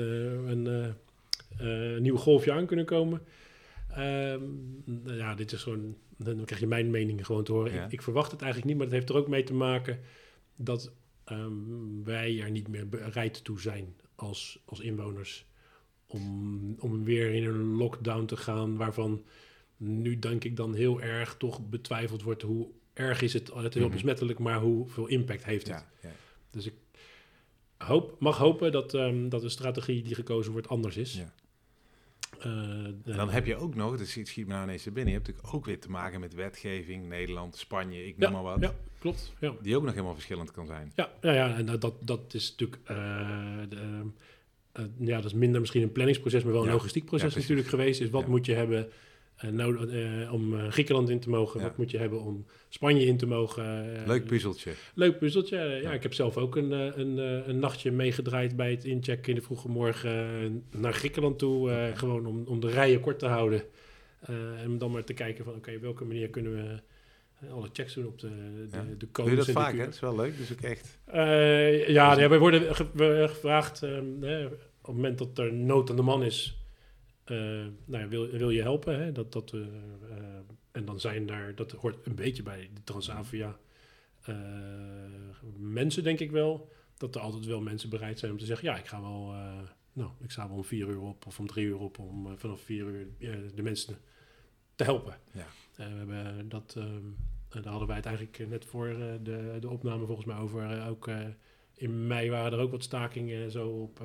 een, 0.51 0.95
eh, 1.59 2.01
nieuw 2.01 2.17
golfje 2.17 2.53
aan 2.53 2.67
kunnen 2.67 2.85
komen. 2.85 3.23
Ehm, 3.95 4.43
nou 4.85 5.17
ja, 5.17 5.35
dit 5.35 5.53
is 5.53 5.63
gewoon, 5.63 5.97
dan 6.17 6.45
krijg 6.45 6.61
je 6.61 6.67
mijn 6.67 6.91
mening 6.91 7.27
gewoon 7.27 7.45
te 7.45 7.53
horen. 7.53 7.73
Ja. 7.73 7.85
Ik, 7.85 7.93
ik 7.93 8.03
verwacht 8.03 8.31
het 8.31 8.43
eigenlijk 8.43 8.71
niet, 8.71 8.77
maar 8.81 8.87
het 8.87 8.95
heeft 9.01 9.09
er 9.09 9.17
ook 9.17 9.29
mee 9.29 9.43
te 9.45 9.55
maken 9.55 10.01
dat 10.57 10.93
ehm, 11.25 12.03
wij 12.05 12.41
er 12.41 12.51
niet 12.51 12.69
meer 12.69 12.89
bereid 12.89 13.45
toe 13.45 13.61
zijn 13.61 13.95
als, 14.15 14.63
als 14.65 14.81
inwoners 14.81 15.47
om, 16.07 16.77
om 16.79 17.05
weer 17.05 17.35
in 17.35 17.45
een 17.45 17.77
lockdown 17.77 18.25
te 18.25 18.37
gaan, 18.37 18.77
waarvan 18.77 19.25
nu 19.77 20.19
denk 20.19 20.45
ik 20.45 20.57
dan 20.57 20.75
heel 20.75 21.01
erg 21.01 21.37
toch 21.37 21.69
betwijfeld 21.69 22.23
wordt 22.23 22.43
hoe 22.43 22.69
erg 22.93 23.23
is 23.23 23.33
het, 23.33 23.53
het 23.55 23.65
is 23.69 23.75
heel 23.75 23.83
Mhm. 23.85 23.93
besmettelijk, 23.93 24.39
maar 24.39 24.61
hoeveel 24.61 25.07
impact 25.07 25.45
heeft 25.45 25.67
het. 25.69 25.87
Ja, 26.03 26.09
ja. 26.09 26.15
Dus 26.51 26.67
ik 26.67 26.75
hoop, 27.77 28.17
mag 28.19 28.37
hopen 28.39 28.73
dat, 28.73 28.95
ehm, 28.95 29.29
dat 29.29 29.41
de 29.41 29.49
strategie 29.49 30.03
die 30.03 30.15
gekozen 30.15 30.53
wordt 30.53 30.69
anders 30.69 30.97
is. 30.97 31.15
Ja. 31.15 31.33
Eh, 32.39 32.51
En 32.85 33.03
dan 33.05 33.31
heb 33.31 33.47
je 33.47 33.57
ook 33.57 33.75
nog, 33.75 33.97
dus 33.97 34.15
het 34.15 34.29
schiet 34.29 34.47
me 34.47 34.53
nou 34.53 34.65
ineens 34.65 34.85
binnen, 34.85 35.07
je 35.07 35.13
hebt 35.13 35.27
natuurlijk 35.27 35.55
ook 35.55 35.65
weer 35.65 35.81
te 35.81 35.91
maken 35.91 36.21
met 36.21 36.35
wetgeving, 36.35 37.09
Nederland, 37.09 37.57
Spanje, 37.57 38.07
ik 38.07 38.19
noem 38.19 38.33
maar 38.33 38.43
wat, 38.43 38.61
ja, 38.61 38.75
klopt. 38.99 39.33
Ja. 39.41 39.53
die 39.63 39.77
ook 39.77 39.83
nog 39.83 39.93
helemaal 39.93 40.15
verschillend 40.15 40.51
kan 40.51 40.67
zijn. 40.67 40.93
Ja, 40.95 41.11
ja, 41.21 41.33
ja 41.33 41.57
en 41.57 41.67
dat, 41.67 41.95
dat, 42.01 42.35
is 42.35 42.51
natuurlijk. 42.51 42.81
eh, 42.85 42.97
de, 43.69 43.77
ehm, 43.77 44.07
eh, 44.73 44.85
ja, 44.99 45.17
dat 45.17 45.25
is 45.25 45.35
minder 45.35 45.61
misschien 45.61 45.83
een 45.83 45.93
planningsproces, 45.93 46.43
maar 46.43 46.53
wel 46.53 46.61
een 46.63 46.67
Ja. 46.69 46.73
logistiek 46.75 47.05
proces 47.05 47.35
Ja, 47.35 47.41
natuurlijk 47.41 47.69
geweest. 47.69 48.01
Is 48.01 48.11
wat 48.11 48.23
Ja. 48.23 48.29
moet 48.29 48.47
je 48.47 48.55
hebben 48.55 48.79
eh, 48.79 48.85
eh, 48.85 48.91
om 50.33 50.55
eh, 50.59 50.69
Griekenland 50.69 51.09
in 51.11 51.21
te 51.21 51.29
mogen? 51.31 51.61
Ja. 51.61 51.67
Wat 51.67 51.77
moet 51.77 51.91
je 51.91 51.99
hebben 51.99 52.21
om 52.21 52.47
Spanje 52.69 53.05
in 53.07 53.17
te 53.17 53.27
mogen? 53.27 53.95
Eh, 54.01 54.07
Leuk 54.07 54.25
puzzeltje. 54.27 54.73
Leuk 54.95 55.19
puzzeltje. 55.19 55.57
Ja, 55.57 55.65
Ja. 55.65 55.93
ik 55.93 56.03
heb 56.03 56.15
zelf 56.15 56.37
ook 56.37 56.57
een, 56.57 56.73
eh, 56.73 56.97
een, 56.97 57.19
eh, 57.19 57.47
een 57.49 57.59
nachtje 57.59 57.91
meegedraaid 57.91 58.57
bij 58.57 58.71
het 58.71 58.85
inchecken 58.85 59.29
in 59.29 59.35
de 59.39 59.45
vroege 59.45 59.69
morgen 59.69 60.11
eh, 60.11 60.81
naar 60.81 60.93
Griekenland 60.93 61.39
toe. 61.39 61.71
eh, 61.71 61.97
Gewoon 61.99 62.27
om, 62.27 62.45
om 62.47 62.61
de 62.61 62.69
rijen 62.71 63.01
kort 63.01 63.19
te 63.19 63.27
houden. 63.27 63.63
Eh, 64.21 64.63
en 64.63 64.79
dan 64.79 64.91
maar 64.91 65.05
te 65.05 65.13
kijken 65.15 65.45
van 65.45 65.55
oké, 65.55 65.79
welke 65.79 66.05
manier 66.05 66.29
kunnen 66.29 66.53
we 66.53 66.81
eh, 67.47 67.53
alle 67.53 67.69
checks 67.73 67.95
doen 67.95 68.07
op 68.07 68.19
de, 68.19 68.29
de, 68.71 68.77
Ja. 68.77 68.83
de 68.83 68.97
Doe 68.97 69.09
codes 69.13 69.31
je 69.31 69.37
dat 69.37 69.51
vaak, 69.51 69.73
hè? 69.77 69.85
Dat 69.85 69.95
is 69.95 70.01
wel 70.01 70.17
leuk, 70.17 70.37
dus 70.37 70.53
ook 70.53 70.61
echt. 70.61 70.99
Eh, 71.05 71.89
ja, 71.89 72.19
ja, 72.21 72.29
wij 72.29 72.39
worden 72.39 72.75
ge- 72.77 72.87
we- 72.95 73.25
gevraagd 73.29 73.83
ehm, 73.83 74.05
hè, 74.21 74.45
op 74.47 74.51
het 74.83 74.95
moment 74.95 75.19
dat 75.19 75.39
er 75.39 75.53
nood 75.53 75.91
aan 75.91 75.97
de 75.97 76.03
man 76.03 76.23
is. 76.23 76.60
Eh, 77.31 77.67
nou 77.85 78.03
ja, 78.03 78.09
wil, 78.09 78.29
wil 78.29 78.51
je 78.51 78.63
helpen? 78.63 79.01
Hè? 79.01 79.13
Dat, 79.13 79.33
dat, 79.33 79.53
eh, 79.53 79.61
eh, 79.61 79.67
en 80.73 80.85
dan 80.85 81.01
zijn 81.01 81.27
daar, 81.27 81.55
dat 81.55 81.73
hoort 81.73 82.07
een 82.07 82.15
beetje 82.15 82.43
bij 82.43 82.71
de 82.75 82.83
Transavia 82.85 83.59
mensen, 85.57 86.03
denk 86.03 86.21
ik 86.21 86.31
wel. 86.31 86.73
Dat 86.97 87.15
er 87.15 87.21
altijd 87.21 87.45
wel 87.45 87.61
mensen 87.61 87.91
bereid 87.91 88.19
zijn 88.19 88.33
om 88.33 88.39
te 88.39 88.45
zeggen: 88.45 88.69
Ja, 88.69 88.79
ik 88.79 88.87
ga 88.87 89.01
wel, 89.01 89.35
nou, 89.93 90.11
ik 90.21 90.31
sta 90.31 90.49
wel 90.49 90.57
om 90.57 90.65
vier 90.65 90.89
uur 90.89 91.01
op 91.01 91.27
of 91.27 91.39
om 91.39 91.47
drie 91.47 91.67
uur 91.67 91.79
op 91.79 91.99
om 91.99 92.39
vanaf 92.39 92.61
vier 92.61 92.85
uur 92.85 93.07
de 93.55 93.63
mensen 93.63 93.99
te 94.75 94.85
helpen. 94.85 95.17
Ja. 95.33 95.47
We 95.77 95.83
hebben 95.83 96.49
dat, 96.49 96.73
daar 97.49 97.67
hadden 97.67 97.87
wij 97.87 97.97
het 97.97 98.07
eigenlijk 98.07 98.49
net 98.49 98.65
voor 98.65 98.89
de, 99.23 99.57
de 99.61 99.69
opname 99.69 100.07
volgens 100.07 100.27
mij 100.27 100.37
over. 100.37 100.89
ook 100.89 101.11
in 101.75 102.07
mei 102.07 102.31
waren 102.31 102.53
er 102.53 102.65
ook 102.65 102.71
wat 102.71 102.83
stakingen 102.83 103.43
en 103.43 103.51
zo 103.51 103.69
op, 103.69 104.01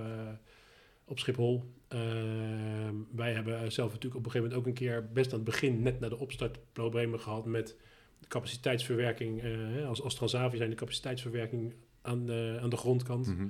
op 1.05 1.19
Schiphol. 1.19 1.63
Ehm, 1.87 2.95
wij 3.11 3.33
hebben 3.33 3.71
zelf 3.71 3.91
natuurlijk 3.91 4.15
op 4.15 4.25
een 4.25 4.31
gegeven 4.31 4.41
moment 4.41 4.53
ook 4.53 4.65
een 4.65 4.73
keer, 4.73 5.11
best 5.11 5.31
aan 5.31 5.39
het 5.39 5.47
begin, 5.49 5.81
net 5.81 5.99
na 5.99 6.09
de 6.09 6.17
opstart, 6.17 6.59
problemen 6.71 7.19
gehad 7.19 7.45
met 7.45 7.75
de 8.19 8.27
capaciteitsverwerking. 8.27 9.43
eh, 9.43 9.87
als, 9.87 10.01
als 10.01 10.15
Transavia 10.15 10.57
zijn 10.57 10.69
de 10.69 10.75
capaciteitsverwerking 10.75 11.73
aan 12.01 12.25
de, 12.25 12.57
aan 12.61 12.69
de 12.69 12.77
grondkant. 12.77 13.27
Mhm. 13.27 13.47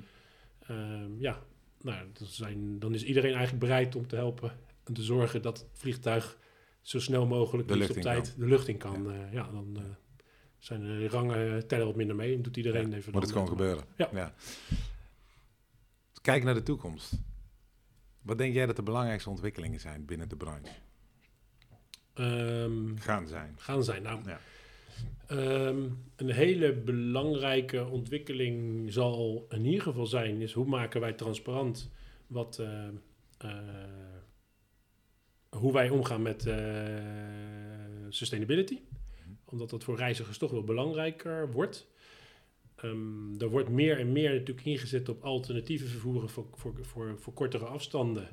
Ehm, 0.66 1.18
ja, 1.18 1.42
nou, 1.80 2.06
dan, 2.12 2.26
zijn, 2.26 2.78
dan 2.78 2.94
is 2.94 3.04
iedereen 3.04 3.34
eigenlijk 3.34 3.64
bereid 3.64 3.96
om 3.96 4.06
te 4.06 4.16
helpen 4.16 4.52
en 4.84 4.94
te 4.94 5.02
zorgen 5.02 5.42
dat 5.42 5.58
het 5.58 5.68
vliegtuig 5.72 6.38
zo 6.82 7.00
snel 7.00 7.26
mogelijk 7.26 7.68
De 7.68 7.88
op 7.90 7.96
tijd 7.96 8.34
de 8.38 8.46
lucht 8.46 8.68
in 8.68 8.76
kan. 8.76 9.12
Ja, 9.12 9.28
ja 9.32 9.50
dan 9.50 9.76
eh, 9.76 9.82
zijn 10.58 10.80
de 10.80 11.08
rangen 11.08 11.66
tellen 11.66 11.86
wat 11.86 11.96
minder 11.96 12.16
mee 12.16 12.34
en 12.34 12.42
doet 12.42 12.56
iedereen 12.56 12.90
Ja, 12.90 12.96
even. 12.96 13.12
Moet 13.12 13.22
het 13.22 13.32
gewoon 13.32 13.48
gebeuren. 13.48 13.84
Ja. 13.96 14.34
Kijk 16.22 16.44
naar 16.44 16.54
de 16.54 16.62
toekomst. 16.62 17.12
Wat 18.26 18.38
denk 18.38 18.54
jij 18.54 18.66
dat 18.66 18.76
de 18.76 18.82
belangrijkste 18.82 19.30
ontwikkelingen 19.30 19.80
zijn 19.80 20.04
binnen 20.04 20.28
de 20.28 20.36
branche? 20.36 20.72
Ehm, 22.14 22.96
Gaan 22.96 23.28
zijn. 23.28 23.54
gaan 23.58 23.84
zijn. 23.84 24.02
Nou, 24.02 24.20
Ja. 24.26 24.38
ehm, 25.26 25.88
een 26.16 26.30
hele 26.30 26.72
belangrijke 26.72 27.86
ontwikkeling 27.86 28.92
zal 28.92 29.46
in 29.50 29.64
ieder 29.64 29.82
geval 29.82 30.06
zijn, 30.06 30.40
is 30.40 30.52
hoe 30.52 30.66
maken 30.66 31.00
wij 31.00 31.12
transparant 31.12 31.90
wat, 32.26 32.58
eh, 32.58 32.88
eh, 33.38 33.58
hoe 35.48 35.72
wij 35.72 35.88
omgaan 35.90 36.22
met 36.22 36.46
eh, 36.46 36.56
sustainability. 38.08 38.78
Omdat 39.44 39.70
dat 39.70 39.84
voor 39.84 39.96
reizigers 39.96 40.38
toch 40.38 40.50
wel 40.50 40.64
belangrijker 40.64 41.50
wordt. 41.50 41.86
Ehm, 42.76 43.40
er 43.40 43.48
wordt 43.48 43.68
meer 43.68 43.98
en 43.98 44.12
meer 44.12 44.32
natuurlijk 44.32 44.66
ingezet 44.66 45.08
op 45.08 45.22
alternatieve 45.22 45.86
vervoeren 45.86 46.28
voor, 46.28 46.46
voor, 46.52 46.74
voor, 46.80 47.18
voor 47.18 47.32
kortere 47.32 47.64
afstanden. 47.64 48.28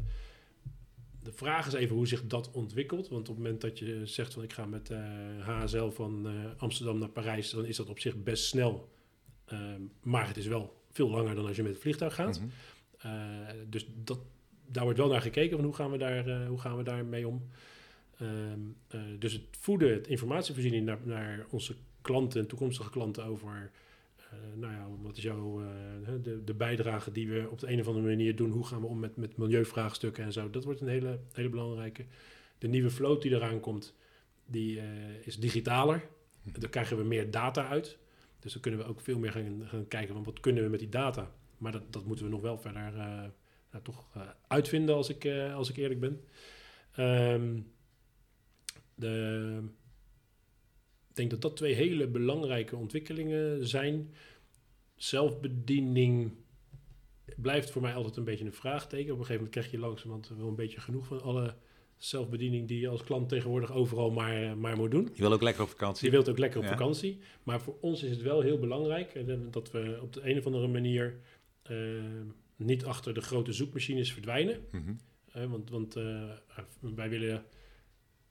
De 1.24 1.32
vraag 1.32 1.68
is 1.68 1.74
even 1.74 1.96
hoe 1.96 2.08
zich 2.08 2.28
dat 2.28 2.52
ontwikkelt. 2.52 3.08
Want 3.08 3.30
op 3.30 3.36
het 3.36 3.44
moment 3.44 3.62
dat 3.62 3.80
je 3.80 4.06
zegt 4.06 4.34
van 4.34 4.44
ik 4.44 4.54
ga 4.54 4.66
met 4.66 4.90
eh, 4.90 5.00
HSL 5.40 5.90
van 5.90 6.28
eh, 6.28 6.34
Amsterdam 6.58 7.00
naar 7.00 7.10
Parijs, 7.10 7.50
dan 7.50 7.66
is 7.66 7.76
dat 7.76 7.90
op 7.90 8.00
zich 8.00 8.24
best 8.24 8.46
snel. 8.46 8.90
Ehm, 9.46 9.82
maar 10.02 10.28
het 10.28 10.38
is 10.38 10.48
wel 10.48 10.82
veel 10.92 11.10
langer 11.10 11.36
dan 11.36 11.46
als 11.46 11.56
je 11.56 11.64
met 11.64 11.72
het 11.72 11.82
vliegtuig 11.82 12.16
gaat. 12.16 12.40
Mhm. 12.40 12.50
Uh, 13.06 13.48
dus 13.70 13.88
dat, 14.04 14.20
daar 14.66 14.84
wordt 14.84 15.00
wel 15.00 15.08
naar 15.08 15.22
gekeken 15.22 15.56
van 15.56 15.66
hoe 15.66 15.76
gaan 15.76 15.92
we 15.92 15.98
daar, 15.98 16.28
uh, 16.28 16.48
hoe 16.48 16.60
gaan 16.60 16.78
we 16.78 16.84
daar 16.84 17.06
mee 17.06 17.28
om. 17.28 17.50
Um, 18.22 18.76
uh, 18.96 19.02
dus 19.20 19.34
het 19.34 19.44
voeden, 19.52 19.94
het 19.94 20.08
informatievoorziening 20.08 20.86
naar, 20.86 21.00
naar 21.04 21.46
onze 21.50 21.76
klanten 22.02 22.42
en 22.42 22.48
toekomstige 22.48 22.90
klanten 22.90 23.26
over, 23.26 23.50
uh, 23.50 23.62
nou 24.56 24.74
ja, 24.74 24.88
wat 25.02 25.18
is 25.18 25.24
jouw, 25.24 25.62
de, 26.22 26.44
de 26.44 26.54
bijdrage 26.54 27.12
die 27.12 27.30
we 27.30 27.48
op 27.50 27.60
de 27.60 27.72
een 27.72 27.80
of 27.80 27.88
andere 27.88 28.08
manier 28.08 28.36
doen, 28.36 28.52
hoe 28.52 28.66
gaan 28.66 28.82
we 28.82 28.88
om 28.88 29.00
met, 29.00 29.16
met 29.16 29.38
milieuvraagstukken 29.38 30.24
en 30.24 30.34
zo. 30.34 30.50
Dat 30.50 30.64
wordt 30.64 30.82
een 30.82 30.88
hele, 30.88 31.20
hele 31.34 31.50
belangrijke. 31.50 32.06
De 32.58 32.68
nieuwe 32.68 32.90
vloot 32.90 33.22
die 33.22 33.32
eraan 33.32 33.60
komt, 33.60 33.96
die 34.46 34.76
uh, 34.76 34.84
is 35.24 35.38
digitaler. 35.38 36.08
Daar 36.60 36.70
krijgen 36.70 36.98
we 36.98 37.04
meer 37.04 37.32
data 37.32 37.68
uit. 37.68 37.98
Dus 38.40 38.54
dan 38.54 38.62
kunnen 38.62 38.80
we 38.80 38.86
ook 38.86 39.02
veel 39.02 39.20
meer 39.20 39.32
gaan, 39.32 39.62
gaan 39.66 39.88
kijken 39.88 40.14
van 40.14 40.24
wat 40.24 40.40
kunnen 40.40 40.64
we 40.64 40.70
met 40.70 40.80
die 40.80 40.90
data. 40.90 41.32
Maar 41.58 41.72
dat, 41.72 41.94
dat 41.94 42.06
moeten 42.06 42.26
we 42.26 42.32
nog 42.32 42.42
wel 42.42 42.58
verder 42.58 42.94
uh, 42.94 43.24
nou, 43.72 43.84
toch 43.84 44.08
uh, 44.18 44.24
uitvinden 44.48 44.96
als 44.96 45.10
ik, 45.10 45.24
uh, 45.24 45.56
als 45.56 45.70
ik 45.70 45.78
eerlijk 45.78 46.00
ben. 46.00 46.22
Um, 47.00 47.72
de, 48.96 49.64
ik 51.14 51.20
denk 51.20 51.32
dat 51.32 51.42
dat 51.42 51.56
twee 51.56 51.74
hele 51.74 52.08
belangrijke 52.08 52.76
ontwikkelingen 52.76 53.68
zijn. 53.68 54.14
Zelfbediening 54.96 56.32
blijft 57.38 57.72
voor 57.72 57.82
mij 57.82 57.94
altijd 57.94 58.16
een 58.16 58.24
beetje 58.24 58.46
een 58.46 58.54
vraagteken. 58.54 59.14
Op 59.14 59.20
een 59.20 59.26
gegeven 59.26 59.34
moment 59.36 59.52
krijg 59.52 59.72
je 59.72 59.80
langzamerhand 59.80 60.30
wel 60.38 60.48
een 60.48 60.56
beetje 60.56 60.80
genoeg 60.82 61.06
van 61.06 61.22
alle 61.22 61.56
zelfbediening 61.98 62.68
die 62.68 62.80
je 62.80 62.88
als 62.88 63.04
klant 63.04 63.30
tegenwoordig 63.30 63.72
overal 63.72 64.12
maar, 64.12 64.58
maar 64.58 64.78
moet 64.78 64.92
doen. 64.92 65.10
Je 65.14 65.22
wil 65.22 65.34
ook 65.34 65.42
lekker 65.42 65.64
op 65.64 65.70
vakantie. 65.70 66.06
Je 66.06 66.12
wilt 66.12 66.30
ook 66.30 66.38
lekker 66.38 66.60
op 66.60 66.66
Ja. 66.66 66.72
vakantie. 66.72 67.20
Maar 67.44 67.62
voor 67.62 67.78
ons 67.82 68.04
is 68.04 68.10
het 68.10 68.22
wel 68.22 68.42
heel 68.42 68.60
belangrijk 68.60 69.14
eh, 69.14 69.34
dat 69.52 69.72
we 69.72 70.00
op 70.02 70.14
de 70.14 70.30
een 70.30 70.38
of 70.38 70.46
andere 70.46 70.68
manier 70.68 71.20
uh, 71.72 72.02
niet 72.56 72.86
achter 72.86 73.14
de 73.14 73.22
grote 73.22 73.54
zoekmachines 73.54 74.14
verdwijnen. 74.14 74.66
Mhm. 74.72 74.94
Uh, 75.38 75.46
want 75.46 75.70
want 75.70 75.98
uh, 75.98 76.32
wij 76.96 77.10
willen 77.10 77.46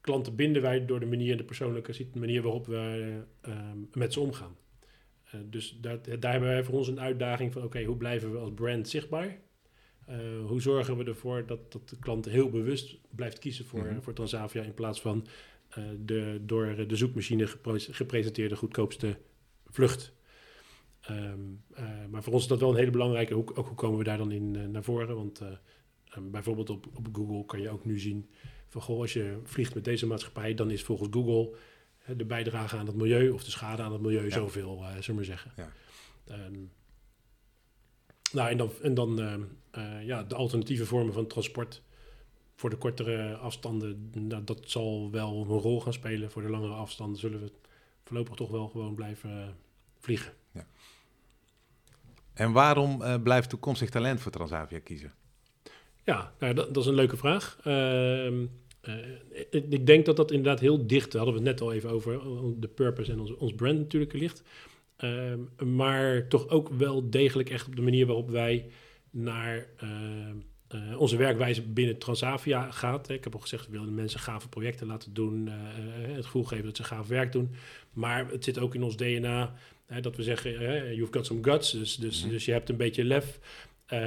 klanten 0.02 0.34
binden 0.36 0.62
wij 0.62 0.86
door 0.86 1.00
de 1.00 1.06
manier 1.06 1.36
de 1.36 1.44
persoonlijke 1.44 2.06
manier 2.14 2.42
waarop 2.42 2.66
we 2.66 3.22
met 3.92 4.12
ze 4.12 4.20
omgaan. 4.20 4.56
dus 5.50 5.78
daar, 5.80 5.98
daar 6.20 6.32
hebben 6.32 6.50
wij 6.50 6.64
voor 6.64 6.74
ons 6.74 6.88
een 6.88 7.00
uitdaging 7.00 7.52
van 7.52 7.62
oké, 7.62 7.70
okay, 7.70 7.86
hoe 7.86 7.96
blijven 7.96 8.32
we 8.32 8.38
als 8.38 8.52
brand 8.54 8.88
zichtbaar? 8.88 9.38
hoe 10.46 10.60
zorgen 10.60 10.96
we 10.96 11.04
ervoor 11.04 11.46
dat, 11.46 11.72
dat 11.72 11.88
de 11.88 11.98
klant 11.98 12.24
heel 12.24 12.50
bewust 12.50 12.98
blijft 13.10 13.38
kiezen 13.38 13.64
voor, 13.64 13.84
Mhm. 13.84 14.00
voor 14.00 14.12
Transavia 14.12 14.62
in 14.62 14.74
plaats 14.74 15.00
van 15.00 15.26
de 16.04 16.40
door 16.42 16.86
de 16.86 16.96
zoekmachine 16.96 17.46
gepresenteerde 17.90 18.56
goedkoopste 18.56 19.16
vlucht. 19.66 20.12
Ehm, 21.00 21.40
maar 22.10 22.22
voor 22.22 22.32
ons 22.32 22.42
is 22.42 22.48
dat 22.48 22.60
wel 22.60 22.70
een 22.70 22.76
hele 22.76 22.90
belangrijke. 22.90 23.34
Hoe, 23.34 23.54
ook 23.54 23.66
hoe 23.66 23.76
komen 23.76 23.98
we 23.98 24.04
daar 24.04 24.18
dan 24.18 24.30
in 24.32 24.70
naar 24.70 24.82
voren? 24.84 25.16
Want 25.16 25.40
ehm, 25.40 26.30
bijvoorbeeld 26.30 26.70
op, 26.70 26.86
op 26.94 27.08
Google 27.12 27.44
kan 27.44 27.60
je 27.60 27.70
ook 27.70 27.84
nu 27.84 27.98
zien 27.98 28.28
van 28.72 28.82
goh, 28.82 29.00
als 29.00 29.12
je 29.12 29.38
vliegt 29.44 29.74
met 29.74 29.84
deze 29.84 30.06
maatschappij, 30.06 30.54
dan 30.54 30.70
is 30.70 30.82
volgens 30.82 31.08
Google 31.12 31.54
de 32.16 32.24
bijdrage 32.24 32.76
aan 32.76 32.86
het 32.86 32.96
milieu 32.96 33.30
of 33.30 33.44
de 33.44 33.50
schade 33.50 33.82
aan 33.82 33.92
het 33.92 34.00
milieu 34.00 34.24
Ja. 34.24 34.30
zoveel, 34.30 34.78
uh, 34.80 34.86
zullen 34.88 35.04
we 35.06 35.12
maar 35.12 35.24
zeggen. 35.24 35.52
Ja. 35.56 35.72
Ehm, 36.26 36.58
nou, 38.32 38.50
en 38.50 38.56
dan, 38.56 38.72
en 38.82 38.94
dan 38.94 39.20
ehm, 39.20 39.42
eh, 39.70 40.06
ja, 40.06 40.22
de 40.22 40.34
alternatieve 40.34 40.86
vormen 40.86 41.12
van 41.12 41.26
transport 41.26 41.82
voor 42.54 42.70
de 42.70 42.76
kortere 42.76 43.36
afstanden, 43.36 44.10
nou, 44.12 44.44
dat 44.44 44.60
zal 44.64 45.10
wel 45.10 45.40
een 45.40 45.58
rol 45.58 45.80
gaan 45.80 45.92
spelen. 45.92 46.30
Voor 46.30 46.42
de 46.42 46.50
langere 46.50 46.72
afstanden 46.72 47.18
zullen 47.18 47.40
we 47.40 47.52
voorlopig 48.04 48.34
toch 48.34 48.50
wel 48.50 48.68
gewoon 48.68 48.94
blijven 48.94 49.56
vliegen. 49.98 50.32
Ja. 50.50 50.66
En 52.34 52.52
waarom 52.52 53.22
blijft 53.22 53.48
toekomstig 53.48 53.90
talent 53.90 54.20
voor 54.20 54.32
Transavia 54.32 54.78
kiezen? 54.78 55.14
Ja, 56.04 56.32
nou, 56.38 56.54
dat, 56.54 56.74
dat, 56.74 56.82
is 56.82 56.88
een 56.88 56.94
leuke 56.94 57.16
vraag. 57.16 57.58
Uh, 57.64 58.48
uh, 58.88 58.94
ik, 59.50 59.86
denk 59.86 60.06
dat 60.06 60.16
dat 60.16 60.30
inderdaad 60.30 60.60
heel 60.60 60.86
dicht, 60.86 61.12
daar 61.12 61.22
hadden 61.22 61.42
we 61.42 61.48
het 61.48 61.58
net 61.58 61.68
al 61.68 61.74
even 61.74 61.90
over, 61.90 62.20
de 62.60 62.68
purpose 62.68 63.12
en 63.12 63.20
ons, 63.20 63.36
ons 63.36 63.54
brand 63.54 63.78
natuurlijk 63.78 64.12
ligt. 64.12 64.42
Uh, 64.98 65.32
maar 65.66 66.28
toch 66.28 66.48
ook 66.48 66.68
wel 66.68 67.10
degelijk 67.10 67.50
echt 67.50 67.66
op 67.66 67.76
de 67.76 67.82
manier 67.82 68.06
waarop 68.06 68.30
wij 68.30 68.66
naar 69.10 69.66
uh, 70.74 71.00
onze 71.00 71.16
werkwijze 71.16 71.62
binnen 71.62 71.98
Transavia 71.98 72.70
gaat. 72.70 73.08
Ik 73.08 73.24
heb 73.24 73.34
al 73.34 73.40
gezegd, 73.40 73.66
we 73.66 73.78
willen 73.78 73.94
mensen 73.94 74.20
gave 74.20 74.48
projecten 74.48 74.86
laten 74.86 75.14
doen, 75.14 75.48
het 76.14 76.24
gevoel 76.24 76.44
geven 76.44 76.64
dat 76.64 76.76
ze 76.76 76.84
gaaf 76.84 77.08
werk 77.08 77.32
doen. 77.32 77.50
Maar 77.92 78.30
het 78.30 78.44
zit 78.44 78.58
ook 78.58 78.74
in 78.74 78.82
ons 78.82 78.96
DNA 78.96 79.54
dat 80.00 80.16
we 80.16 80.22
zeggen, 80.22 80.50
you've 80.94 81.12
got 81.12 81.26
some 81.26 81.42
guts, 81.42 81.70
dus, 81.70 81.96
dus, 81.96 82.22
-hmm. 82.22 82.30
dus 82.30 82.44
je 82.44 82.52
hebt 82.52 82.68
een 82.68 82.76
beetje 82.76 83.04
lef. 83.04 83.38
Uh, 83.92 83.98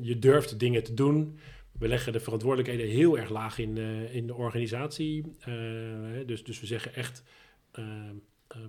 je 0.00 0.18
durft 0.18 0.58
dingen 0.58 0.82
te 0.82 0.94
doen. 0.94 1.38
We 1.78 1.88
leggen 1.88 2.12
de 2.12 2.20
verantwoordelijkheden 2.20 2.88
heel 2.88 3.18
erg 3.18 3.30
laag 3.30 3.58
in, 3.58 3.76
uh, 3.76 4.14
in 4.14 4.26
de 4.26 4.34
organisatie. 4.34 5.24
Uh, 5.48 6.26
dus, 6.26 6.44
dus 6.44 6.60
we 6.60 6.66
zeggen 6.66 6.94
echt, 6.94 7.22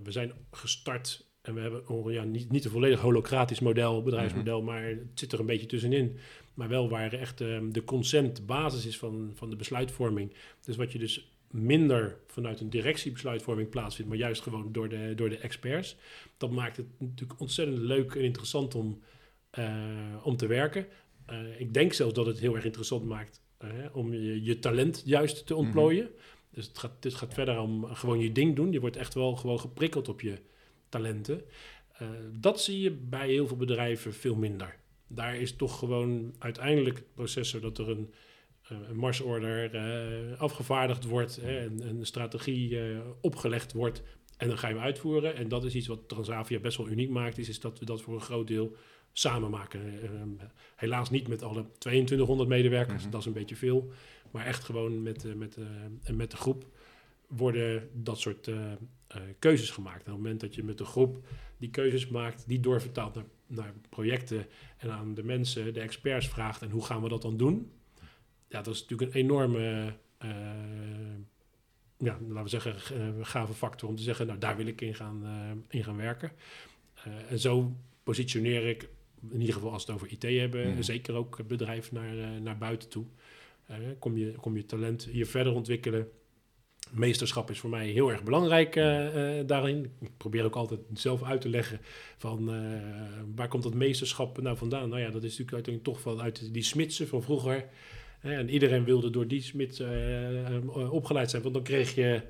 we 0.04 0.12
zijn 0.12 0.32
gestart 0.52 1.26
en 1.42 1.54
we 1.54 1.62
hebben 1.62 1.88
oh, 1.88 2.12
ja, 2.12 2.24
niet, 2.24 2.52
niet 2.52 2.66
een 2.66 2.72
volledig 2.72 3.00
holocratisch 3.00 3.60
model, 3.60 4.04
bedrijfsmodel, 4.04 4.62
mm 4.62 4.68
-hmm. 4.68 4.76
maar 4.76 4.88
het 4.90 5.08
zit 5.14 5.32
er 5.32 5.40
een 5.40 5.46
beetje 5.46 5.66
tussenin. 5.66 6.18
Maar 6.54 6.68
wel 6.68 6.90
waar 6.90 7.14
echt 7.14 7.38
de 7.38 7.82
consent 7.86 8.36
de 8.36 8.42
basis 8.42 8.86
is 8.86 8.98
van, 8.98 9.32
van 9.36 9.50
de 9.50 9.56
besluitvorming. 9.56 10.34
Dus 10.66 10.76
wat 10.76 10.92
je 10.92 11.00
dus 11.00 11.32
minder 11.52 12.18
vanuit 12.28 12.60
een 12.60 12.70
directiebesluitvorming 12.70 13.70
plaatsvindt, 13.70 14.12
maar 14.12 14.20
juist 14.20 14.42
gewoon 14.42 14.72
door 14.72 14.90
de, 14.90 15.14
door 15.16 15.30
de 15.30 15.38
experts. 15.38 15.96
Dat 16.38 16.52
maakt 16.52 16.78
het 16.78 16.86
natuurlijk 16.98 17.40
ontzettend 17.40 17.78
leuk 17.78 18.16
en 18.16 18.24
interessant 18.24 18.76
om, 18.76 19.02
uh, 19.60 20.16
om 20.24 20.38
te 20.38 20.48
werken. 20.48 20.88
Uh, 21.32 21.60
ik 21.60 21.74
denk 21.74 21.94
zelfs 21.94 22.14
dat 22.14 22.26
het 22.26 22.40
heel 22.40 22.56
erg 22.56 22.66
interessant 22.66 23.06
maakt 23.06 23.42
uh, 23.64 23.70
om 23.94 24.14
je, 24.14 24.44
je, 24.44 24.60
talent 24.60 25.02
juist 25.06 25.46
te 25.46 25.56
ontplooien. 25.56 26.04
Mm 26.04 26.12
-hmm. 26.12 26.18
Dus 26.54 26.68
het 26.68 26.78
gaat, 26.78 27.04
het 27.04 27.14
gaat 27.14 27.34
verder 27.34 27.60
om 27.60 27.86
gewoon 27.86 28.20
je 28.20 28.32
ding 28.32 28.56
doen. 28.56 28.72
Je 28.72 28.80
wordt 28.80 28.96
echt 28.96 29.14
wel 29.14 29.36
gewoon 29.36 29.60
geprikkeld 29.60 30.10
op 30.10 30.22
je 30.22 30.38
talenten. 30.90 31.42
dat 32.32 32.62
zie 32.62 32.82
je 32.82 32.92
bij 32.92 33.28
heel 33.28 33.48
veel 33.48 33.58
bedrijven 33.58 34.14
veel 34.14 34.36
minder. 34.36 34.76
Daar 35.08 35.36
is 35.36 35.56
toch 35.56 35.80
gewoon 35.80 36.36
uiteindelijk 36.40 36.96
het 36.96 37.14
proces 37.14 37.50
zodat 37.50 37.78
er 37.78 37.90
een 37.90 38.14
een 38.90 38.98
marsorder 38.98 39.78
afgevaardigd 40.38 41.04
wordt, 41.04 41.36
hè, 41.36 41.60
en 41.60 41.90
een 41.90 42.06
strategie 42.06 42.80
opgelegd 43.22 43.74
wordt 43.74 44.02
en 44.40 44.48
dan 44.48 44.58
ga 44.58 44.68
je 44.68 44.74
hem 44.74 44.84
uitvoeren. 44.84 45.36
En 45.36 45.48
dat 45.48 45.64
is 45.64 45.76
iets 45.76 45.88
wat 45.88 46.08
Transavia 46.08 46.60
best 46.60 46.78
wel 46.78 46.90
uniek 46.90 47.10
maakt, 47.10 47.38
is, 47.38 47.50
is 47.50 47.60
dat 47.60 47.80
we 47.80 47.86
dat 47.86 48.02
voor 48.02 48.14
een 48.14 48.22
groot 48.22 48.48
deel 48.48 48.76
samen 49.14 49.50
maken. 49.50 50.04
Uh, 50.04 50.44
helaas 50.76 51.10
niet 51.10 51.28
met 51.28 51.44
alle 51.44 51.66
2200 51.78 52.50
medewerkers, 52.50 52.98
mm 52.98 53.02
-hmm. 53.02 53.12
dat 53.12 53.20
is 53.20 53.26
een 53.26 53.34
beetje 53.34 53.56
veel, 53.56 53.92
maar 54.32 54.46
echt 54.46 54.64
gewoon 54.64 55.04
met, 55.04 55.36
met, 55.36 55.58
met 56.12 56.32
de 56.32 56.38
groep 56.38 56.66
worden 57.28 57.90
dat 57.94 58.20
soort 58.20 58.50
keuzes 59.40 59.70
gemaakt. 59.70 60.06
En 60.06 60.12
op 60.12 60.18
het 60.18 60.18
moment 60.18 60.40
dat 60.40 60.56
je 60.56 60.64
met 60.64 60.78
de 60.78 60.86
groep 60.86 61.28
die 61.58 61.70
keuzes 61.70 62.08
maakt, 62.08 62.44
die 62.48 62.60
doorvertaalt 62.60 63.16
naar, 63.16 63.26
naar 63.48 63.74
projecten 63.90 64.46
en 64.78 64.92
aan 64.92 65.14
de 65.14 65.24
mensen, 65.24 65.74
de 65.74 65.80
experts 65.80 66.28
vraagt 66.28 66.62
en 66.62 66.70
hoe 66.70 66.86
gaan 66.86 67.02
we 67.02 67.10
dat 67.10 67.22
dan 67.22 67.38
doen? 67.38 67.72
ja, 68.50 68.62
dat 68.62 68.74
is 68.74 68.82
natuurlijk 68.82 69.14
een 69.14 69.22
enorme, 69.22 69.94
uh, 70.24 70.30
ja, 71.98 72.18
laten 72.28 72.44
we 72.44 72.50
zeggen, 72.50 72.76
uh, 72.98 73.26
gave 73.26 73.54
factor 73.54 73.90
om 73.90 73.96
te 73.96 74.04
zeggen, 74.04 74.28
nou 74.28 74.40
daar 74.40 74.58
wil 74.58 74.66
ik 74.66 74.82
in 74.82 74.96
gaan, 74.96 75.22
uh, 75.24 75.52
in 75.68 75.84
gaan 75.84 75.98
werken. 75.98 76.32
en 77.30 77.40
zo 77.40 77.76
positioneer 78.04 78.68
ik, 78.68 78.90
in 79.32 79.40
ieder 79.40 79.54
geval 79.54 79.72
als 79.72 79.86
we 79.86 79.92
het 79.92 80.02
over 80.02 80.14
IT 80.14 80.40
hebben, 80.40 80.74
mm. 80.74 80.84
zeker 80.84 81.14
ook 81.14 81.38
het 81.38 81.48
bedrijf 81.48 81.92
naar, 81.92 82.42
naar 82.42 82.58
buiten 82.58 82.90
toe. 82.90 83.06
kom, 84.00 84.18
je, 84.18 84.32
kom 84.32 84.56
je 84.56 84.66
talent 84.66 85.04
hier 85.12 85.28
verder 85.28 85.54
ontwikkelen. 85.54 86.08
Meesterschap 86.92 87.50
is 87.50 87.60
voor 87.60 87.70
mij 87.70 87.88
heel 87.88 88.12
erg 88.12 88.24
belangrijk 88.24 88.74
daarin. 89.48 89.92
Ik 90.00 90.12
probeer 90.18 90.46
ook 90.46 90.56
altijd 90.56 90.80
zelf 90.94 91.24
uit 91.24 91.42
te 91.42 91.50
leggen 91.50 91.80
van 92.18 92.46
waar 93.36 93.48
komt 93.48 93.64
dat 93.64 93.74
meesterschap 93.74 94.42
nou 94.42 94.58
vandaan? 94.58 94.90
Nou 94.90 95.02
ja, 95.02 95.10
dat 95.10 95.24
is 95.24 95.38
natuurlijk 95.38 95.54
uiteindelijk 95.54 95.96
toch 95.96 96.14
vanuit 96.14 96.54
die 96.54 96.64
smidsen 96.64 97.08
van 97.08 97.24
vroeger. 97.24 97.70
En 98.20 98.50
iedereen 98.50 98.84
wilde 98.84 99.10
door 99.10 99.28
die 99.28 99.42
smid 99.42 99.80
uh, 99.80 100.94
opgeleid 100.94 101.30
zijn, 101.30 101.42
want 101.42 101.54
dan 101.54 101.64
kreeg 101.64 101.96
je 101.96 102.22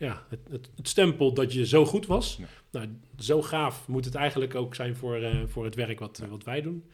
ja, 0.00 0.26
het, 0.28 0.40
het, 0.50 0.70
het, 0.76 0.88
stempel 0.88 1.34
dat 1.34 1.52
je 1.52 1.66
zo 1.66 1.84
goed 1.84 2.06
was. 2.06 2.36
Ja. 2.36 2.46
Nou, 2.70 2.88
zo 3.18 3.42
gaaf 3.42 3.88
moet 3.88 4.04
het 4.04 4.14
eigenlijk 4.14 4.54
ook 4.54 4.74
zijn 4.74 4.96
voor, 4.96 5.20
uh, 5.20 5.42
voor 5.46 5.64
het 5.64 5.74
werk 5.74 5.98
wat, 5.98 6.18
ja. 6.22 6.28
wat 6.28 6.44
wij 6.44 6.62
doen. 6.62 6.84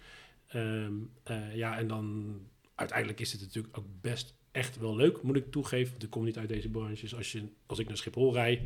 Um, 0.54 1.10
uh, 1.30 1.56
ja, 1.56 1.78
en 1.78 1.88
dan 1.88 2.34
uiteindelijk 2.74 3.20
is 3.20 3.32
het 3.32 3.40
natuurlijk 3.40 3.78
ook 3.78 3.86
best 4.00 4.34
echt 4.52 4.78
wel 4.78 4.96
leuk, 4.96 5.22
moet 5.22 5.36
ik 5.36 5.50
toegeven. 5.50 5.90
Want 5.90 6.02
ik 6.02 6.10
kom 6.10 6.24
niet 6.24 6.38
uit 6.38 6.48
deze 6.48 6.68
branches. 6.68 7.14
Als, 7.14 7.32
je, 7.32 7.42
als 7.66 7.78
ik 7.78 7.88
naar 7.88 7.96
Schiphol 7.96 8.32
rijd, 8.32 8.60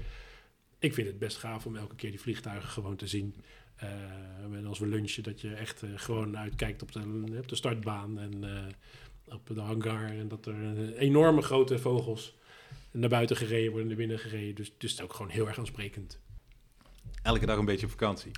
ik 0.78 0.94
vind 0.94 1.06
het 1.06 1.18
best 1.18 1.36
gaaf 1.36 1.66
om 1.66 1.76
elke 1.76 1.94
keer 1.94 2.10
die 2.10 2.20
vliegtuigen 2.20 2.68
gewoon 2.68 2.96
te 2.96 3.06
zien. 3.06 3.34
Uh, 3.82 4.56
en 4.56 4.66
als 4.66 4.78
we 4.78 4.86
lunchen, 4.86 5.22
dat 5.22 5.40
je 5.40 5.54
echt 5.54 5.82
gewoon 5.94 6.38
uitkijkt 6.38 6.82
op 6.82 6.92
de, 6.92 7.36
op 7.38 7.48
de 7.48 7.56
startbaan 7.56 8.18
en 8.18 8.44
op 9.28 9.50
de 9.54 9.60
hangar. 9.60 10.04
En 10.04 10.28
dat 10.28 10.46
er 10.46 10.96
enorme 10.96 11.42
grote 11.42 11.78
vogels 11.78 12.38
naar 12.92 13.08
buiten 13.08 13.36
gereden 13.36 13.70
worden, 13.70 13.88
naar 13.88 13.96
binnen 13.96 14.18
gereden. 14.18 14.54
Dus, 14.54 14.72
dus 14.78 14.90
het 14.90 15.00
is 15.00 15.04
ook 15.04 15.12
gewoon 15.12 15.30
heel 15.30 15.46
erg 15.46 15.58
aansprekend. 15.58 16.20
Elke 17.22 17.46
dag 17.46 17.58
een 17.58 17.64
beetje 17.64 17.86
op 17.86 17.92
vakantie. 17.92 18.30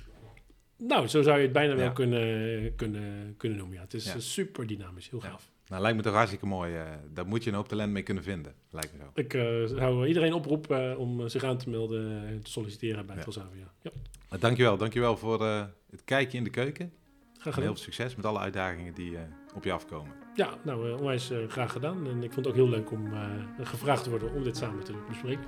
Nou, 0.77 1.07
zo 1.07 1.21
zou 1.21 1.37
je 1.37 1.43
het 1.43 1.53
bijna 1.53 1.73
ja. 1.73 1.79
wel 1.79 1.91
kunnen, 1.91 2.75
kunnen, 2.75 3.33
kunnen 3.37 3.57
noemen. 3.57 3.75
Ja. 3.75 3.81
Het 3.81 3.93
is 3.93 4.05
ja. 4.05 4.19
super 4.19 4.67
dynamisch, 4.67 5.09
heel 5.09 5.19
gaaf. 5.19 5.51
Nou, 5.67 5.81
lijkt 5.81 5.97
me 5.97 6.03
toch 6.03 6.13
hartstikke 6.13 6.45
mooi. 6.45 6.73
Uh, 6.73 6.83
daar 7.13 7.27
moet 7.27 7.43
je 7.43 7.49
een 7.49 7.55
hoop 7.55 7.67
talent 7.67 7.91
mee 7.91 8.03
kunnen 8.03 8.23
vinden, 8.23 8.53
lijkt 8.69 8.93
me 8.93 8.99
zo. 8.99 9.09
Ik 9.13 9.33
uh, 9.33 9.77
zou 9.77 10.07
iedereen 10.07 10.33
oproepen 10.33 10.91
uh, 10.91 10.99
om 10.99 11.29
zich 11.29 11.43
aan 11.43 11.57
te 11.57 11.69
melden 11.69 12.27
en 12.27 12.41
te 12.41 12.51
solliciteren 12.51 13.05
bij 13.05 13.15
ja. 13.15 13.21
Transavia. 13.21 13.73
Ja. 13.81 13.91
Nou, 14.29 14.41
dankjewel, 14.41 14.77
dankjewel 14.77 15.17
voor 15.17 15.43
het 15.89 16.03
kijkje 16.05 16.37
in 16.37 16.43
de 16.43 16.49
keuken. 16.49 16.93
Graag 17.33 17.53
gedaan. 17.53 17.61
Heel 17.61 17.73
veel 17.73 17.83
succes 17.83 18.15
met 18.15 18.25
alle 18.25 18.39
uitdagingen 18.39 18.93
die 18.93 19.17
op 19.53 19.63
je 19.63 19.71
afkomen. 19.71 20.13
Ja, 20.35 20.49
nou, 20.61 20.97
onwijs 20.97 21.31
graag 21.47 21.71
gedaan. 21.71 22.07
En 22.07 22.23
ik 22.23 22.33
vond 22.33 22.45
het 22.45 22.47
ook 22.47 22.61
heel 22.61 22.69
leuk 22.69 22.91
om 22.91 23.13
gevraagd 23.61 24.03
te 24.03 24.09
worden 24.09 24.33
om 24.33 24.43
dit 24.43 24.57
samen 24.57 24.83
te 24.83 24.93
bespreken. 25.07 25.45